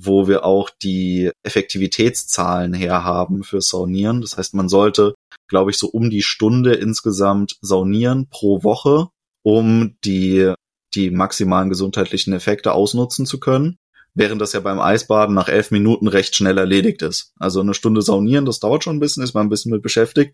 wo 0.00 0.26
wir 0.26 0.46
auch 0.46 0.70
die 0.70 1.30
Effektivitätszahlen 1.42 2.72
herhaben 2.72 3.44
für 3.44 3.60
Saunieren. 3.60 4.22
Das 4.22 4.38
heißt, 4.38 4.54
man 4.54 4.70
sollte, 4.70 5.14
glaube 5.50 5.70
ich, 5.70 5.76
so 5.76 5.88
um 5.88 6.08
die 6.08 6.22
Stunde 6.22 6.72
insgesamt 6.72 7.58
saunieren 7.60 8.30
pro 8.30 8.62
Woche, 8.62 9.08
um 9.44 9.98
die, 10.02 10.50
die 10.94 11.10
maximalen 11.10 11.68
gesundheitlichen 11.68 12.32
Effekte 12.32 12.72
ausnutzen 12.72 13.26
zu 13.26 13.38
können. 13.38 13.76
Während 14.14 14.40
das 14.40 14.54
ja 14.54 14.60
beim 14.60 14.80
Eisbaden 14.80 15.34
nach 15.34 15.48
elf 15.48 15.70
Minuten 15.70 16.08
recht 16.08 16.34
schnell 16.34 16.56
erledigt 16.56 17.02
ist. 17.02 17.32
Also 17.38 17.60
eine 17.60 17.74
Stunde 17.74 18.00
saunieren, 18.00 18.46
das 18.46 18.60
dauert 18.60 18.82
schon 18.82 18.96
ein 18.96 19.00
bisschen, 19.00 19.22
ist 19.22 19.34
man 19.34 19.46
ein 19.46 19.50
bisschen 19.50 19.72
mit 19.72 19.82
beschäftigt. 19.82 20.32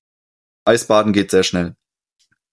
Eisbaden 0.64 1.12
geht 1.12 1.32
sehr 1.32 1.42
schnell. 1.42 1.74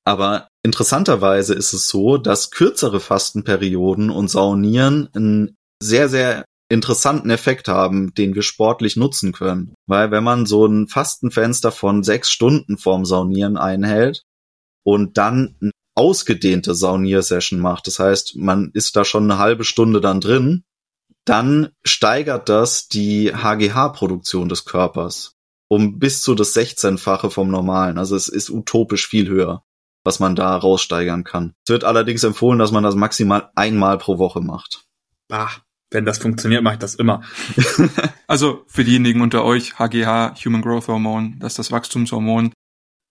Aber 0.06 0.49
interessanterweise 0.70 1.56
ist 1.56 1.74
es 1.74 1.88
so, 1.88 2.18
dass 2.18 2.52
kürzere 2.52 3.00
Fastenperioden 3.00 4.12
und 4.12 4.30
Saunieren 4.30 5.10
einen 5.16 5.58
sehr, 5.82 6.10
sehr 6.10 6.46
interessanten 6.70 7.32
Effekt 7.32 7.68
haben, 7.68 8.14
den 8.14 8.36
wir 8.36 8.44
sportlich 8.44 8.96
nutzen 8.96 9.32
können. 9.32 9.74
Weil 9.88 10.12
wenn 10.12 10.24
man 10.24 10.46
so 10.46 10.68
ein 10.68 10.88
Fastenfenster 10.88 11.72
von 11.72 12.04
sechs 12.04 12.30
Stunden 12.30 12.78
vorm 12.78 13.04
Saunieren 13.04 13.58
einhält 13.58 14.22
und 14.86 15.18
dann 15.18 15.56
eine 15.60 15.72
ausgedehnte 15.96 16.76
Sauniersession 16.76 17.60
macht, 17.60 17.88
das 17.88 17.98
heißt, 17.98 18.36
man 18.36 18.70
ist 18.76 18.96
da 18.96 19.04
schon 19.04 19.24
eine 19.24 19.40
halbe 19.40 19.64
Stunde 19.64 20.02
dann 20.02 20.22
drin, 20.22 20.62
dann 21.26 21.70
steigert 21.84 22.48
das 22.48 22.90
die 22.90 23.34
HGH-Produktion 23.34 24.50
des 24.50 24.66
Körpers 24.66 25.34
um 25.72 26.00
bis 26.00 26.22
zu 26.22 26.34
das 26.34 26.56
16-fache 26.56 27.30
vom 27.30 27.52
normalen. 27.52 28.00
Also 28.00 28.16
es 28.16 28.28
ist 28.28 28.50
utopisch 28.50 29.08
viel 29.08 29.30
höher 29.30 29.64
was 30.10 30.20
man 30.20 30.36
da 30.36 30.58
raussteigern 30.58 31.24
kann. 31.24 31.54
Es 31.68 31.72
wird 31.72 31.84
allerdings 31.84 32.24
empfohlen, 32.24 32.58
dass 32.58 32.72
man 32.72 32.84
das 32.84 32.96
maximal 32.96 33.52
einmal 33.54 34.00
pro 34.00 34.18
Woche 34.18 34.42
macht. 34.42 34.86
Ah, 35.32 35.52
wenn 35.92 36.04
das 36.04 36.18
funktioniert, 36.18 36.64
mache 36.64 36.74
ich 36.74 36.80
das 36.80 36.96
immer. 36.96 37.22
also 38.28 38.64
für 38.66 38.84
diejenigen 38.84 39.22
unter 39.22 39.46
euch, 39.46 39.78
HGH, 39.78 40.34
Human 40.44 40.64
Growth 40.64 40.88
Hormone, 40.88 41.36
das 41.38 41.54
ist 41.54 41.60
das 41.60 41.72
Wachstumshormon, 41.72 42.52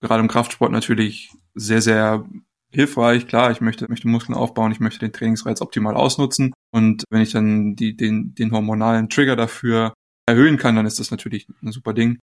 gerade 0.00 0.20
im 0.20 0.26
Kraftsport 0.26 0.72
natürlich 0.72 1.30
sehr, 1.54 1.82
sehr 1.82 2.24
hilfreich. 2.72 3.28
Klar, 3.28 3.52
ich 3.52 3.60
möchte, 3.60 3.86
möchte 3.88 4.08
Muskeln 4.08 4.36
aufbauen, 4.36 4.72
ich 4.72 4.80
möchte 4.80 4.98
den 4.98 5.12
Trainingsreiz 5.12 5.60
optimal 5.60 5.94
ausnutzen. 5.94 6.52
Und 6.72 7.04
wenn 7.10 7.22
ich 7.22 7.30
dann 7.30 7.76
die, 7.76 7.96
den, 7.96 8.34
den 8.34 8.50
hormonalen 8.50 9.08
Trigger 9.08 9.36
dafür 9.36 9.94
erhöhen 10.26 10.56
kann, 10.56 10.74
dann 10.74 10.84
ist 10.84 10.98
das 10.98 11.12
natürlich 11.12 11.46
ein 11.62 11.70
super 11.70 11.94
Ding. 11.94 12.18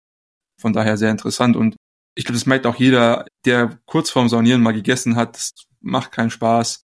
Von 0.59 0.73
daher 0.73 0.97
sehr 0.97 1.11
interessant. 1.11 1.57
Und 1.57 1.77
ich 2.15 2.25
glaube, 2.25 2.39
das 2.39 2.47
merkt 2.47 2.67
auch 2.67 2.77
jeder, 2.77 3.27
der 3.45 3.79
kurz 3.87 4.11
vorm 4.11 4.29
Saunieren 4.29 4.63
mal 4.63 4.73
gegessen 4.73 5.17
hat. 5.17 5.37
Das 5.37 5.55
macht 5.81 6.13
keinen 6.13 6.31
Spaß. 6.31 6.85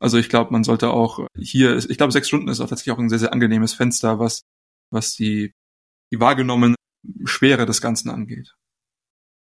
Also 0.00 0.18
ich 0.18 0.28
glaube, 0.28 0.52
man 0.52 0.64
sollte 0.64 0.90
auch 0.90 1.26
hier, 1.38 1.76
ich 1.76 1.96
glaube, 1.96 2.12
sechs 2.12 2.28
Stunden 2.28 2.48
ist 2.48 2.60
auch 2.60 2.68
tatsächlich 2.68 2.92
auch 2.92 2.98
ein 2.98 3.08
sehr, 3.08 3.20
sehr 3.20 3.32
angenehmes 3.32 3.72
Fenster, 3.72 4.18
was, 4.18 4.42
was 4.90 5.14
die, 5.14 5.52
die 6.12 6.20
wahrgenommene 6.20 6.74
Schwere 7.24 7.66
des 7.66 7.80
Ganzen 7.80 8.10
angeht. 8.10 8.54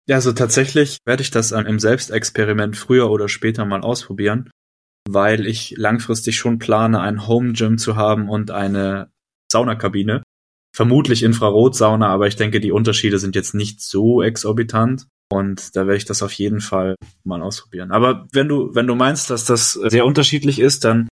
Ja, 0.08 0.16
also 0.16 0.32
tatsächlich 0.32 1.00
werde 1.06 1.22
ich 1.22 1.32
das 1.32 1.52
im 1.52 1.80
Selbstexperiment 1.80 2.78
früher 2.78 3.12
oder 3.12 3.28
später 3.28 3.66
mal 3.66 3.82
ausprobieren, 3.82 4.50
weil 5.08 5.46
ich 5.46 5.76
langfristig 5.78 6.38
schon 6.38 6.60
plane, 6.60 7.02
ein 7.02 7.28
Home 7.28 7.54
Gym 7.54 7.78
zu 7.78 7.96
haben 7.96 8.30
und 8.30 8.50
eine 8.52 9.12
Saunakabine 9.52 10.24
vermutlich 10.78 11.24
Infrarotsauna, 11.24 12.08
aber 12.08 12.28
ich 12.28 12.36
denke, 12.36 12.60
die 12.60 12.72
Unterschiede 12.72 13.18
sind 13.18 13.34
jetzt 13.34 13.56
nicht 13.56 13.82
so 13.82 14.22
exorbitant. 14.22 15.08
Und 15.28 15.76
da 15.76 15.88
werde 15.88 15.98
ich 15.98 16.06
das 16.06 16.22
auf 16.22 16.32
jeden 16.34 16.62
Fall 16.62 16.96
mal 17.24 17.42
ausprobieren. 17.42 17.92
Aber 17.92 18.28
wenn 18.32 18.48
du, 18.48 18.76
wenn 18.76 18.86
du 18.86 18.94
meinst, 18.94 19.32
dass 19.32 19.44
das 19.44 19.74
sehr 19.74 20.06
unterschiedlich 20.06 20.60
ist, 20.60 20.86
dann 20.86 21.10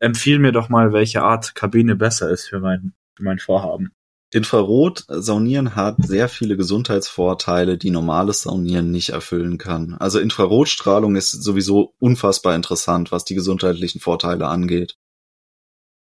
empfiehl 0.00 0.38
mir 0.38 0.52
doch 0.52 0.68
mal, 0.68 0.92
welche 0.92 1.22
Art 1.22 1.56
Kabine 1.56 1.96
besser 1.96 2.30
ist 2.30 2.48
für 2.48 2.60
mein, 2.60 2.92
für 3.16 3.24
mein 3.24 3.40
Vorhaben. 3.40 3.90
Infrarot-Saunieren 4.32 5.74
hat 5.74 5.96
sehr 5.98 6.28
viele 6.28 6.56
Gesundheitsvorteile, 6.56 7.76
die 7.76 7.90
normales 7.90 8.42
Saunieren 8.42 8.92
nicht 8.92 9.08
erfüllen 9.08 9.58
kann. 9.58 9.94
Also 9.98 10.20
Infrarotstrahlung 10.20 11.16
ist 11.16 11.32
sowieso 11.32 11.94
unfassbar 11.98 12.54
interessant, 12.54 13.10
was 13.10 13.24
die 13.24 13.34
gesundheitlichen 13.34 14.00
Vorteile 14.00 14.46
angeht. 14.46 14.94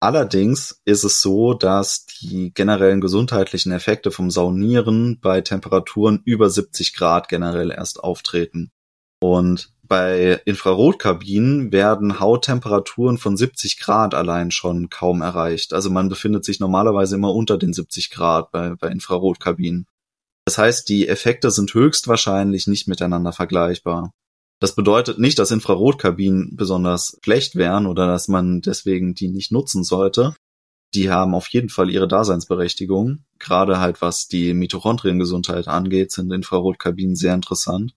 Allerdings 0.02 0.80
ist 0.86 1.04
es 1.04 1.20
so, 1.20 1.52
dass 1.52 2.06
die 2.06 2.54
generellen 2.54 3.02
gesundheitlichen 3.02 3.70
Effekte 3.70 4.10
vom 4.10 4.30
Saunieren 4.30 5.20
bei 5.20 5.42
Temperaturen 5.42 6.22
über 6.24 6.48
70 6.48 6.94
Grad 6.94 7.28
generell 7.28 7.70
erst 7.70 8.02
auftreten. 8.02 8.72
Und 9.22 9.74
bei 9.82 10.40
Infrarotkabinen 10.46 11.72
werden 11.72 12.18
Hauttemperaturen 12.18 13.18
von 13.18 13.36
70 13.36 13.78
Grad 13.78 14.14
allein 14.14 14.50
schon 14.50 14.88
kaum 14.88 15.20
erreicht. 15.20 15.74
Also 15.74 15.90
man 15.90 16.08
befindet 16.08 16.46
sich 16.46 16.60
normalerweise 16.60 17.16
immer 17.16 17.34
unter 17.34 17.58
den 17.58 17.74
70 17.74 18.10
Grad 18.10 18.52
bei, 18.52 18.76
bei 18.76 18.88
Infrarotkabinen. 18.88 19.86
Das 20.46 20.56
heißt, 20.56 20.88
die 20.88 21.08
Effekte 21.08 21.50
sind 21.50 21.74
höchstwahrscheinlich 21.74 22.66
nicht 22.66 22.88
miteinander 22.88 23.32
vergleichbar. 23.32 24.14
Das 24.60 24.74
bedeutet 24.74 25.18
nicht, 25.18 25.38
dass 25.38 25.50
Infrarotkabinen 25.50 26.54
besonders 26.54 27.18
schlecht 27.24 27.56
wären 27.56 27.86
oder 27.86 28.06
dass 28.06 28.28
man 28.28 28.60
deswegen 28.60 29.14
die 29.14 29.28
nicht 29.28 29.50
nutzen 29.50 29.84
sollte. 29.84 30.34
Die 30.92 31.10
haben 31.10 31.34
auf 31.34 31.48
jeden 31.48 31.70
Fall 31.70 31.88
ihre 31.88 32.06
Daseinsberechtigung. 32.06 33.24
Gerade 33.38 33.80
halt 33.80 34.02
was 34.02 34.28
die 34.28 34.52
Mitochondriengesundheit 34.52 35.66
angeht, 35.66 36.12
sind 36.12 36.30
Infrarotkabinen 36.30 37.16
sehr 37.16 37.34
interessant. 37.34 37.94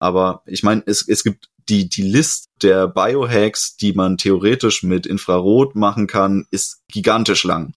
Aber 0.00 0.42
ich 0.46 0.64
meine, 0.64 0.82
es, 0.84 1.06
es 1.06 1.22
gibt 1.22 1.48
die, 1.68 1.88
die 1.88 2.02
List 2.02 2.46
der 2.60 2.88
Biohacks, 2.88 3.76
die 3.76 3.92
man 3.92 4.16
theoretisch 4.16 4.82
mit 4.82 5.06
Infrarot 5.06 5.76
machen 5.76 6.08
kann, 6.08 6.46
ist 6.50 6.82
gigantisch 6.88 7.44
lang. 7.44 7.74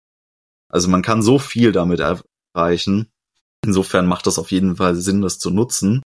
Also 0.69 0.89
man 0.89 1.03
kann 1.03 1.21
so 1.21 1.37
viel 1.37 1.71
damit 1.71 1.99
erreichen. 2.55 3.11
Insofern 3.63 4.07
macht 4.07 4.25
es 4.25 4.39
auf 4.39 4.51
jeden 4.51 4.77
Fall 4.77 4.95
Sinn, 4.95 5.21
das 5.21 5.37
zu 5.37 5.51
nutzen 5.51 6.01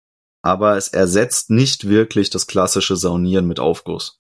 aber 0.44 0.78
es 0.78 0.90
ersetzt 0.90 1.50
nicht 1.50 1.88
wirklich 1.88 2.30
das 2.30 2.46
klassische 2.46 2.96
Saunieren 2.96 3.48
mit 3.48 3.60
Aufguss. 3.60 4.20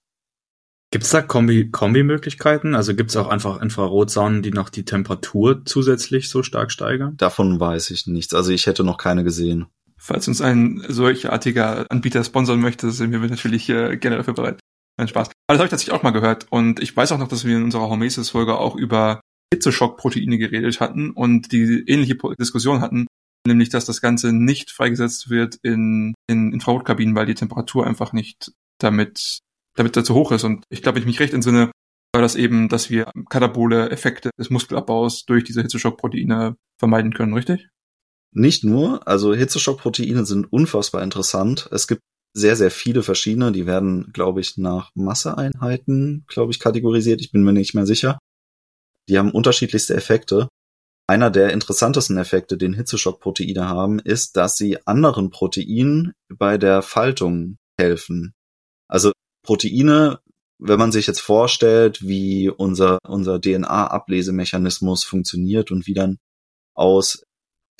Gibt 0.91 1.05
es 1.05 1.09
da 1.09 1.21
Kombi 1.21 1.71
Kombi-Möglichkeiten? 1.71 2.75
Also 2.75 2.95
gibt 2.95 3.09
es 3.09 3.17
auch 3.17 3.27
einfach 3.27 3.61
Infrarotsaunen, 3.61 4.43
die 4.43 4.51
noch 4.51 4.69
die 4.69 4.85
Temperatur 4.85 5.65
zusätzlich 5.65 6.29
so 6.29 6.43
stark 6.43 6.71
steigern? 6.71 7.17
Davon 7.17 7.59
weiß 7.59 7.89
ich 7.89 8.07
nichts. 8.07 8.33
Also 8.33 8.51
ich 8.51 8.67
hätte 8.67 8.83
noch 8.83 8.97
keine 8.97 9.23
gesehen. 9.23 9.65
Falls 9.97 10.27
uns 10.27 10.39
ein 10.41 10.83
solcherartiger 10.87 11.87
Anbieter 11.89 12.23
sponsern 12.23 12.59
möchte, 12.59 12.91
sind 12.91 13.11
wir 13.11 13.19
natürlich 13.19 13.69
äh, 13.69 13.97
gerne 13.97 14.17
dafür 14.17 14.33
bereit. 14.33 14.59
Ein 14.97 15.07
Spaß. 15.07 15.27
Aber 15.27 15.33
das 15.47 15.57
habe 15.57 15.65
ich 15.65 15.71
tatsächlich 15.71 15.95
auch 15.95 16.03
mal 16.03 16.11
gehört. 16.11 16.45
Und 16.51 16.79
ich 16.79 16.95
weiß 16.95 17.11
auch 17.11 17.17
noch, 17.17 17.27
dass 17.27 17.43
wir 17.43 17.57
in 17.57 17.63
unserer 17.63 17.89
Hormesis-Folge 17.89 18.55
auch 18.55 18.75
über 18.75 19.19
Hitzeschockproteine 19.51 20.37
geredet 20.37 20.79
hatten 20.79 21.09
und 21.09 21.51
die 21.51 21.83
ähnliche 21.87 22.17
Diskussion 22.39 22.81
hatten, 22.81 23.07
nämlich 23.47 23.69
dass 23.69 23.85
das 23.85 24.01
Ganze 24.01 24.33
nicht 24.33 24.71
freigesetzt 24.71 25.29
wird 25.29 25.57
in, 25.63 26.13
in 26.27 26.53
Infrarotkabinen, 26.53 27.15
weil 27.15 27.25
die 27.25 27.35
Temperatur 27.35 27.85
einfach 27.85 28.13
nicht 28.13 28.51
damit, 28.79 29.39
damit 29.75 29.95
dazu 29.95 30.13
hoch 30.13 30.31
ist. 30.31 30.43
Und 30.43 30.65
ich 30.69 30.81
glaube, 30.81 30.99
ich 30.99 31.05
mich 31.05 31.19
recht 31.19 31.33
entsinne, 31.33 31.71
war 32.13 32.21
das 32.21 32.35
eben, 32.35 32.69
dass 32.69 32.89
wir 32.89 33.11
katabole 33.29 33.89
Effekte 33.89 34.29
des 34.37 34.49
Muskelabbaus 34.49 35.25
durch 35.25 35.43
diese 35.43 35.61
Hitzeschockproteine 35.61 36.55
vermeiden 36.79 37.13
können, 37.13 37.33
richtig? 37.33 37.69
Nicht 38.31 38.63
nur, 38.63 39.07
also 39.07 39.33
Hitzeschockproteine 39.33 40.25
sind 40.25 40.51
unfassbar 40.51 41.03
interessant. 41.03 41.69
Es 41.71 41.87
gibt 41.87 42.01
sehr, 42.35 42.55
sehr 42.55 42.71
viele 42.71 43.03
verschiedene, 43.03 43.51
die 43.51 43.67
werden, 43.67 44.11
glaube 44.11 44.41
ich, 44.41 44.57
nach 44.57 44.89
Masseeinheiten, 44.95 46.25
glaube 46.27 46.51
ich, 46.51 46.59
kategorisiert. 46.59 47.21
Ich 47.21 47.31
bin 47.31 47.43
mir 47.43 47.53
nicht 47.53 47.75
mehr 47.75 47.85
sicher. 47.85 48.17
Die 49.09 49.17
haben 49.17 49.31
unterschiedlichste 49.31 49.95
Effekte. 49.95 50.47
Einer 51.07 51.29
der 51.29 51.51
interessantesten 51.51 52.17
Effekte, 52.17 52.57
den 52.57 52.73
Hitzeschockproteine 52.73 53.67
haben, 53.67 53.99
ist, 53.99 54.37
dass 54.37 54.55
sie 54.55 54.77
anderen 54.87 55.31
Proteinen 55.31 56.13
bei 56.29 56.57
der 56.57 56.81
Faltung 56.81 57.57
helfen. 57.77 58.33
Also 58.87 59.11
Proteine, 59.45 60.19
wenn 60.59 60.79
man 60.79 60.93
sich 60.93 61.07
jetzt 61.07 61.19
vorstellt, 61.19 62.01
wie 62.01 62.49
unser, 62.49 62.99
unser 63.05 63.41
DNA-Ablesemechanismus 63.41 65.03
funktioniert 65.03 65.71
und 65.71 65.87
wie 65.87 65.93
dann 65.93 66.19
aus 66.73 67.23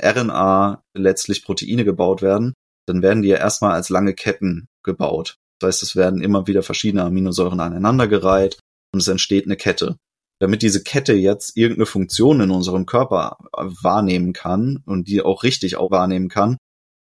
RNA 0.02 0.84
letztlich 0.94 1.46
Proteine 1.46 1.86
gebaut 1.86 2.22
werden, 2.22 2.54
dann 2.88 3.02
werden 3.02 3.22
die 3.22 3.30
ja 3.30 3.38
erstmal 3.38 3.72
als 3.72 3.88
lange 3.88 4.14
Ketten 4.14 4.68
gebaut. 4.84 5.38
Das 5.60 5.68
heißt, 5.68 5.84
es 5.84 5.96
werden 5.96 6.22
immer 6.22 6.48
wieder 6.48 6.62
verschiedene 6.62 7.06
Aminosäuren 7.06 7.62
aneinandergereiht 7.62 8.60
und 8.94 9.00
es 9.00 9.08
entsteht 9.08 9.46
eine 9.46 9.56
Kette 9.56 9.96
damit 10.44 10.62
diese 10.62 10.84
Kette 10.84 11.14
jetzt 11.14 11.56
irgendeine 11.56 11.86
Funktion 11.86 12.42
in 12.42 12.52
unserem 12.52 12.86
Körper 12.86 13.38
wahrnehmen 13.54 14.34
kann 14.34 14.84
und 14.86 15.08
die 15.08 15.22
auch 15.22 15.44
richtig 15.44 15.78
auch 15.78 15.90
wahrnehmen 15.90 16.28
kann, 16.28 16.58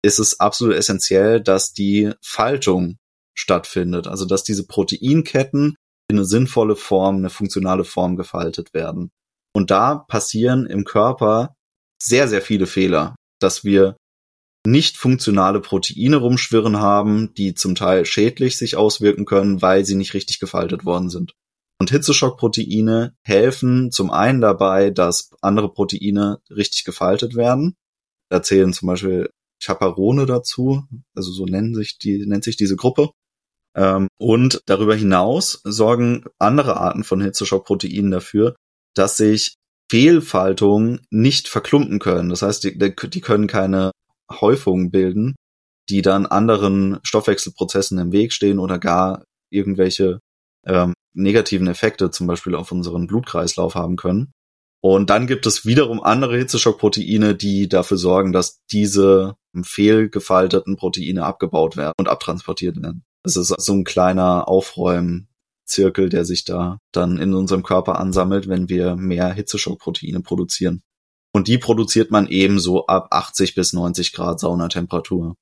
ist 0.02 0.18
es 0.18 0.40
absolut 0.40 0.74
essentiell, 0.74 1.40
dass 1.40 1.72
die 1.72 2.10
Faltung 2.20 2.96
stattfindet. 3.36 4.08
Also 4.08 4.24
dass 4.24 4.42
diese 4.42 4.66
Proteinketten 4.66 5.76
in 6.10 6.16
eine 6.16 6.24
sinnvolle 6.24 6.74
Form, 6.74 7.18
eine 7.18 7.30
funktionale 7.30 7.84
Form 7.84 8.16
gefaltet 8.16 8.74
werden. 8.74 9.10
Und 9.54 9.70
da 9.70 9.94
passieren 9.94 10.66
im 10.66 10.82
Körper 10.82 11.54
sehr, 12.02 12.26
sehr 12.26 12.42
viele 12.42 12.66
Fehler, 12.66 13.14
dass 13.40 13.62
wir 13.62 13.96
nicht 14.66 14.96
funktionale 14.96 15.60
Proteine 15.60 16.16
rumschwirren 16.16 16.80
haben, 16.80 17.34
die 17.34 17.54
zum 17.54 17.76
Teil 17.76 18.04
schädlich 18.04 18.58
sich 18.58 18.74
auswirken 18.74 19.26
können, 19.26 19.62
weil 19.62 19.84
sie 19.84 19.94
nicht 19.94 20.14
richtig 20.14 20.40
gefaltet 20.40 20.84
worden 20.84 21.08
sind. 21.08 21.34
Und 21.80 21.90
Hitzeschockproteine 21.90 23.14
helfen 23.22 23.92
zum 23.92 24.10
einen 24.10 24.40
dabei, 24.40 24.90
dass 24.90 25.30
andere 25.40 25.72
Proteine 25.72 26.40
richtig 26.50 26.84
gefaltet 26.84 27.36
werden. 27.36 27.76
Da 28.30 28.42
zählen 28.42 28.72
zum 28.72 28.88
Beispiel 28.88 29.30
Chaperone 29.62 30.26
dazu, 30.26 30.84
also 31.14 31.30
so 31.32 31.44
nennen 31.44 31.74
sich 31.74 31.98
die, 31.98 32.26
nennt 32.26 32.44
sich 32.44 32.56
diese 32.56 32.76
Gruppe. 32.76 33.10
Ähm, 33.76 34.08
und 34.18 34.60
darüber 34.66 34.94
hinaus 34.94 35.60
sorgen 35.64 36.24
andere 36.38 36.78
Arten 36.78 37.04
von 37.04 37.20
Hitzeschockproteinen 37.20 38.10
dafür, 38.10 38.56
dass 38.94 39.16
sich 39.16 39.54
Fehlfaltungen 39.90 41.00
nicht 41.10 41.48
verklumpen 41.48 41.98
können. 41.98 42.28
Das 42.28 42.42
heißt, 42.42 42.64
die, 42.64 42.78
die 42.78 43.20
können 43.20 43.46
keine 43.46 43.92
Häufungen 44.30 44.90
bilden, 44.90 45.36
die 45.88 46.02
dann 46.02 46.26
anderen 46.26 46.98
Stoffwechselprozessen 47.02 47.98
im 47.98 48.12
Weg 48.12 48.32
stehen 48.32 48.58
oder 48.58 48.78
gar 48.78 49.24
irgendwelche 49.50 50.20
ähm, 50.66 50.92
negativen 51.18 51.66
Effekte 51.66 52.10
zum 52.10 52.26
Beispiel 52.26 52.54
auf 52.54 52.72
unseren 52.72 53.06
Blutkreislauf 53.06 53.74
haben 53.74 53.96
können. 53.96 54.32
Und 54.80 55.10
dann 55.10 55.26
gibt 55.26 55.44
es 55.46 55.66
wiederum 55.66 56.02
andere 56.02 56.38
Hitzeschockproteine, 56.38 57.34
die 57.34 57.68
dafür 57.68 57.96
sorgen, 57.96 58.32
dass 58.32 58.60
diese 58.70 59.34
fehlgefalteten 59.60 60.76
Proteine 60.76 61.24
abgebaut 61.24 61.76
werden 61.76 61.94
und 61.98 62.08
abtransportiert 62.08 62.80
werden. 62.80 63.04
Das 63.24 63.36
ist 63.36 63.48
so 63.48 63.72
ein 63.72 63.82
kleiner 63.82 64.46
Aufräumzirkel, 64.46 66.08
der 66.08 66.24
sich 66.24 66.44
da 66.44 66.78
dann 66.92 67.18
in 67.18 67.34
unserem 67.34 67.64
Körper 67.64 67.98
ansammelt, 67.98 68.48
wenn 68.48 68.68
wir 68.68 68.94
mehr 68.94 69.32
Hitzeschockproteine 69.32 70.20
produzieren. 70.20 70.82
Und 71.32 71.48
die 71.48 71.58
produziert 71.58 72.10
man 72.10 72.28
ebenso 72.28 72.86
ab 72.86 73.08
80 73.10 73.54
bis 73.54 73.72
90 73.72 74.12
Grad 74.12 74.40
Saunatemperatur. 74.40 75.34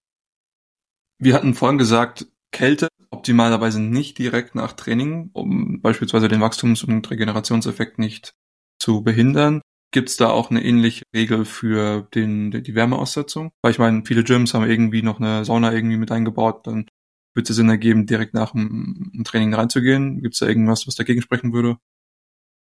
Wir 1.19 1.35
hatten 1.35 1.55
vorhin 1.55 1.79
gesagt, 1.79 2.27
Kälte 2.53 2.89
optimalerweise 3.11 3.81
nicht 3.81 4.19
direkt 4.19 4.55
nach 4.55 4.73
Training, 4.73 5.31
um 5.33 5.81
beispielsweise 5.81 6.29
den 6.29 6.41
Wachstums- 6.41 6.85
und 6.85 7.11
Regenerationseffekt 7.11 7.99
nicht 7.99 8.35
zu 8.79 9.03
behindern. 9.03 9.63
Gibt 9.93 10.09
es 10.09 10.17
da 10.17 10.29
auch 10.29 10.51
eine 10.51 10.65
ähnliche 10.65 11.05
Regel 11.15 11.45
für 11.45 12.03
den, 12.15 12.51
die 12.51 12.75
Wärmeaussetzung? 12.75 13.51
Weil 13.63 13.73
ich 13.73 13.79
meine, 13.79 14.03
viele 14.05 14.25
Gyms 14.25 14.53
haben 14.53 14.69
irgendwie 14.69 15.03
noch 15.03 15.21
eine 15.21 15.45
Sauna 15.45 15.73
irgendwie 15.73 15.97
mit 15.97 16.11
eingebaut, 16.11 16.67
dann 16.67 16.87
würde 17.35 17.51
es 17.51 17.57
Sinn 17.57 17.69
ergeben, 17.69 18.07
direkt 18.07 18.35
nach 18.35 18.53
dem, 18.53 19.23
Training 19.25 19.55
reinzugehen. 19.55 20.23
Gibt 20.23 20.35
es 20.35 20.41
da 20.41 20.47
irgendwas, 20.47 20.87
was 20.87 20.97
dagegen 20.97 21.23
sprechen 21.23 21.53
würde? 21.53 21.77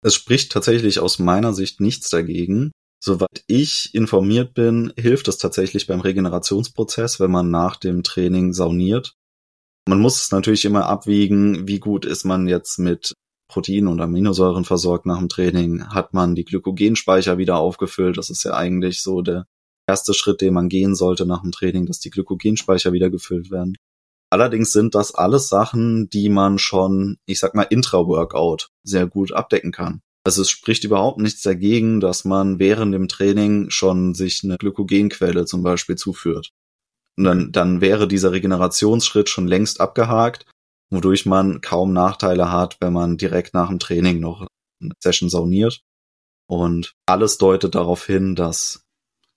Es 0.03 0.14
spricht 0.14 0.53
tatsächlich 0.53 0.99
aus 0.99 1.18
meiner 1.18 1.55
Sicht 1.55 1.80
nichts 1.80 2.11
dagegen. 2.11 2.72
Soweit 3.01 3.45
ich 3.47 3.95
informiert 3.95 4.55
bin, 4.55 4.92
hilft 4.97 5.28
es 5.28 5.38
tatsächlich 5.38 5.86
beim 5.86 6.01
Regenerationsprozess, 6.01 7.20
wenn 7.20 7.30
man 7.30 7.51
nach 7.51 7.76
dem 7.76 8.03
Training 8.03 8.53
sauniert. 8.53 9.14
Man 9.87 10.01
muss 10.01 10.22
es 10.22 10.30
natürlich 10.32 10.64
immer 10.64 10.87
abwiegen, 10.87 11.68
wie 11.68 11.78
gut 11.78 12.07
ist 12.07 12.24
man 12.24 12.49
jetzt 12.49 12.78
mit 12.78 13.14
Protein 13.49 13.87
und 13.87 14.01
Aminosäuren 14.01 14.64
versorgt 14.64 15.05
nach 15.05 15.18
dem 15.18 15.28
Training. 15.28 15.89
Hat 15.89 16.14
man 16.14 16.35
die 16.35 16.45
Glykogenspeicher 16.45 17.37
wieder 17.37 17.59
aufgefüllt? 17.59 18.16
Das 18.16 18.30
ist 18.30 18.45
ja 18.45 18.55
eigentlich 18.55 19.03
so 19.03 19.20
der 19.20 19.47
erste 19.87 20.14
Schritt, 20.14 20.41
den 20.41 20.55
man 20.55 20.68
gehen 20.68 20.95
sollte 20.95 21.26
nach 21.26 21.43
dem 21.43 21.53
Training, 21.53 21.87
dass 21.87 22.01
die 22.01 22.11
Glykogenspeicher 22.11 22.93
wieder 22.93 23.11
gefüllt 23.11 23.51
werden. 23.51 23.76
Allerdings 24.30 24.72
sind 24.72 24.95
das 24.95 25.14
alles 25.14 25.49
Sachen, 25.49 26.09
die 26.09 26.28
man 26.28 26.59
schon, 26.59 27.18
ich 27.26 27.39
sag 27.39 27.55
mal, 27.55 27.62
intra-Workout 27.62 28.70
sehr 28.82 29.07
gut 29.07 29.32
abdecken 29.32 29.70
kann. 29.70 30.01
Also 30.26 30.43
es 30.43 30.51
spricht 30.51 30.85
überhaupt 30.85 31.20
nichts 31.20 31.43
dagegen, 31.43 32.01
dass 32.01 32.24
man 32.24 32.59
während 32.59 32.95
dem 32.95 33.09
Training 33.09 33.68
schon 33.68 34.14
sich 34.14 34.43
eine 34.43 34.57
Glykogenquelle 34.57 35.45
zum 35.45 35.62
Beispiel 35.62 35.97
zuführt. 35.97 36.51
Und 37.17 37.25
dann, 37.25 37.53
dann 37.53 37.81
wäre 37.81 38.09
dieser 38.09 38.33
Regenerationsschritt 38.33 39.29
schon 39.29 39.47
längst 39.47 39.81
abgehakt, 39.81 40.47
wodurch 40.91 41.27
man 41.27 41.61
kaum 41.61 41.93
Nachteile 41.93 42.51
hat, 42.51 42.77
wenn 42.81 42.93
man 42.93 43.17
direkt 43.17 43.55
nach 43.55 43.69
dem 43.69 43.79
Training 43.79 44.21
noch 44.21 44.47
eine 44.83 44.93
Session 45.03 45.29
sauniert. 45.29 45.81
Und 46.47 46.93
alles 47.07 47.39
deutet 47.39 47.75
darauf 47.75 48.05
hin, 48.07 48.35
dass 48.35 48.83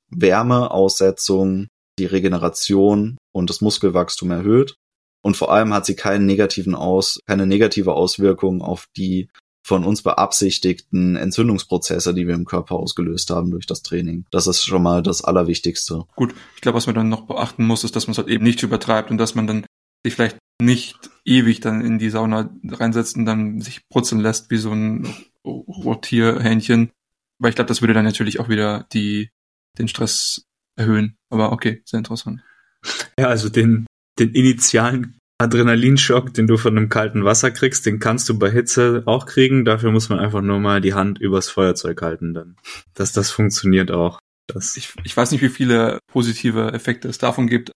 Wärmeaussetzung 0.09 1.67
die 1.99 2.05
Regeneration 2.05 3.17
und 3.33 3.49
das 3.49 3.61
Muskelwachstum 3.61 4.31
erhöht. 4.31 4.75
Und 5.23 5.35
vor 5.35 5.51
allem 5.51 5.73
hat 5.73 5.85
sie 5.85 5.95
keinen 5.95 6.25
negativen 6.25 6.75
Aus, 6.75 7.19
keine 7.25 7.47
negative 7.47 7.93
Auswirkung 7.93 8.61
auf 8.61 8.85
die 8.95 9.29
von 9.67 9.83
uns 9.83 10.01
beabsichtigten 10.01 11.17
Entzündungsprozesse, 11.17 12.13
die 12.13 12.25
wir 12.25 12.35
im 12.35 12.45
Körper 12.45 12.75
ausgelöst 12.75 13.29
haben 13.31 13.51
durch 13.51 13.65
das 13.65 13.83
Training. 13.83 14.25
Das 14.31 14.47
ist 14.47 14.63
schon 14.63 14.81
mal 14.81 15.03
das 15.03 15.21
Allerwichtigste. 15.21 16.05
Gut, 16.15 16.33
ich 16.55 16.61
glaube, 16.61 16.77
was 16.77 16.85
man 16.85 16.95
dann 16.95 17.09
noch 17.09 17.27
beachten 17.27 17.67
muss, 17.67 17.83
ist, 17.83 17.93
dass 17.93 18.07
man 18.07 18.13
es 18.13 18.17
halt 18.17 18.29
eben 18.29 18.45
nicht 18.45 18.63
übertreibt 18.63 19.11
und 19.11 19.17
dass 19.17 19.35
man 19.35 19.45
dann 19.45 19.65
sich 20.05 20.15
vielleicht 20.15 20.37
nicht 20.61 21.09
ewig 21.25 21.59
dann 21.59 21.81
in 21.81 21.99
die 21.99 22.09
Sauna 22.09 22.49
reinsetzt 22.65 23.17
und 23.17 23.25
dann 23.25 23.59
sich 23.59 23.81
brutzeln 23.89 24.21
lässt 24.21 24.49
wie 24.51 24.57
so 24.57 24.71
ein 24.71 25.13
Rotierhähnchen. 25.45 26.91
Weil 27.37 27.49
ich 27.49 27.55
glaube, 27.55 27.67
das 27.67 27.81
würde 27.81 27.93
dann 27.93 28.05
natürlich 28.05 28.39
auch 28.39 28.47
wieder 28.47 28.87
die, 28.93 29.31
den 29.77 29.89
Stress 29.89 30.45
erhöhen. 30.77 31.17
Aber 31.29 31.51
okay, 31.51 31.81
sehr 31.83 31.97
interessant. 31.97 32.41
Ja, 33.19 33.27
also 33.27 33.49
den, 33.49 33.85
den 34.17 34.33
initialen 34.33 35.17
Adrenalinschock, 35.39 36.33
den 36.33 36.47
du 36.47 36.57
von 36.57 36.75
einem 36.75 36.89
kalten 36.89 37.23
Wasser 37.23 37.51
kriegst, 37.51 37.85
den 37.85 37.99
kannst 37.99 38.27
du 38.27 38.39
bei 38.39 38.49
Hitze 38.49 39.03
auch 39.05 39.25
kriegen. 39.25 39.65
Dafür 39.65 39.91
muss 39.91 40.09
man 40.09 40.19
einfach 40.19 40.41
nur 40.41 40.59
mal 40.59 40.81
die 40.81 40.95
Hand 40.95 41.19
übers 41.19 41.49
Feuerzeug 41.49 42.01
halten 42.01 42.33
dann. 42.33 42.55
Dass 42.95 43.11
das 43.11 43.29
funktioniert 43.29 43.91
auch. 43.91 44.19
Das 44.47 44.77
ich, 44.77 44.93
ich 45.03 45.15
weiß 45.15 45.31
nicht, 45.31 45.41
wie 45.41 45.49
viele 45.49 45.99
positive 46.07 46.71
Effekte 46.73 47.07
es 47.07 47.17
davon 47.17 47.47
gibt. 47.47 47.71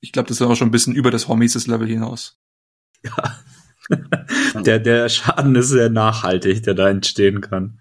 Ich 0.00 0.12
glaube, 0.12 0.28
das 0.28 0.40
ist 0.40 0.46
auch 0.46 0.56
schon 0.56 0.68
ein 0.68 0.72
bisschen 0.72 0.94
über 0.94 1.10
das 1.10 1.28
Hormesis-Level 1.28 1.86
hinaus. 1.86 2.36
Ja. 3.02 3.38
der, 4.62 4.78
der 4.78 5.08
Schaden 5.08 5.54
ist 5.54 5.68
sehr 5.68 5.88
nachhaltig, 5.88 6.64
der 6.64 6.74
da 6.74 6.90
entstehen 6.90 7.40
kann. 7.40 7.80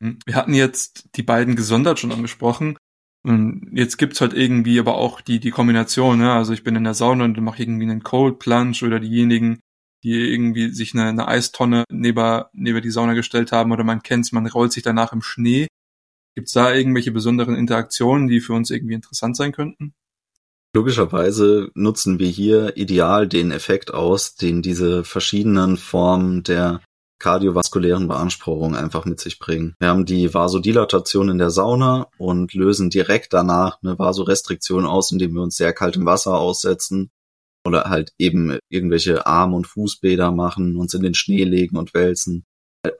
Hm, 0.00 0.18
wir 0.24 0.34
hatten 0.34 0.54
jetzt 0.54 1.08
die 1.16 1.22
beiden 1.22 1.56
gesondert 1.56 1.98
schon 1.98 2.12
angesprochen. 2.12 2.76
Und 3.24 3.70
jetzt 3.72 3.98
gibt's 3.98 4.20
halt 4.20 4.32
irgendwie 4.32 4.80
aber 4.80 4.96
auch 4.96 5.20
die, 5.20 5.38
die 5.38 5.50
Kombination, 5.50 6.18
ne? 6.18 6.32
Also 6.32 6.52
ich 6.52 6.64
bin 6.64 6.74
in 6.74 6.84
der 6.84 6.94
Sauna 6.94 7.24
und 7.24 7.40
mache 7.40 7.62
irgendwie 7.62 7.84
einen 7.84 8.02
Cold 8.02 8.40
Plunge 8.40 8.78
oder 8.82 8.98
diejenigen, 8.98 9.60
die 10.02 10.10
irgendwie 10.12 10.70
sich 10.70 10.94
eine, 10.94 11.04
eine 11.04 11.28
Eistonne 11.28 11.84
neben, 11.90 12.42
neben 12.52 12.82
die 12.82 12.90
Sauna 12.90 13.14
gestellt 13.14 13.52
haben 13.52 13.70
oder 13.70 13.84
man 13.84 14.02
kennt's, 14.02 14.32
man 14.32 14.46
rollt 14.46 14.72
sich 14.72 14.82
danach 14.82 15.12
im 15.12 15.22
Schnee. 15.22 15.68
Gibt's 16.34 16.52
da 16.52 16.74
irgendwelche 16.74 17.12
besonderen 17.12 17.54
Interaktionen, 17.54 18.26
die 18.26 18.40
für 18.40 18.54
uns 18.54 18.70
irgendwie 18.70 18.94
interessant 18.94 19.36
sein 19.36 19.52
könnten? 19.52 19.94
Logischerweise 20.74 21.70
nutzen 21.74 22.18
wir 22.18 22.28
hier 22.28 22.76
ideal 22.76 23.28
den 23.28 23.50
Effekt 23.50 23.92
aus, 23.92 24.34
den 24.34 24.62
diese 24.62 25.04
verschiedenen 25.04 25.76
Formen 25.76 26.42
der 26.42 26.80
kardiovaskulären 27.22 28.08
Beanspruchung 28.08 28.76
einfach 28.76 29.04
mit 29.06 29.20
sich 29.20 29.38
bringen. 29.38 29.74
Wir 29.78 29.88
haben 29.88 30.04
die 30.04 30.34
Vasodilatation 30.34 31.30
in 31.30 31.38
der 31.38 31.50
Sauna 31.50 32.08
und 32.18 32.52
lösen 32.52 32.90
direkt 32.90 33.32
danach 33.32 33.78
eine 33.82 33.98
Vasorestriktion 33.98 34.84
aus, 34.84 35.12
indem 35.12 35.34
wir 35.34 35.42
uns 35.42 35.56
sehr 35.56 35.72
kaltem 35.72 36.04
Wasser 36.04 36.34
aussetzen 36.34 37.10
oder 37.64 37.84
halt 37.84 38.12
eben 38.18 38.58
irgendwelche 38.68 39.24
Arm- 39.26 39.54
und 39.54 39.66
Fußbäder 39.66 40.32
machen, 40.32 40.76
uns 40.76 40.94
in 40.94 41.02
den 41.02 41.14
Schnee 41.14 41.44
legen 41.44 41.76
und 41.76 41.94
wälzen. 41.94 42.44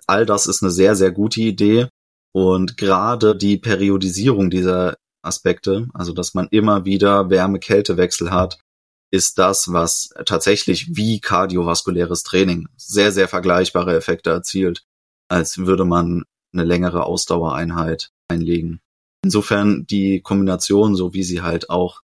All 0.07 0.25
das 0.25 0.47
ist 0.47 0.63
eine 0.63 0.71
sehr, 0.71 0.95
sehr 0.95 1.11
gute 1.11 1.41
Idee. 1.41 1.89
Und 2.33 2.77
gerade 2.79 3.37
die 3.37 3.59
Periodisierung 3.59 4.49
dieser 4.49 4.97
Aspekte, 5.23 5.89
also 5.93 6.13
dass 6.13 6.35
man 6.35 6.49
immer 6.51 6.85
wieder 6.85 7.29
Wärme-Kälte-Wechsel 7.29 8.31
hat, 8.31 8.59
ist 9.13 9.39
das, 9.39 9.73
was 9.73 10.11
tatsächlich 10.25 10.97
wie 10.97 11.21
kardiovaskuläres 11.21 12.23
Training 12.23 12.67
sehr, 12.77 13.13
sehr 13.13 13.29
vergleichbare 13.29 13.95
Effekte 13.95 14.31
erzielt, 14.31 14.85
als 15.29 15.59
würde 15.59 15.85
man 15.85 16.25
eine 16.53 16.65
längere 16.65 17.05
Ausdauereinheit 17.05 18.11
einlegen. 18.29 18.81
Insofern 19.23 19.87
die 19.87 20.21
Kombination, 20.23 20.97
so 20.97 21.13
wie 21.13 21.23
sie 21.23 21.43
halt 21.43 21.69
auch 21.69 22.01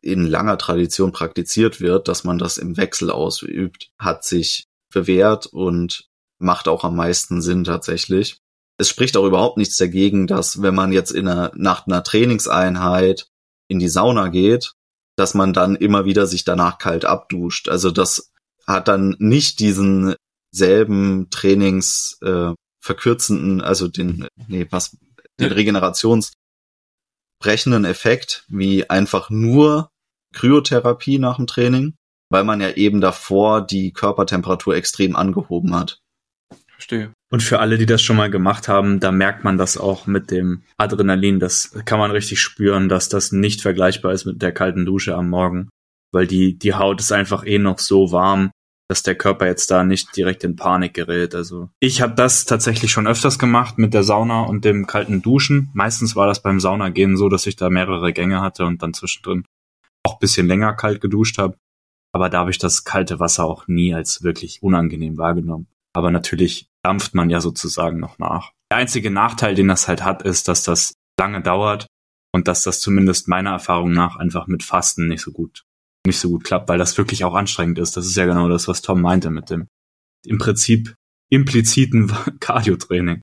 in 0.00 0.24
langer 0.26 0.56
Tradition 0.56 1.12
praktiziert 1.12 1.80
wird, 1.80 2.06
dass 2.08 2.24
man 2.24 2.38
das 2.38 2.58
im 2.58 2.76
Wechsel 2.76 3.10
ausübt, 3.10 3.90
hat 3.98 4.24
sich 4.24 4.66
bewährt 4.92 5.46
und 5.46 6.08
macht 6.38 6.68
auch 6.68 6.84
am 6.84 6.94
meisten 6.94 7.42
Sinn 7.42 7.64
tatsächlich. 7.64 8.38
Es 8.78 8.88
spricht 8.88 9.16
auch 9.16 9.26
überhaupt 9.26 9.58
nichts 9.58 9.76
dagegen, 9.76 10.26
dass 10.26 10.62
wenn 10.62 10.74
man 10.74 10.92
jetzt 10.92 11.10
in 11.10 11.28
einer, 11.28 11.52
nach 11.54 11.86
einer 11.86 12.02
Trainingseinheit 12.02 13.26
in 13.68 13.78
die 13.78 13.88
Sauna 13.88 14.28
geht 14.28 14.74
dass 15.22 15.34
man 15.34 15.52
dann 15.52 15.76
immer 15.76 16.04
wieder 16.04 16.26
sich 16.26 16.42
danach 16.42 16.78
kalt 16.78 17.04
abduscht. 17.04 17.68
Also 17.68 17.92
das 17.92 18.32
hat 18.66 18.88
dann 18.88 19.14
nicht 19.20 19.60
diesen 19.60 20.16
selben 20.50 21.30
Trainings 21.30 22.18
äh, 22.22 22.50
verkürzenden, 22.80 23.60
also 23.60 23.86
den, 23.86 24.26
nee, 24.48 24.66
was, 24.70 24.96
den 25.38 25.52
regenerationsbrechenden 25.52 27.84
Effekt 27.84 28.44
wie 28.48 28.90
einfach 28.90 29.30
nur 29.30 29.90
Kryotherapie 30.34 31.20
nach 31.20 31.36
dem 31.36 31.46
Training, 31.46 31.94
weil 32.28 32.42
man 32.42 32.60
ja 32.60 32.70
eben 32.70 33.00
davor 33.00 33.64
die 33.64 33.92
Körpertemperatur 33.92 34.74
extrem 34.74 35.14
angehoben 35.14 35.72
hat. 35.72 36.00
Verstehe. 36.82 37.12
Und 37.30 37.44
für 37.44 37.60
alle, 37.60 37.78
die 37.78 37.86
das 37.86 38.02
schon 38.02 38.16
mal 38.16 38.28
gemacht 38.28 38.66
haben, 38.66 38.98
da 38.98 39.12
merkt 39.12 39.44
man 39.44 39.56
das 39.56 39.78
auch 39.78 40.08
mit 40.08 40.32
dem 40.32 40.64
Adrenalin. 40.78 41.38
Das 41.38 41.78
kann 41.84 42.00
man 42.00 42.10
richtig 42.10 42.40
spüren, 42.40 42.88
dass 42.88 43.08
das 43.08 43.30
nicht 43.30 43.62
vergleichbar 43.62 44.12
ist 44.12 44.24
mit 44.24 44.42
der 44.42 44.50
kalten 44.50 44.84
Dusche 44.84 45.14
am 45.14 45.30
Morgen, 45.30 45.68
weil 46.12 46.26
die, 46.26 46.58
die 46.58 46.74
Haut 46.74 47.00
ist 47.00 47.12
einfach 47.12 47.46
eh 47.46 47.58
noch 47.58 47.78
so 47.78 48.10
warm, 48.10 48.50
dass 48.88 49.04
der 49.04 49.14
Körper 49.14 49.46
jetzt 49.46 49.70
da 49.70 49.84
nicht 49.84 50.16
direkt 50.16 50.42
in 50.42 50.56
Panik 50.56 50.92
gerät. 50.92 51.36
Also 51.36 51.70
ich 51.78 52.02
habe 52.02 52.16
das 52.16 52.46
tatsächlich 52.46 52.90
schon 52.90 53.06
öfters 53.06 53.38
gemacht 53.38 53.78
mit 53.78 53.94
der 53.94 54.02
Sauna 54.02 54.42
und 54.42 54.64
dem 54.64 54.88
kalten 54.88 55.22
Duschen. 55.22 55.70
Meistens 55.74 56.16
war 56.16 56.26
das 56.26 56.42
beim 56.42 56.58
Saunagehen 56.58 57.16
so, 57.16 57.28
dass 57.28 57.46
ich 57.46 57.54
da 57.54 57.70
mehrere 57.70 58.12
Gänge 58.12 58.40
hatte 58.40 58.66
und 58.66 58.82
dann 58.82 58.92
zwischendrin 58.92 59.44
auch 60.04 60.18
bisschen 60.18 60.48
länger 60.48 60.74
kalt 60.74 61.00
geduscht 61.00 61.38
habe. 61.38 61.56
Aber 62.12 62.28
da 62.28 62.40
habe 62.40 62.50
ich 62.50 62.58
das 62.58 62.82
kalte 62.82 63.20
Wasser 63.20 63.44
auch 63.44 63.68
nie 63.68 63.94
als 63.94 64.24
wirklich 64.24 64.64
unangenehm 64.64 65.16
wahrgenommen. 65.16 65.68
Aber 65.94 66.10
natürlich 66.10 66.71
dampft 66.82 67.14
man 67.14 67.30
ja 67.30 67.40
sozusagen 67.40 67.98
noch 67.98 68.18
nach. 68.18 68.52
Der 68.70 68.78
einzige 68.78 69.10
Nachteil, 69.10 69.54
den 69.54 69.68
das 69.68 69.88
halt 69.88 70.04
hat, 70.04 70.22
ist, 70.22 70.48
dass 70.48 70.62
das 70.62 70.94
lange 71.18 71.40
dauert 71.40 71.86
und 72.32 72.48
dass 72.48 72.62
das 72.62 72.80
zumindest 72.80 73.28
meiner 73.28 73.50
Erfahrung 73.50 73.92
nach 73.92 74.16
einfach 74.16 74.46
mit 74.46 74.62
Fasten 74.62 75.08
nicht 75.08 75.22
so 75.22 75.32
gut, 75.32 75.64
nicht 76.06 76.18
so 76.18 76.30
gut 76.30 76.44
klappt, 76.44 76.68
weil 76.68 76.78
das 76.78 76.96
wirklich 76.98 77.24
auch 77.24 77.34
anstrengend 77.34 77.78
ist. 77.78 77.96
Das 77.96 78.06
ist 78.06 78.16
ja 78.16 78.26
genau 78.26 78.48
das, 78.48 78.68
was 78.68 78.82
Tom 78.82 79.00
meinte 79.00 79.30
mit 79.30 79.50
dem 79.50 79.68
im 80.26 80.38
Prinzip 80.38 80.94
impliziten 81.30 82.12
Cardio-Training. 82.40 83.22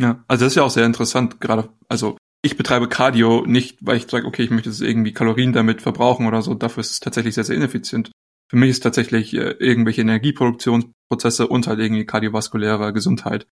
Ja, 0.00 0.24
also 0.28 0.44
das 0.44 0.52
ist 0.52 0.56
ja 0.56 0.62
auch 0.62 0.70
sehr 0.70 0.86
interessant, 0.86 1.40
gerade, 1.40 1.70
also 1.88 2.16
ich 2.42 2.56
betreibe 2.56 2.88
Cardio 2.88 3.44
nicht, 3.46 3.78
weil 3.84 3.96
ich 3.96 4.08
sage, 4.08 4.26
okay, 4.26 4.44
ich 4.44 4.50
möchte 4.50 4.70
irgendwie 4.84 5.12
Kalorien 5.12 5.52
damit 5.52 5.82
verbrauchen 5.82 6.26
oder 6.26 6.40
so, 6.40 6.54
dafür 6.54 6.82
ist 6.82 6.92
es 6.92 7.00
tatsächlich 7.00 7.34
sehr, 7.34 7.44
sehr 7.44 7.56
ineffizient. 7.56 8.12
Für 8.48 8.56
mich 8.56 8.70
ist 8.70 8.80
tatsächlich 8.80 9.34
äh, 9.34 9.56
irgendwelche 9.58 10.00
Energieproduktionsprozesse 10.00 11.46
und 11.46 11.66
halt 11.66 11.78
irgendwie 11.78 12.06
kardiovaskuläre 12.06 12.92
Gesundheit. 12.92 13.46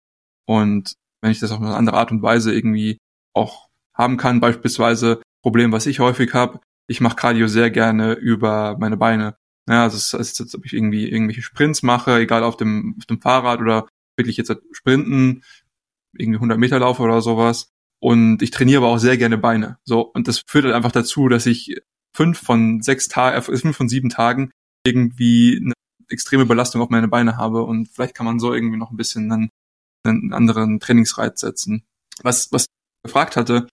Und 0.47 0.95
wenn 1.21 1.31
ich 1.31 1.41
das 1.41 1.53
auf 1.53 1.61
eine 1.61 1.75
andere 1.75 1.97
Art 1.97 2.11
und 2.11 2.23
Weise 2.23 2.55
irgendwie 2.55 2.99
auch 3.35 3.69
haben 3.93 4.17
kann, 4.17 4.41
beispielsweise 4.41 5.21
Problem, 5.43 5.73
was 5.73 5.87
ich 5.87 6.01
häufig 6.01 6.35
habe, 6.35 6.61
ich 6.89 7.01
mache 7.01 7.17
Cardio 7.17 7.49
sehr 7.49 7.71
gerne 7.71 8.15
über 8.15 8.77
meine 8.79 8.97
Beine. 8.97 9.37
Ja, 9.69 9.83
also 9.83 9.97
es 9.97 10.15
ist, 10.15 10.41
als 10.41 10.55
ob 10.55 10.65
ich 10.65 10.73
irgendwie 10.73 11.09
irgendwelche 11.09 11.43
Sprints 11.43 11.83
mache, 11.83 12.19
egal 12.19 12.45
auf 12.45 12.57
dem, 12.57 12.95
auf 12.99 13.07
dem 13.07 13.21
Fahrrad 13.21 13.61
oder 13.61 13.89
wirklich 14.17 14.37
jetzt 14.37 14.55
Sprinten, 14.73 15.43
irgendwie 16.17 16.37
100 16.37 16.59
Meter 16.59 16.79
laufe 16.79 17.03
oder 17.03 17.21
sowas. 17.21 17.69
Und 17.99 18.43
ich 18.43 18.51
trainiere 18.51 18.83
aber 18.83 18.93
auch 18.93 18.99
sehr 18.99 19.17
gerne 19.17 19.39
Beine. 19.39 19.79
So 19.85 20.01
und 20.01 20.29
das 20.29 20.43
führt 20.47 20.65
halt 20.65 20.75
einfach 20.75 20.93
dazu, 20.93 21.29
dass 21.29 21.47
ich 21.47 21.81
fünf 22.13 22.39
von 22.39 22.81
sechs 22.83 23.09
Tagen, 23.09 23.37
äh, 23.37 23.43
fünf 23.43 23.77
von 23.77 23.89
sieben 23.89 24.09
Tagen 24.09 24.51
irgendwie 24.87 25.61
eine 25.63 25.75
extreme 26.09 26.47
Belastung 26.47 26.81
auf 26.81 26.91
meine 26.91 27.09
Beine 27.09 27.37
habe 27.37 27.65
und 27.65 27.89
vielleicht 27.89 28.15
kann 28.15 28.27
man 28.27 28.39
so 28.39 28.55
irgendwie 28.55 28.77
noch 28.77 28.91
ein 28.91 28.97
bisschen 28.97 29.31
einen, 29.31 29.51
einen 30.05 30.33
anderen 30.33 30.81
Trainingsreiz 30.81 31.41
setzen. 31.41 31.83
Was, 32.23 32.53
was 32.53 32.67
gefragt 33.03 33.37
hatte, 33.37 33.67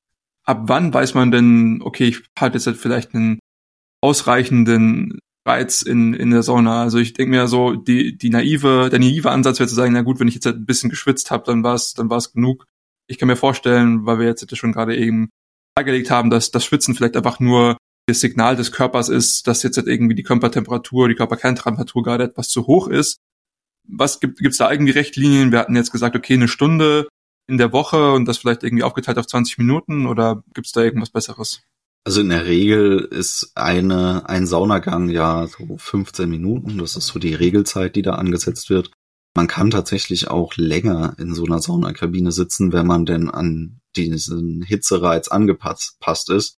ab 0.44 0.64
wann 0.66 0.94
weiß 0.94 1.14
man 1.14 1.32
denn, 1.32 1.82
okay, 1.84 2.06
ich 2.06 2.24
habe 2.38 2.56
jetzt 2.56 2.68
halt 2.68 2.78
vielleicht 2.78 3.14
einen 3.16 3.40
ausreichenden 4.02 5.20
Reiz 5.46 5.82
in, 5.82 6.14
in 6.14 6.32
der 6.32 6.44
Sauna. 6.44 6.82
Also 6.82 6.98
ich 6.98 7.14
denke 7.14 7.32
mir 7.32 7.48
so, 7.48 7.76
die, 7.76 8.18
die 8.18 8.30
naive, 8.30 8.90
der 8.90 9.00
naive 9.00 9.32
Ansatz 9.32 9.60
wäre 9.60 9.70
zu 9.70 9.76
sagen, 9.76 9.94
na 9.94 10.02
gut, 10.02 10.20
wenn 10.20 10.28
ich 10.28 10.36
jetzt 10.36 10.46
halt 10.46 10.58
ein 10.58 10.66
bisschen 10.66 10.90
geschwitzt 10.90 11.32
habe, 11.32 11.44
dann 11.46 11.64
war 11.64 11.76
es 11.76 11.94
dann 11.94 12.10
war 12.10 12.18
es 12.18 12.34
genug. 12.34 12.66
Ich 13.08 13.18
kann 13.18 13.28
mir 13.28 13.36
vorstellen, 13.36 14.06
weil 14.06 14.20
wir 14.20 14.26
jetzt 14.26 14.56
schon 14.56 14.72
gerade 14.72 14.96
eben 14.96 15.30
dargelegt 15.76 16.12
haben, 16.12 16.30
dass 16.30 16.52
das 16.52 16.64
Schwitzen 16.64 16.96
vielleicht 16.96 17.18
einfach 17.18 17.40
nur 17.40 17.78
das 18.06 18.20
Signal 18.20 18.56
des 18.56 18.72
Körpers 18.72 19.10
ist, 19.10 19.48
dass 19.48 19.64
jetzt 19.64 19.78
halt 19.78 19.88
irgendwie 19.88 20.16
die 20.16 20.24
Körpertemperatur, 20.24 21.08
die 21.08 21.16
Körperkerntemperatur 21.16 22.04
gerade 22.04 22.26
etwas 22.26 22.50
zu 22.50 22.68
hoch 22.68 22.88
ist. 22.88 23.20
Was 23.88 24.20
gibt 24.20 24.42
es 24.42 24.58
da 24.58 24.72
irgendwie 24.72 24.92
Richtlinien? 24.92 25.52
Wir 25.52 25.60
hatten 25.60 25.76
jetzt 25.76 25.92
gesagt, 25.92 26.16
okay, 26.16 26.34
eine 26.34 26.48
Stunde 26.48 27.08
in 27.48 27.58
der 27.58 27.74
Woche 27.74 28.14
und 28.14 28.26
das 28.26 28.38
vielleicht 28.38 28.64
irgendwie 28.64 28.84
aufgeteilt 28.84 29.18
auf 29.18 29.28
20 29.28 29.58
Minuten 29.58 30.06
oder 30.06 30.44
gibt's 30.54 30.72
da 30.72 30.82
irgendwas 30.82 31.10
Besseres? 31.10 31.62
Also 32.06 32.22
in 32.22 32.30
der 32.30 32.46
Regel 32.46 33.00
ist 33.00 33.52
eine, 33.56 34.28
ein 34.28 34.46
Saunagang 34.46 35.10
ja 35.10 35.48
so 35.48 35.78
15 35.78 36.30
Minuten. 36.30 36.78
Das 36.78 36.98
ist 36.98 37.08
so 37.08 37.20
die 37.20 37.34
Regelzeit, 37.34 37.96
die 37.96 38.02
da 38.02 38.16
angesetzt 38.16 38.70
wird. 38.70 38.92
Man 39.36 39.48
kann 39.48 39.72
tatsächlich 39.72 40.28
auch 40.28 40.56
länger 40.58 41.16
in 41.18 41.34
so 41.34 41.46
einer 41.46 41.60
Saunakabine 41.60 42.32
sitzen, 42.32 42.72
wenn 42.72 42.86
man 42.86 43.06
denn 43.06 43.30
an 43.30 43.80
diesen 43.96 44.62
Hitzereiz 44.62 45.30
angepasst 45.30 46.30
ist. 46.30 46.58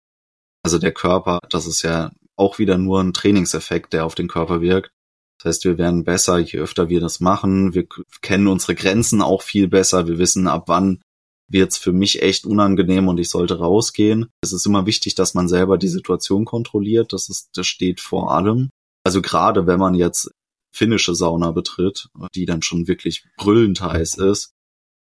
Also 0.65 0.79
der 0.79 0.93
Körper, 0.93 1.41
das 1.51 1.67
ist 1.67 1.83
ja 1.83 2.11
auch 2.35 2.57
wieder 2.57 2.79
nur 2.79 2.99
ein 2.99 3.13
Trainingseffekt, 3.13 3.93
der 3.93 4.03
auf 4.03 4.15
den 4.15 4.27
Körper 4.27 4.61
wirkt. 4.61 4.89
Das 5.37 5.49
heißt, 5.49 5.65
wir 5.65 5.77
werden 5.77 6.03
besser, 6.03 6.39
je 6.39 6.57
öfter 6.57 6.89
wir 6.89 6.99
das 6.99 7.19
machen. 7.19 7.75
Wir 7.75 7.85
kennen 8.23 8.47
unsere 8.47 8.73
Grenzen 8.73 9.21
auch 9.21 9.43
viel 9.43 9.67
besser. 9.67 10.07
Wir 10.07 10.17
wissen, 10.17 10.47
ab 10.47 10.63
wann 10.65 11.03
wird's 11.47 11.77
für 11.77 11.93
mich 11.93 12.23
echt 12.23 12.47
unangenehm 12.47 13.07
und 13.07 13.19
ich 13.19 13.29
sollte 13.29 13.59
rausgehen. 13.59 14.31
Es 14.41 14.53
ist 14.53 14.65
immer 14.65 14.87
wichtig, 14.87 15.13
dass 15.13 15.35
man 15.35 15.47
selber 15.47 15.77
die 15.77 15.87
Situation 15.87 16.45
kontrolliert. 16.45 17.13
Das 17.13 17.29
ist, 17.29 17.49
das 17.53 17.67
steht 17.67 17.99
vor 17.99 18.31
allem. 18.31 18.71
Also 19.03 19.21
gerade 19.21 19.67
wenn 19.67 19.77
man 19.77 19.93
jetzt 19.93 20.31
finnische 20.73 21.13
Sauna 21.13 21.51
betritt, 21.51 22.09
die 22.33 22.47
dann 22.47 22.63
schon 22.63 22.87
wirklich 22.87 23.23
brüllend 23.37 23.81
heiß 23.81 24.17
ist, 24.17 24.49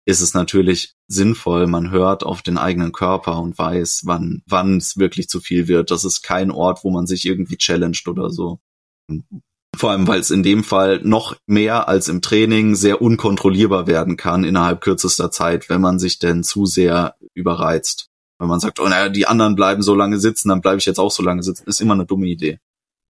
ist 0.05 0.21
es 0.21 0.33
natürlich 0.33 0.95
sinnvoll, 1.07 1.67
man 1.67 1.91
hört 1.91 2.23
auf 2.23 2.41
den 2.41 2.57
eigenen 2.57 2.91
Körper 2.91 3.39
und 3.39 3.57
weiß, 3.57 4.01
wann, 4.05 4.41
wann 4.45 4.77
es 4.77 4.97
wirklich 4.97 5.29
zu 5.29 5.39
viel 5.39 5.67
wird. 5.67 5.91
Das 5.91 6.03
ist 6.03 6.21
kein 6.21 6.51
Ort, 6.51 6.83
wo 6.83 6.91
man 6.91 7.07
sich 7.07 7.25
irgendwie 7.25 7.57
challenged 7.57 8.07
oder 8.07 8.29
so. 8.29 8.59
Vor 9.75 9.91
allem, 9.91 10.07
weil 10.07 10.19
es 10.19 10.29
in 10.29 10.43
dem 10.43 10.63
Fall 10.63 11.01
noch 11.03 11.35
mehr 11.47 11.87
als 11.87 12.07
im 12.07 12.21
Training 12.21 12.75
sehr 12.75 13.01
unkontrollierbar 13.01 13.87
werden 13.87 14.17
kann 14.17 14.43
innerhalb 14.43 14.81
kürzester 14.81 15.31
Zeit, 15.31 15.69
wenn 15.69 15.81
man 15.81 15.99
sich 15.99 16.19
denn 16.19 16.43
zu 16.43 16.65
sehr 16.65 17.15
überreizt. 17.33 18.09
Wenn 18.39 18.49
man 18.49 18.59
sagt, 18.59 18.79
oh 18.79 18.87
naja, 18.87 19.09
die 19.09 19.25
anderen 19.25 19.55
bleiben 19.55 19.81
so 19.81 19.95
lange 19.95 20.19
sitzen, 20.19 20.49
dann 20.49 20.61
bleibe 20.61 20.77
ich 20.77 20.85
jetzt 20.85 20.99
auch 20.99 21.11
so 21.11 21.23
lange 21.23 21.43
sitzen, 21.43 21.67
ist 21.67 21.81
immer 21.81 21.93
eine 21.93 22.05
dumme 22.05 22.27
Idee. 22.27 22.59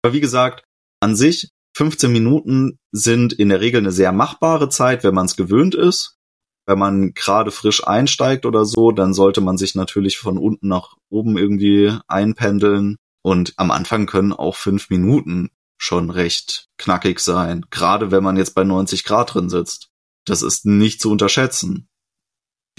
Aber 0.04 0.14
wie 0.14 0.20
gesagt, 0.20 0.66
an 1.00 1.16
sich 1.16 1.50
15 1.76 2.12
Minuten 2.12 2.78
sind 2.92 3.34
in 3.34 3.50
der 3.50 3.62
Regel 3.62 3.80
eine 3.80 3.92
sehr 3.92 4.12
machbare 4.12 4.70
Zeit, 4.70 5.04
wenn 5.04 5.16
man 5.16 5.26
es 5.26 5.36
gewöhnt 5.36 5.76
ist. 5.76 6.18
Wenn 6.66 6.80
man 6.80 7.14
gerade 7.14 7.52
frisch 7.52 7.86
einsteigt 7.86 8.46
oder 8.46 8.66
so, 8.66 8.92
dann 8.92 9.14
sollte 9.14 9.42
man 9.42 9.58
sich 9.58 9.76
natürlich 9.76 10.18
von 10.18 10.38
unten 10.38 10.68
nach 10.68 10.96
oben 11.10 11.38
irgendwie 11.38 11.98
einpendeln. 12.08 12.98
Und 13.22 13.54
am 13.58 13.72
Anfang 13.72 14.06
können 14.06 14.34
auch 14.34 14.56
fünf 14.56 14.90
Minuten 14.90 15.50
schon 15.78 16.10
recht 16.10 16.70
knackig 16.78 17.20
sein. 17.20 17.66
Gerade 17.70 18.12
wenn 18.12 18.24
man 18.24 18.38
jetzt 18.38 18.56
bei 18.56 18.64
90 18.64 19.04
Grad 19.04 19.34
drin 19.34 19.50
sitzt. 19.50 19.90
Das 20.26 20.42
ist 20.42 20.66
nicht 20.66 21.02
zu 21.02 21.12
unterschätzen. 21.12 21.90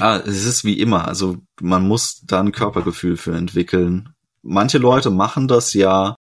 Ah, 0.00 0.16
es 0.16 0.44
ist 0.44 0.64
wie 0.64 0.80
immer. 0.80 1.06
Also 1.06 1.36
man 1.60 1.86
muss 1.86 2.22
da 2.24 2.40
ein 2.40 2.52
Körpergefühl 2.52 3.16
für 3.16 3.34
entwickeln. 3.36 4.14
Manche 4.42 4.78
Leute 4.78 5.10
machen 5.10 5.46
das 5.46 5.74
ja, 5.74 6.16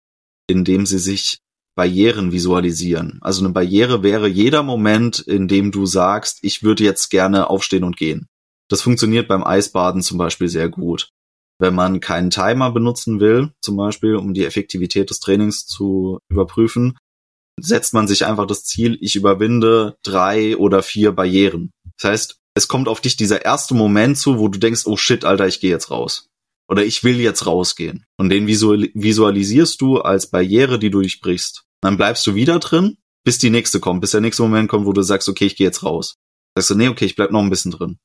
indem 0.46 0.86
sie 0.86 0.98
sich 0.98 1.40
Barrieren 1.78 2.32
visualisieren. 2.32 3.20
Also 3.20 3.44
eine 3.44 3.54
Barriere 3.54 4.02
wäre 4.02 4.26
jeder 4.26 4.64
Moment, 4.64 5.20
in 5.20 5.46
dem 5.46 5.70
du 5.70 5.86
sagst, 5.86 6.40
ich 6.42 6.64
würde 6.64 6.82
jetzt 6.82 7.08
gerne 7.08 7.48
aufstehen 7.48 7.84
und 7.84 7.96
gehen. 7.96 8.26
Das 8.68 8.82
funktioniert 8.82 9.28
beim 9.28 9.44
Eisbaden 9.44 10.02
zum 10.02 10.18
Beispiel 10.18 10.48
sehr 10.48 10.68
gut. 10.68 11.10
Wenn 11.60 11.76
man 11.76 12.00
keinen 12.00 12.30
Timer 12.30 12.72
benutzen 12.72 13.20
will, 13.20 13.52
zum 13.62 13.76
Beispiel, 13.76 14.16
um 14.16 14.34
die 14.34 14.44
Effektivität 14.44 15.08
des 15.10 15.20
Trainings 15.20 15.66
zu 15.66 16.18
überprüfen, 16.28 16.98
setzt 17.60 17.94
man 17.94 18.08
sich 18.08 18.26
einfach 18.26 18.46
das 18.46 18.64
Ziel, 18.64 18.98
ich 19.00 19.14
überwinde 19.14 19.94
drei 20.02 20.56
oder 20.56 20.82
vier 20.82 21.12
Barrieren. 21.12 21.70
Das 21.96 22.10
heißt, 22.10 22.38
es 22.54 22.66
kommt 22.66 22.88
auf 22.88 23.00
dich 23.00 23.16
dieser 23.16 23.44
erste 23.44 23.74
Moment 23.74 24.18
zu, 24.18 24.40
wo 24.40 24.48
du 24.48 24.58
denkst, 24.58 24.84
oh 24.86 24.96
shit, 24.96 25.24
Alter, 25.24 25.46
ich 25.46 25.60
gehe 25.60 25.70
jetzt 25.70 25.92
raus. 25.92 26.26
Oder 26.68 26.84
ich 26.84 27.04
will 27.04 27.20
jetzt 27.20 27.46
rausgehen. 27.46 28.04
Und 28.18 28.30
den 28.30 28.48
visualisierst 28.48 29.80
du 29.80 29.98
als 30.00 30.28
Barriere, 30.28 30.80
die 30.80 30.90
du 30.90 30.98
durchbrichst. 30.98 31.67
Dann 31.80 31.96
bleibst 31.96 32.26
du 32.26 32.34
wieder 32.34 32.58
drin, 32.58 32.98
bis 33.24 33.38
die 33.38 33.50
nächste 33.50 33.80
kommt, 33.80 34.00
bis 34.00 34.12
der 34.12 34.20
nächste 34.20 34.42
Moment 34.42 34.68
kommt, 34.68 34.86
wo 34.86 34.92
du 34.92 35.02
sagst, 35.02 35.28
okay, 35.28 35.46
ich 35.46 35.56
gehe 35.56 35.66
jetzt 35.66 35.82
raus. 35.82 36.16
Sagst 36.54 36.70
du, 36.70 36.74
nee, 36.74 36.88
okay, 36.88 37.04
ich 37.04 37.16
bleib 37.16 37.30
noch 37.30 37.42
ein 37.42 37.50
bisschen 37.50 37.72
drin. 37.72 37.98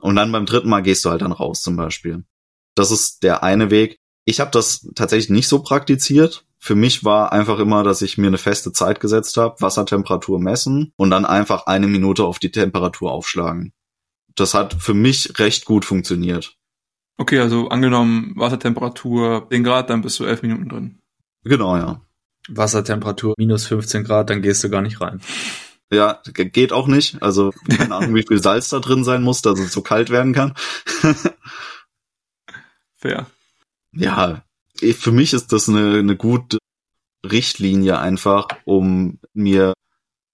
Und 0.00 0.16
dann 0.16 0.32
beim 0.32 0.46
dritten 0.46 0.68
Mal 0.68 0.82
gehst 0.82 1.04
du 1.04 1.10
halt 1.10 1.22
dann 1.22 1.32
raus 1.32 1.62
zum 1.62 1.76
Beispiel. 1.76 2.24
Das 2.74 2.90
ist 2.90 3.22
der 3.22 3.42
eine 3.42 3.70
Weg. 3.70 3.98
Ich 4.24 4.40
habe 4.40 4.50
das 4.50 4.88
tatsächlich 4.94 5.30
nicht 5.30 5.48
so 5.48 5.62
praktiziert. 5.62 6.44
Für 6.58 6.74
mich 6.74 7.04
war 7.04 7.32
einfach 7.32 7.58
immer, 7.58 7.82
dass 7.82 8.02
ich 8.02 8.18
mir 8.18 8.26
eine 8.26 8.38
feste 8.38 8.72
Zeit 8.72 9.00
gesetzt 9.00 9.36
habe, 9.36 9.60
Wassertemperatur 9.60 10.38
messen 10.38 10.92
und 10.96 11.10
dann 11.10 11.24
einfach 11.24 11.66
eine 11.66 11.86
Minute 11.86 12.24
auf 12.24 12.38
die 12.38 12.50
Temperatur 12.50 13.12
aufschlagen. 13.12 13.72
Das 14.34 14.54
hat 14.54 14.74
für 14.74 14.94
mich 14.94 15.38
recht 15.38 15.64
gut 15.64 15.84
funktioniert. 15.84 16.56
Okay, 17.16 17.38
also 17.38 17.68
angenommen 17.68 18.32
Wassertemperatur 18.36 19.46
10 19.50 19.64
Grad, 19.64 19.90
dann 19.90 20.02
bist 20.02 20.18
du 20.20 20.24
elf 20.24 20.42
Minuten 20.42 20.68
drin. 20.68 20.98
Genau, 21.44 21.76
ja. 21.76 22.02
Wassertemperatur 22.48 23.34
minus 23.38 23.66
15 23.66 24.04
Grad, 24.04 24.30
dann 24.30 24.42
gehst 24.42 24.64
du 24.64 24.70
gar 24.70 24.82
nicht 24.82 25.00
rein. 25.00 25.20
Ja, 25.92 26.22
geht 26.34 26.72
auch 26.72 26.86
nicht. 26.86 27.20
Also 27.22 27.52
keine 27.68 27.94
Ahnung, 27.94 28.14
wie 28.14 28.24
viel 28.26 28.40
Salz 28.40 28.68
da 28.68 28.78
drin 28.78 29.02
sein 29.02 29.22
muss, 29.22 29.42
dass 29.42 29.58
es 29.58 29.72
so 29.72 29.82
kalt 29.82 30.10
werden 30.10 30.32
kann. 30.32 30.54
Fair. 32.96 33.26
Ja, 33.92 34.44
für 34.78 35.10
mich 35.10 35.32
ist 35.32 35.52
das 35.52 35.68
eine, 35.68 35.98
eine 35.98 36.16
gute 36.16 36.58
Richtlinie 37.28 37.98
einfach, 37.98 38.48
um 38.64 39.18
mir, 39.34 39.74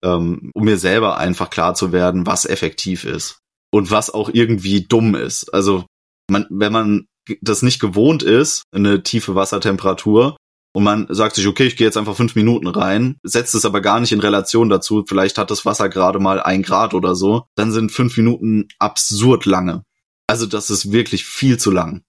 ähm, 0.02 0.50
um 0.54 0.64
mir 0.64 0.76
selber 0.76 1.16
einfach 1.16 1.48
klar 1.48 1.74
zu 1.74 1.90
werden, 1.90 2.26
was 2.26 2.44
effektiv 2.44 3.04
ist 3.04 3.38
und 3.70 3.90
was 3.90 4.10
auch 4.10 4.28
irgendwie 4.32 4.82
dumm 4.82 5.14
ist. 5.14 5.52
Also 5.54 5.86
man, 6.28 6.46
wenn 6.50 6.72
man 6.72 7.06
das 7.40 7.62
nicht 7.62 7.80
gewohnt 7.80 8.22
ist, 8.22 8.62
eine 8.72 9.02
tiefe 9.02 9.34
Wassertemperatur, 9.34 10.36
und 10.76 10.82
man 10.82 11.06
sagt 11.08 11.36
sich, 11.36 11.46
okay, 11.46 11.64
ich 11.64 11.76
gehe 11.76 11.86
jetzt 11.86 11.96
einfach 11.96 12.16
fünf 12.16 12.36
Minuten 12.36 12.66
rein, 12.66 13.16
setzt 13.22 13.54
es 13.54 13.64
aber 13.64 13.80
gar 13.80 13.98
nicht 13.98 14.12
in 14.12 14.20
Relation 14.20 14.68
dazu, 14.68 15.04
vielleicht 15.08 15.38
hat 15.38 15.50
das 15.50 15.64
Wasser 15.64 15.88
gerade 15.88 16.18
mal 16.18 16.38
ein 16.38 16.62
Grad 16.62 16.92
oder 16.92 17.14
so, 17.14 17.44
dann 17.54 17.72
sind 17.72 17.92
fünf 17.92 18.14
Minuten 18.18 18.68
absurd 18.78 19.46
lange. 19.46 19.84
Also 20.26 20.44
das 20.44 20.68
ist 20.68 20.92
wirklich 20.92 21.24
viel 21.24 21.56
zu 21.56 21.70
lang. 21.70 22.02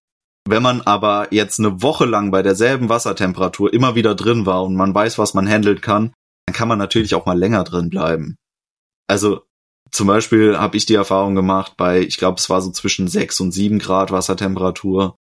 Wenn 0.49 0.63
man 0.63 0.81
aber 0.81 1.29
jetzt 1.31 1.59
eine 1.59 1.81
Woche 1.81 2.03
lang 2.03 2.29
bei 2.29 2.43
derselben 2.43 2.89
Wassertemperatur 2.89 3.71
immer 3.71 3.95
wieder 3.95 4.15
drin 4.15 4.45
war 4.45 4.65
und 4.65 4.75
man 4.75 4.93
weiß, 4.93 5.17
was 5.17 5.33
man 5.33 5.47
handeln 5.47 5.79
kann, 5.79 6.11
dann 6.45 6.53
kann 6.53 6.67
man 6.67 6.77
natürlich 6.77 7.15
auch 7.15 7.25
mal 7.25 7.39
länger 7.39 7.63
drin 7.63 7.89
bleiben. 7.89 8.35
Also 9.07 9.43
zum 9.91 10.07
Beispiel 10.07 10.57
habe 10.57 10.75
ich 10.75 10.85
die 10.85 10.95
Erfahrung 10.95 11.35
gemacht 11.35 11.75
bei, 11.77 12.01
ich 12.01 12.17
glaube, 12.17 12.37
es 12.37 12.49
war 12.49 12.61
so 12.61 12.71
zwischen 12.71 13.07
sechs 13.07 13.39
und 13.39 13.53
sieben 13.53 13.79
Grad 13.79 14.11
Wassertemperatur 14.11 15.15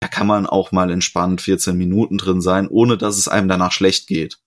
da 0.00 0.08
kann 0.08 0.26
man 0.26 0.46
auch 0.46 0.72
mal 0.72 0.90
entspannt 0.90 1.40
14 1.40 1.76
Minuten 1.76 2.18
drin 2.18 2.40
sein, 2.40 2.68
ohne 2.68 2.96
dass 2.96 3.18
es 3.18 3.28
einem 3.28 3.48
danach 3.48 3.72
schlecht 3.72 4.06
geht. 4.06 4.38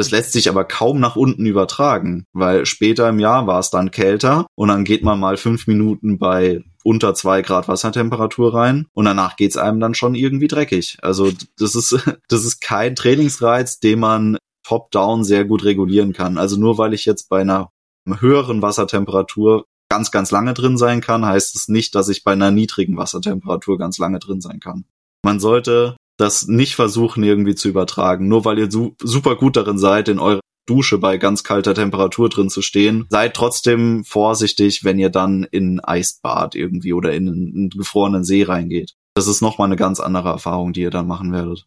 Das 0.00 0.10
lässt 0.10 0.32
sich 0.32 0.48
aber 0.48 0.64
kaum 0.64 0.98
nach 0.98 1.16
unten 1.16 1.44
übertragen, 1.44 2.24
weil 2.32 2.64
später 2.64 3.10
im 3.10 3.18
Jahr 3.18 3.46
war 3.46 3.58
es 3.58 3.68
dann 3.68 3.90
kälter 3.90 4.46
und 4.54 4.68
dann 4.68 4.84
geht 4.84 5.04
man 5.04 5.20
mal 5.20 5.36
fünf 5.36 5.66
Minuten 5.66 6.18
bei 6.18 6.62
unter 6.82 7.12
zwei 7.12 7.42
Grad 7.42 7.68
Wassertemperatur 7.68 8.54
rein 8.54 8.86
und 8.94 9.04
danach 9.04 9.36
geht's 9.36 9.58
einem 9.58 9.78
dann 9.78 9.94
schon 9.94 10.14
irgendwie 10.14 10.48
dreckig. 10.48 10.96
Also 11.02 11.30
das 11.58 11.74
ist, 11.74 11.98
das 12.28 12.44
ist 12.44 12.60
kein 12.60 12.96
Trainingsreiz, 12.96 13.78
den 13.78 14.00
man 14.00 14.38
top-down 14.66 15.22
sehr 15.22 15.44
gut 15.44 15.64
regulieren 15.64 16.14
kann. 16.14 16.38
Also 16.38 16.56
nur 16.56 16.78
weil 16.78 16.94
ich 16.94 17.04
jetzt 17.04 17.28
bei 17.28 17.42
einer 17.42 17.68
höheren 18.08 18.62
Wassertemperatur 18.62 19.66
ganz, 19.90 20.10
ganz 20.10 20.30
lange 20.30 20.54
drin 20.54 20.78
sein 20.78 21.00
kann, 21.00 21.26
heißt 21.26 21.54
es 21.56 21.68
nicht, 21.68 21.94
dass 21.94 22.08
ich 22.08 22.24
bei 22.24 22.32
einer 22.32 22.50
niedrigen 22.50 22.96
Wassertemperatur 22.96 23.76
ganz 23.76 23.98
lange 23.98 24.20
drin 24.20 24.40
sein 24.40 24.60
kann. 24.60 24.84
Man 25.22 25.40
sollte 25.40 25.96
das 26.20 26.46
nicht 26.46 26.74
versuchen 26.74 27.24
irgendwie 27.24 27.54
zu 27.54 27.68
übertragen. 27.68 28.28
Nur 28.28 28.44
weil 28.44 28.58
ihr 28.58 28.70
su 28.70 28.94
super 29.02 29.36
gut 29.36 29.56
darin 29.56 29.78
seid, 29.78 30.08
in 30.08 30.18
eurer 30.18 30.40
Dusche 30.66 30.98
bei 30.98 31.16
ganz 31.16 31.42
kalter 31.42 31.74
Temperatur 31.74 32.28
drin 32.28 32.50
zu 32.50 32.62
stehen, 32.62 33.06
seid 33.08 33.34
trotzdem 33.34 34.04
vorsichtig, 34.04 34.84
wenn 34.84 34.98
ihr 34.98 35.10
dann 35.10 35.44
in 35.44 35.80
Eisbad 35.80 36.54
irgendwie 36.54 36.92
oder 36.92 37.12
in 37.12 37.28
einen 37.28 37.70
gefrorenen 37.70 38.22
See 38.22 38.44
reingeht. 38.44 38.94
Das 39.14 39.26
ist 39.26 39.40
nochmal 39.40 39.66
eine 39.66 39.76
ganz 39.76 39.98
andere 39.98 40.28
Erfahrung, 40.28 40.72
die 40.72 40.82
ihr 40.82 40.90
dann 40.90 41.06
machen 41.06 41.32
werdet. 41.32 41.66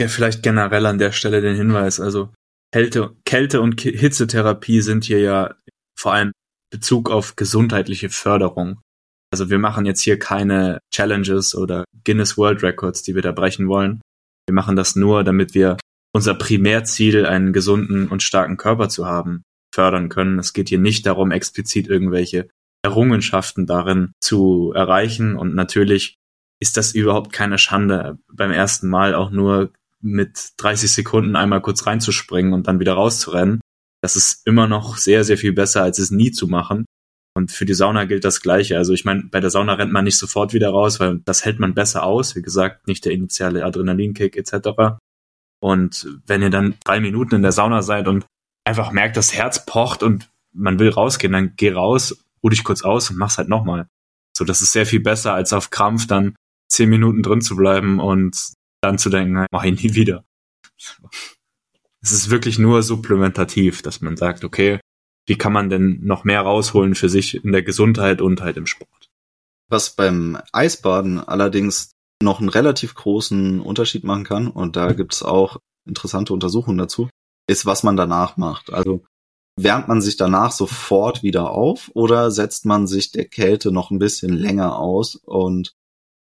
Ja, 0.00 0.08
vielleicht 0.08 0.42
generell 0.42 0.86
an 0.86 0.98
der 0.98 1.10
Stelle 1.10 1.40
den 1.40 1.56
Hinweis, 1.56 1.98
also 1.98 2.28
Kälte, 2.72 3.16
Kälte 3.24 3.60
und 3.62 3.80
Hitzetherapie 3.80 4.82
sind 4.82 5.04
hier 5.04 5.20
ja 5.20 5.54
vor 5.98 6.12
allem 6.12 6.32
Bezug 6.70 7.10
auf 7.10 7.36
gesundheitliche 7.36 8.10
Förderung. 8.10 8.80
Also 9.30 9.50
wir 9.50 9.58
machen 9.58 9.84
jetzt 9.84 10.00
hier 10.02 10.18
keine 10.18 10.80
Challenges 10.92 11.54
oder 11.54 11.84
Guinness 12.04 12.38
World 12.38 12.62
Records, 12.62 13.02
die 13.02 13.14
wir 13.14 13.22
da 13.22 13.32
brechen 13.32 13.68
wollen. 13.68 14.00
Wir 14.46 14.54
machen 14.54 14.76
das 14.76 14.96
nur, 14.96 15.24
damit 15.24 15.54
wir 15.54 15.76
unser 16.14 16.34
Primärziel, 16.34 17.26
einen 17.26 17.52
gesunden 17.52 18.08
und 18.08 18.22
starken 18.22 18.56
Körper 18.56 18.88
zu 18.88 19.06
haben, 19.06 19.42
fördern 19.74 20.08
können. 20.08 20.38
Es 20.38 20.52
geht 20.52 20.68
hier 20.70 20.78
nicht 20.78 21.04
darum, 21.04 21.30
explizit 21.30 21.88
irgendwelche 21.88 22.48
Errungenschaften 22.82 23.66
darin 23.66 24.12
zu 24.20 24.72
erreichen. 24.74 25.36
Und 25.36 25.54
natürlich 25.54 26.16
ist 26.60 26.76
das 26.76 26.92
überhaupt 26.92 27.32
keine 27.32 27.58
Schande, 27.58 28.18
beim 28.32 28.50
ersten 28.50 28.88
Mal 28.88 29.14
auch 29.14 29.30
nur 29.30 29.72
mit 30.00 30.52
30 30.56 30.90
Sekunden 30.90 31.36
einmal 31.36 31.60
kurz 31.60 31.86
reinzuspringen 31.86 32.52
und 32.52 32.66
dann 32.66 32.80
wieder 32.80 32.94
rauszurennen. 32.94 33.60
Das 34.00 34.16
ist 34.16 34.46
immer 34.46 34.68
noch 34.68 34.96
sehr, 34.96 35.24
sehr 35.24 35.38
viel 35.38 35.52
besser, 35.52 35.82
als 35.82 35.98
es 35.98 36.10
nie 36.10 36.30
zu 36.30 36.46
machen. 36.46 36.84
Und 37.34 37.52
für 37.52 37.64
die 37.64 37.74
Sauna 37.74 38.04
gilt 38.04 38.24
das 38.24 38.40
Gleiche. 38.40 38.76
Also 38.76 38.92
ich 38.92 39.04
meine, 39.04 39.24
bei 39.24 39.40
der 39.40 39.50
Sauna 39.50 39.74
rennt 39.74 39.92
man 39.92 40.04
nicht 40.04 40.18
sofort 40.18 40.52
wieder 40.52 40.70
raus, 40.70 40.98
weil 40.98 41.20
das 41.24 41.44
hält 41.44 41.60
man 41.60 41.74
besser 41.74 42.02
aus. 42.02 42.34
Wie 42.34 42.42
gesagt, 42.42 42.88
nicht 42.88 43.04
der 43.04 43.12
initiale 43.12 43.64
Adrenalinkick 43.64 44.36
etc. 44.36 44.98
Und 45.60 46.08
wenn 46.26 46.42
ihr 46.42 46.50
dann 46.50 46.74
drei 46.84 47.00
Minuten 47.00 47.36
in 47.36 47.42
der 47.42 47.52
Sauna 47.52 47.82
seid 47.82 48.08
und 48.08 48.26
einfach 48.64 48.90
merkt, 48.90 49.16
das 49.16 49.34
Herz 49.34 49.64
pocht 49.66 50.02
und 50.02 50.30
man 50.52 50.78
will 50.78 50.90
rausgehen, 50.90 51.32
dann 51.32 51.54
geh 51.56 51.72
raus, 51.72 52.24
ruh 52.42 52.48
dich 52.48 52.64
kurz 52.64 52.82
aus 52.82 53.10
und 53.10 53.16
mach's 53.16 53.38
halt 53.38 53.48
nochmal. 53.48 53.88
So, 54.36 54.44
das 54.44 54.60
ist 54.60 54.72
sehr 54.72 54.86
viel 54.86 55.00
besser, 55.00 55.34
als 55.34 55.52
auf 55.52 55.70
Krampf 55.70 56.06
dann 56.06 56.34
zehn 56.68 56.88
Minuten 56.88 57.22
drin 57.22 57.40
zu 57.40 57.56
bleiben 57.56 58.00
und 58.00 58.52
dann 58.80 58.98
zu 58.98 59.10
denken, 59.10 59.46
mach 59.50 59.64
ich 59.64 59.82
nie 59.82 59.94
wieder. 59.94 60.24
Es 62.02 62.12
ist 62.12 62.30
wirklich 62.30 62.58
nur 62.58 62.82
supplementativ, 62.82 63.82
dass 63.82 64.00
man 64.00 64.16
sagt, 64.16 64.44
okay, 64.44 64.80
wie 65.26 65.36
kann 65.36 65.52
man 65.52 65.68
denn 65.68 66.00
noch 66.02 66.24
mehr 66.24 66.40
rausholen 66.40 66.94
für 66.94 67.08
sich 67.08 67.44
in 67.44 67.52
der 67.52 67.62
Gesundheit 67.62 68.22
und 68.22 68.40
halt 68.40 68.56
im 68.56 68.66
Sport. 68.66 69.10
Was 69.68 69.94
beim 69.94 70.38
Eisbaden 70.52 71.20
allerdings 71.20 71.92
noch 72.22 72.40
einen 72.40 72.48
relativ 72.48 72.94
großen 72.94 73.60
Unterschied 73.60 74.04
machen 74.04 74.24
kann, 74.24 74.48
und 74.48 74.76
da 74.76 74.92
gibt's 74.92 75.22
auch 75.22 75.58
interessante 75.86 76.32
Untersuchungen 76.32 76.78
dazu, 76.78 77.10
ist, 77.46 77.66
was 77.66 77.82
man 77.82 77.96
danach 77.96 78.36
macht. 78.36 78.72
Also 78.72 79.04
wärmt 79.56 79.88
man 79.88 80.00
sich 80.00 80.16
danach 80.16 80.52
sofort 80.52 81.22
wieder 81.22 81.50
auf 81.50 81.90
oder 81.94 82.30
setzt 82.30 82.64
man 82.64 82.86
sich 82.86 83.12
der 83.12 83.26
Kälte 83.26 83.72
noch 83.72 83.90
ein 83.90 83.98
bisschen 83.98 84.32
länger 84.32 84.78
aus 84.78 85.16
und 85.16 85.74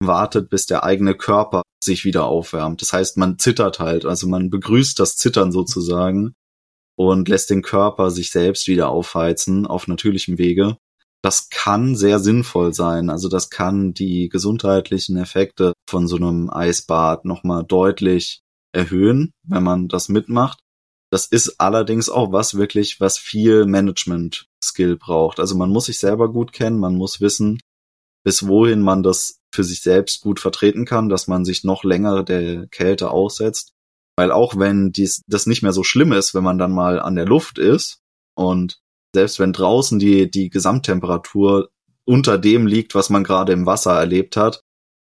wartet, 0.03 0.51
bis 0.51 0.67
der 0.67 0.85
eigene 0.85 1.15
Körper 1.15 1.63
sich 1.83 2.05
wieder 2.05 2.27
aufwärmt. 2.27 2.83
Das 2.83 2.93
heißt, 2.93 3.17
man 3.17 3.39
zittert 3.39 3.79
halt, 3.79 4.05
also 4.05 4.27
man 4.27 4.51
begrüßt 4.51 4.99
das 4.99 5.17
Zittern 5.17 5.53
sozusagen 5.53 6.35
und 6.97 7.29
lässt 7.29 7.51
den 7.51 7.63
Körper 7.63 8.11
sich 8.11 8.31
selbst 8.31 8.69
wieder 8.69 8.89
aufheizen 8.89 9.67
auf 9.67 9.87
natürlichem 9.87 10.39
Wege. 10.39 10.77
Das 11.23 11.49
kann 11.51 11.97
sehr 11.97 12.19
sinnvoll 12.19 12.73
sein. 12.73 13.11
Also 13.11 13.29
das 13.29 13.51
kann 13.51 13.95
die 13.95 14.29
gesundheitlichen 14.29 15.17
Effekte 15.17 15.73
von 15.89 16.07
so 16.09 16.17
einem 16.17 16.51
Eisbad 16.51 17.25
nochmal 17.25 17.65
deutlich 17.65 18.43
erhöhen, 18.73 19.33
wenn 19.43 19.63
man 19.63 19.89
das 19.89 20.09
mitmacht. 20.09 20.59
Das 21.11 21.27
ist 21.27 21.61
allerdings 21.61 22.09
auch 22.09 22.33
was 22.33 22.57
wirklich, 22.57 23.01
was 23.01 23.17
viel 23.17 23.65
Management-Skill 23.65 24.97
braucht. 24.97 25.41
Also 25.41 25.57
man 25.57 25.71
muss 25.71 25.87
sich 25.87 25.99
selber 25.99 26.31
gut 26.33 26.53
kennen, 26.53 26.79
man 26.79 26.97
muss 26.97 27.21
wissen, 27.21 27.61
bis 28.27 28.47
wohin 28.49 28.83
man 28.83 29.05
das 29.05 29.39
für 29.55 29.63
sich 29.63 29.83
selbst 29.83 30.21
gut 30.21 30.41
vertreten 30.41 30.85
kann, 30.85 31.09
dass 31.09 31.29
man 31.29 31.45
sich 31.45 31.63
noch 31.63 31.85
länger 31.85 32.25
der 32.25 32.67
Kälte 32.67 33.11
aussetzt 33.11 33.77
weil 34.17 34.33
auch 34.33 34.59
wenn 34.59 34.93
dies, 34.93 35.23
das 35.27 35.47
nicht 35.47 35.63
mehr 35.63 35.73
so 35.73 35.85
schlimm 35.85 36.13
ist, 36.13 36.35
wenn 36.35 36.43
man 36.43 36.59
dann 36.59 36.73
mal 36.73 37.01
an 37.01 37.15
der 37.15 37.27
Luft 37.27 37.59
ist 37.59 38.01
und 38.35 38.81
selbst 39.15 39.39
wenn 39.39 39.53
draußen 39.53 39.99
die, 39.99 40.31
die 40.31 40.51
Gesamttemperatur 40.51 41.71
unter 42.05 42.39
dem 42.39 42.67
liegt, 42.67 42.95
was 42.95 43.11
man 43.11 43.25
gerade 43.25 43.53
im 43.53 43.67
Wasser 43.67 43.93
erlebt 43.93 44.37
hat, 44.37 44.63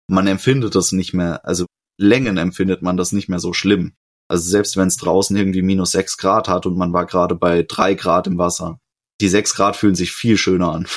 man 0.08 0.28
empfindet 0.28 0.76
das 0.76 0.92
nicht 0.92 1.14
mehr, 1.14 1.46
also 1.46 1.66
Längen 1.98 2.38
empfindet 2.38 2.82
man 2.82 2.98
das 2.98 3.12
nicht 3.12 3.30
mehr 3.30 3.40
so 3.40 3.54
schlimm. 3.54 3.94
Also 4.28 4.50
selbst 4.50 4.76
wenn 4.76 4.88
es 4.88 4.98
draußen 4.98 5.36
irgendwie 5.36 5.62
minus 5.62 5.92
sechs 5.92 6.18
Grad 6.18 6.48
hat 6.48 6.66
und 6.66 6.78
man 6.78 6.94
war 6.94 7.06
gerade 7.06 7.36
bei 7.36 7.64
drei 7.64 7.94
Grad 7.94 8.28
im 8.28 8.38
Wasser. 8.38 8.80
Die 9.22 9.30
sechs 9.30 9.56
Grad 9.56 9.76
fühlen 9.76 9.96
sich 9.96 10.12
viel 10.12 10.38
schöner 10.38 10.74
an. 10.74 10.88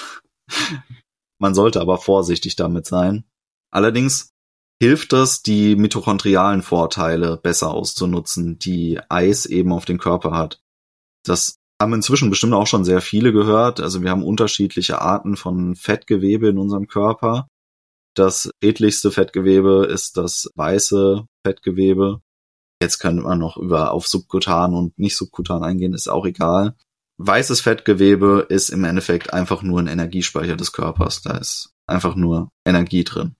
Man 1.39 1.55
sollte 1.55 1.81
aber 1.81 1.99
vorsichtig 1.99 2.57
damit 2.57 2.87
sein. 2.87 3.25
Allerdings 3.71 4.33
hilft 4.81 5.13
das, 5.13 5.43
die 5.43 5.77
mitochondrialen 5.77 6.63
Vorteile 6.63 7.37
besser 7.37 7.73
auszunutzen, 7.73 8.59
die 8.59 9.01
Eis 9.09 9.47
eben 9.47 9.73
auf 9.73 9.85
den 9.85 9.99
Körper 9.99 10.33
hat. 10.33 10.63
Das 11.25 11.59
haben 11.81 11.95
inzwischen 11.95 12.31
bestimmt 12.31 12.55
auch 12.55 12.67
schon 12.67 12.85
sehr 12.85 13.01
viele 13.01 13.33
gehört. 13.33 13.81
Also 13.81 14.03
wir 14.03 14.11
haben 14.11 14.25
unterschiedliche 14.25 15.01
Arten 15.01 15.37
von 15.37 15.77
Fettgewebe 15.77 16.49
in 16.49 16.59
unserem 16.59 16.89
Körper. 16.89 17.49
Das 18.15 18.51
schädlichste 18.63 19.11
Fettgewebe 19.13 19.87
ist 19.87 20.17
das 20.17 20.51
weiße 20.55 21.27
Fettgewebe. 21.47 22.21
Jetzt 22.83 22.99
könnte 22.99 23.23
man 23.23 23.39
noch 23.39 23.57
über 23.57 23.93
auf 23.93 24.07
subkutan 24.07 24.75
und 24.75 24.99
nicht 24.99 25.17
subkutan 25.17 25.63
eingehen, 25.63 25.95
ist 25.95 26.09
auch 26.09 26.27
egal. 26.27 26.77
Weißes 27.19 27.61
Fettgewebe 27.61 28.47
ist 28.49 28.71
im 28.71 28.85
Endeffekt 28.85 29.33
einfach 29.33 29.63
nur 29.63 29.81
ein 29.81 29.89
Energiespeicher 29.89 30.57
des 30.57 30.73
Körpers. 30.73 31.23
Da 31.23 31.37
ist 31.37 31.71
einfach 31.87 32.15
nur 32.15 32.51
Energie 32.65 33.03
drin. 33.03 33.35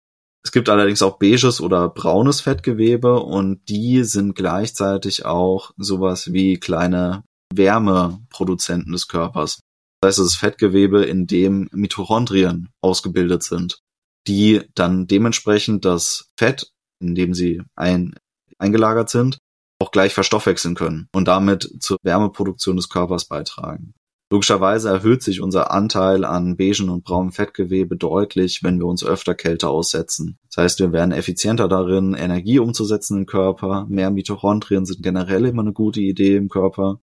Es 0.45 0.53
gibt 0.53 0.69
allerdings 0.69 1.03
auch 1.03 1.19
beiges 1.19 1.61
oder 1.61 1.89
braunes 1.89 2.41
Fettgewebe 2.41 3.21
und 3.21 3.69
die 3.69 4.05
sind 4.05 4.35
gleichzeitig 4.35 5.25
auch 5.25 5.73
sowas 5.77 6.33
wie 6.33 6.59
kleine 6.59 7.25
Wärmeproduzenten 7.53 8.93
des 8.93 9.09
Körpers. 9.09 9.61
Das 10.01 10.09
heißt, 10.09 10.19
es 10.21 10.27
ist 10.27 10.37
Fettgewebe, 10.37 11.05
in 11.05 11.27
dem 11.27 11.69
Mitochondrien 11.73 12.69
ausgebildet 12.81 13.43
sind, 13.43 13.81
die 14.27 14.63
dann 14.75 15.07
dementsprechend 15.07 15.85
das 15.85 16.31
Fett, 16.39 16.71
in 17.01 17.15
dem 17.15 17.35
sie 17.35 17.63
ein, 17.77 18.15
eingelagert 18.59 19.11
sind, 19.11 19.39
auch 19.81 19.91
gleich 19.91 20.15
verstoffwechseln 20.15 20.75
können 20.75 21.09
und 21.13 21.29
damit 21.29 21.71
zur 21.81 21.99
Wärmeproduktion 22.03 22.77
des 22.77 22.89
Körpers 22.89 23.27
beitragen. 23.27 23.95
Logischerweise 24.31 24.91
erhöht 24.91 25.23
sich 25.23 25.41
unser 25.41 25.71
Anteil 25.71 26.25
an 26.25 26.59
beigen 26.59 26.91
und 26.91 27.03
braunem 27.03 27.33
Fettgewebe 27.33 27.97
deutlich, 27.97 28.63
wenn 28.63 28.79
wir 28.79 28.85
uns 28.85 29.03
öfter 29.03 29.35
Kälte 29.35 29.69
aussetzen. 29.69 30.39
Das 30.49 30.63
heißt, 30.63 30.81
wir 30.81 30.93
werden 30.93 31.13
effizienter 31.13 31.67
darin, 31.67 32.13
Energie 32.13 32.59
umzusetzen 32.59 33.21
im 33.21 33.27
Körper. 33.27 33.87
Mehr 33.89 34.11
Mitochondrien 34.11 34.85
sind 34.85 35.03
generell 35.03 35.47
immer 35.47 35.63
eine 35.63 35.73
gute 35.73 36.01
Idee 36.01 36.37
im 36.37 36.51
Körper. 36.51 37.01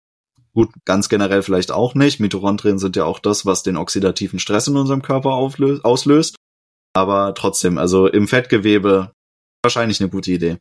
Gut, 0.53 0.69
ganz 0.85 1.09
generell 1.09 1.41
vielleicht 1.41 1.71
auch 1.71 1.93
nicht. 1.93 2.21
Mitochondrien 2.21 2.79
sind 2.79 2.95
ja 2.95 3.03
auch 3.03 3.19
das, 3.19 3.45
was 3.45 3.63
den 3.63 3.75
oxidativen 3.75 4.39
Stress 4.39 4.67
in 4.67 4.77
unserem 4.77 5.01
Körper 5.01 5.31
auslöst. 5.31 6.37
Aber 6.93 7.33
trotzdem, 7.35 7.77
also 7.77 8.07
im 8.07 8.29
Fettgewebe 8.29 9.11
wahrscheinlich 9.61 9.99
eine 9.99 10.09
gute 10.09 10.31
Idee. 10.31 10.57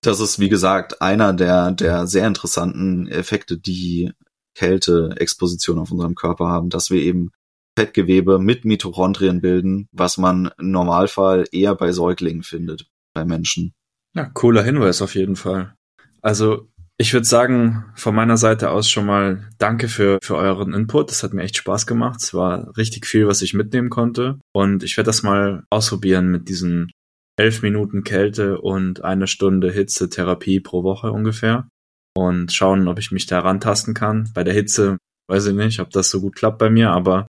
Das 0.00 0.20
ist, 0.20 0.38
wie 0.38 0.48
gesagt, 0.48 1.02
einer 1.02 1.32
der, 1.32 1.72
der 1.72 2.06
sehr 2.06 2.26
interessanten 2.26 3.08
Effekte, 3.08 3.58
die 3.58 4.12
Kälteexposition 4.54 5.78
auf 5.78 5.90
unserem 5.90 6.14
Körper 6.14 6.48
haben, 6.48 6.70
dass 6.70 6.90
wir 6.90 7.00
eben 7.00 7.30
Fettgewebe 7.76 8.38
mit 8.38 8.64
Mitochondrien 8.64 9.40
bilden, 9.40 9.88
was 9.92 10.18
man 10.18 10.50
im 10.58 10.72
Normalfall 10.72 11.44
eher 11.52 11.74
bei 11.76 11.92
Säuglingen 11.92 12.42
findet, 12.42 12.86
bei 13.14 13.24
Menschen. 13.24 13.72
Ja, 14.14 14.24
cooler 14.24 14.64
Hinweis 14.64 15.00
auf 15.00 15.14
jeden 15.14 15.36
Fall. 15.36 15.74
Also 16.22 16.68
ich 17.00 17.12
würde 17.12 17.26
sagen, 17.26 17.84
von 17.94 18.16
meiner 18.16 18.36
Seite 18.36 18.70
aus 18.70 18.90
schon 18.90 19.06
mal 19.06 19.48
danke 19.58 19.86
für, 19.86 20.18
für 20.20 20.34
euren 20.34 20.74
Input. 20.74 21.10
Das 21.10 21.22
hat 21.22 21.32
mir 21.32 21.44
echt 21.44 21.56
Spaß 21.56 21.86
gemacht. 21.86 22.20
Es 22.20 22.34
war 22.34 22.76
richtig 22.76 23.06
viel, 23.06 23.28
was 23.28 23.40
ich 23.42 23.54
mitnehmen 23.54 23.90
konnte. 23.90 24.40
Und 24.52 24.82
ich 24.82 24.96
werde 24.96 25.06
das 25.06 25.22
mal 25.22 25.62
ausprobieren 25.70 26.28
mit 26.28 26.48
diesen 26.48 26.90
elf 27.38 27.62
Minuten 27.62 28.02
Kälte 28.02 28.60
und 28.60 29.04
eine 29.04 29.26
Stunde 29.26 29.70
Hitzetherapie 29.70 30.60
pro 30.60 30.82
Woche 30.82 31.12
ungefähr 31.12 31.68
und 32.16 32.52
schauen, 32.52 32.88
ob 32.88 32.98
ich 32.98 33.12
mich 33.12 33.26
da 33.26 33.40
rantasten 33.40 33.94
kann. 33.94 34.30
Bei 34.34 34.42
der 34.42 34.54
Hitze 34.54 34.98
weiß 35.28 35.46
ich 35.46 35.54
nicht, 35.54 35.80
ob 35.80 35.90
das 35.90 36.10
so 36.10 36.20
gut 36.20 36.34
klappt 36.34 36.58
bei 36.58 36.68
mir, 36.68 36.90
aber 36.90 37.28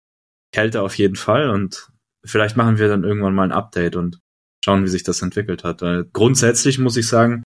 Kälte 0.52 0.82
auf 0.82 0.98
jeden 0.98 1.16
Fall 1.16 1.50
und 1.50 1.90
vielleicht 2.26 2.58
machen 2.58 2.80
wir 2.80 2.88
dann 2.88 3.04
irgendwann 3.04 3.36
mal 3.36 3.44
ein 3.44 3.52
Update 3.52 3.96
und 3.96 4.20
schauen, 4.66 4.84
wie 4.84 4.90
sich 4.90 5.04
das 5.04 5.22
entwickelt 5.22 5.64
hat. 5.64 5.82
Weil 5.84 6.06
grundsätzlich 6.12 6.80
muss 6.80 6.98
ich 6.98 7.08
sagen, 7.08 7.44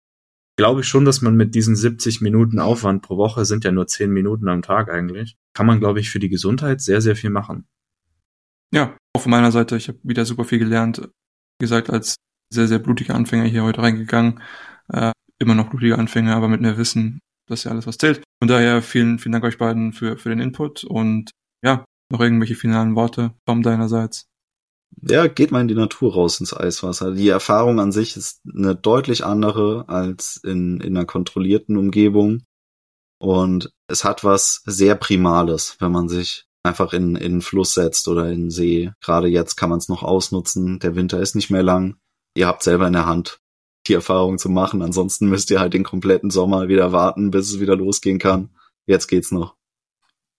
glaube 0.58 0.82
ich 0.82 0.88
schon, 0.88 1.06
dass 1.06 1.22
man 1.22 1.36
mit 1.36 1.54
diesen 1.54 1.76
70 1.76 2.20
Minuten 2.20 2.58
Aufwand 2.58 3.00
pro 3.00 3.16
Woche 3.16 3.46
sind 3.46 3.64
ja 3.64 3.72
nur 3.72 3.86
10 3.86 4.10
Minuten 4.10 4.48
am 4.48 4.60
Tag 4.60 4.90
eigentlich, 4.90 5.36
kann 5.54 5.66
man, 5.66 5.80
glaube 5.80 6.00
ich, 6.00 6.10
für 6.10 6.18
die 6.18 6.28
Gesundheit 6.28 6.82
sehr, 6.82 7.00
sehr 7.00 7.16
viel 7.16 7.30
machen. 7.30 7.66
Ja, 8.72 8.96
auch 9.16 9.22
von 9.22 9.30
meiner 9.30 9.50
Seite, 9.50 9.76
ich 9.76 9.88
habe 9.88 9.98
wieder 10.02 10.26
super 10.26 10.44
viel 10.44 10.58
gelernt. 10.58 10.98
Wie 10.98 11.64
gesagt, 11.64 11.88
als 11.88 12.16
sehr, 12.50 12.68
sehr 12.68 12.78
blutiger 12.78 13.14
Anfänger 13.14 13.44
hier 13.44 13.64
heute 13.64 13.82
reingegangen. 13.82 14.40
Äh, 14.92 15.12
immer 15.38 15.54
noch 15.54 15.70
blutiger 15.70 15.98
Anfänger, 15.98 16.36
aber 16.36 16.48
mit 16.48 16.60
mehr 16.60 16.76
Wissen 16.76 17.20
das 17.50 17.60
ist 17.60 17.64
ja 17.64 17.72
alles, 17.72 17.86
was 17.86 17.98
zählt. 17.98 18.22
Von 18.40 18.48
daher 18.48 18.80
vielen, 18.80 19.18
vielen 19.18 19.32
Dank 19.32 19.44
euch 19.44 19.58
beiden 19.58 19.92
für, 19.92 20.16
für 20.16 20.28
den 20.28 20.38
Input 20.38 20.84
und 20.84 21.32
ja, 21.64 21.84
noch 22.10 22.20
irgendwelche 22.20 22.54
finalen 22.54 22.94
Worte 22.94 23.34
Tom 23.44 23.62
deinerseits. 23.62 24.26
Ja, 25.02 25.26
geht 25.26 25.50
mal 25.50 25.60
in 25.60 25.68
die 25.68 25.74
Natur 25.74 26.14
raus 26.14 26.40
ins 26.40 26.54
Eiswasser. 26.56 27.12
Die 27.12 27.28
Erfahrung 27.28 27.80
an 27.80 27.92
sich 27.92 28.16
ist 28.16 28.40
eine 28.52 28.74
deutlich 28.74 29.24
andere 29.24 29.88
als 29.88 30.40
in, 30.42 30.80
in 30.80 30.96
einer 30.96 31.06
kontrollierten 31.06 31.76
Umgebung. 31.76 32.42
Und 33.18 33.70
es 33.88 34.04
hat 34.04 34.24
was 34.24 34.62
sehr 34.64 34.94
Primales, 34.94 35.76
wenn 35.80 35.92
man 35.92 36.08
sich 36.08 36.46
einfach 36.62 36.92
in, 36.92 37.16
in 37.16 37.32
einen 37.32 37.40
Fluss 37.40 37.74
setzt 37.74 38.08
oder 38.08 38.30
in 38.30 38.42
den 38.42 38.50
See. 38.50 38.92
Gerade 39.00 39.28
jetzt 39.28 39.56
kann 39.56 39.70
man 39.70 39.78
es 39.78 39.88
noch 39.88 40.02
ausnutzen. 40.02 40.78
Der 40.78 40.94
Winter 40.94 41.20
ist 41.20 41.34
nicht 41.34 41.50
mehr 41.50 41.62
lang. 41.62 41.96
Ihr 42.34 42.46
habt 42.46 42.62
selber 42.62 42.86
in 42.86 42.92
der 42.92 43.06
Hand, 43.06 43.40
die 43.86 43.94
Erfahrung 43.94 44.38
zu 44.38 44.48
machen. 44.48 44.82
Ansonsten 44.82 45.28
müsst 45.28 45.50
ihr 45.50 45.60
halt 45.60 45.74
den 45.74 45.84
kompletten 45.84 46.30
Sommer 46.30 46.68
wieder 46.68 46.92
warten, 46.92 47.30
bis 47.30 47.50
es 47.50 47.60
wieder 47.60 47.76
losgehen 47.76 48.18
kann. 48.18 48.50
Jetzt 48.86 49.08
geht's 49.08 49.32
noch. 49.32 49.56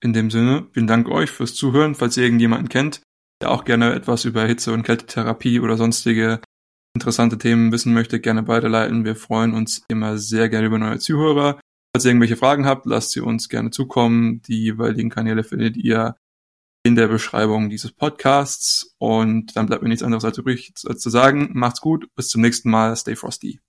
In 0.02 0.14
dem 0.14 0.32
Sinne, 0.32 0.68
vielen 0.72 0.88
Dank 0.88 1.10
euch 1.10 1.30
fürs 1.30 1.54
Zuhören. 1.54 1.96
Falls 1.96 2.18
ihr 2.18 2.24
irgendjemanden 2.24 2.70
kennt, 2.70 3.02
der 3.42 3.52
auch 3.52 3.66
gerne 3.66 3.94
etwas 3.94 4.26
über 4.26 4.46
Hitze- 4.46 4.74
und 4.74 4.84
Kältetherapie 4.84 5.60
oder 5.60 5.78
sonstige 5.78 6.40
interessante 6.94 7.38
Themen 7.38 7.72
wissen 7.72 7.94
möchte, 7.94 8.20
gerne 8.20 8.48
weiterleiten. 8.48 9.06
Wir 9.06 9.16
freuen 9.16 9.54
uns 9.54 9.84
immer 9.90 10.18
sehr 10.18 10.50
gerne 10.50 10.68
über 10.68 10.80
neue 10.80 11.00
Zuhörer. 11.00 11.60
Falls 11.94 12.06
ihr 12.06 12.12
irgendwelche 12.12 12.38
Fragen 12.38 12.66
habt, 12.66 12.86
lasst 12.86 13.12
sie 13.12 13.22
uns 13.22 13.50
gerne 13.50 13.72
zukommen. 13.72 14.42
Die 14.44 14.62
jeweiligen 14.62 15.10
Kanäle 15.10 15.44
findet 15.44 15.78
ihr 15.78 16.16
in 16.84 16.96
der 16.96 17.08
Beschreibung 17.08 17.70
dieses 17.70 17.92
Podcasts. 17.92 18.96
Und 18.98 19.56
dann 19.56 19.68
bleibt 19.68 19.84
mir 19.84 19.90
nichts 19.90 20.04
anderes 20.04 20.26
als 20.26 20.38
übrig 20.38 20.74
zu 20.76 21.10
sagen. 21.10 21.50
Macht's 21.54 21.82
gut, 21.82 22.08
bis 22.16 22.30
zum 22.30 22.42
nächsten 22.42 22.70
Mal, 22.70 22.96
stay 22.96 23.16
frosty. 23.16 23.60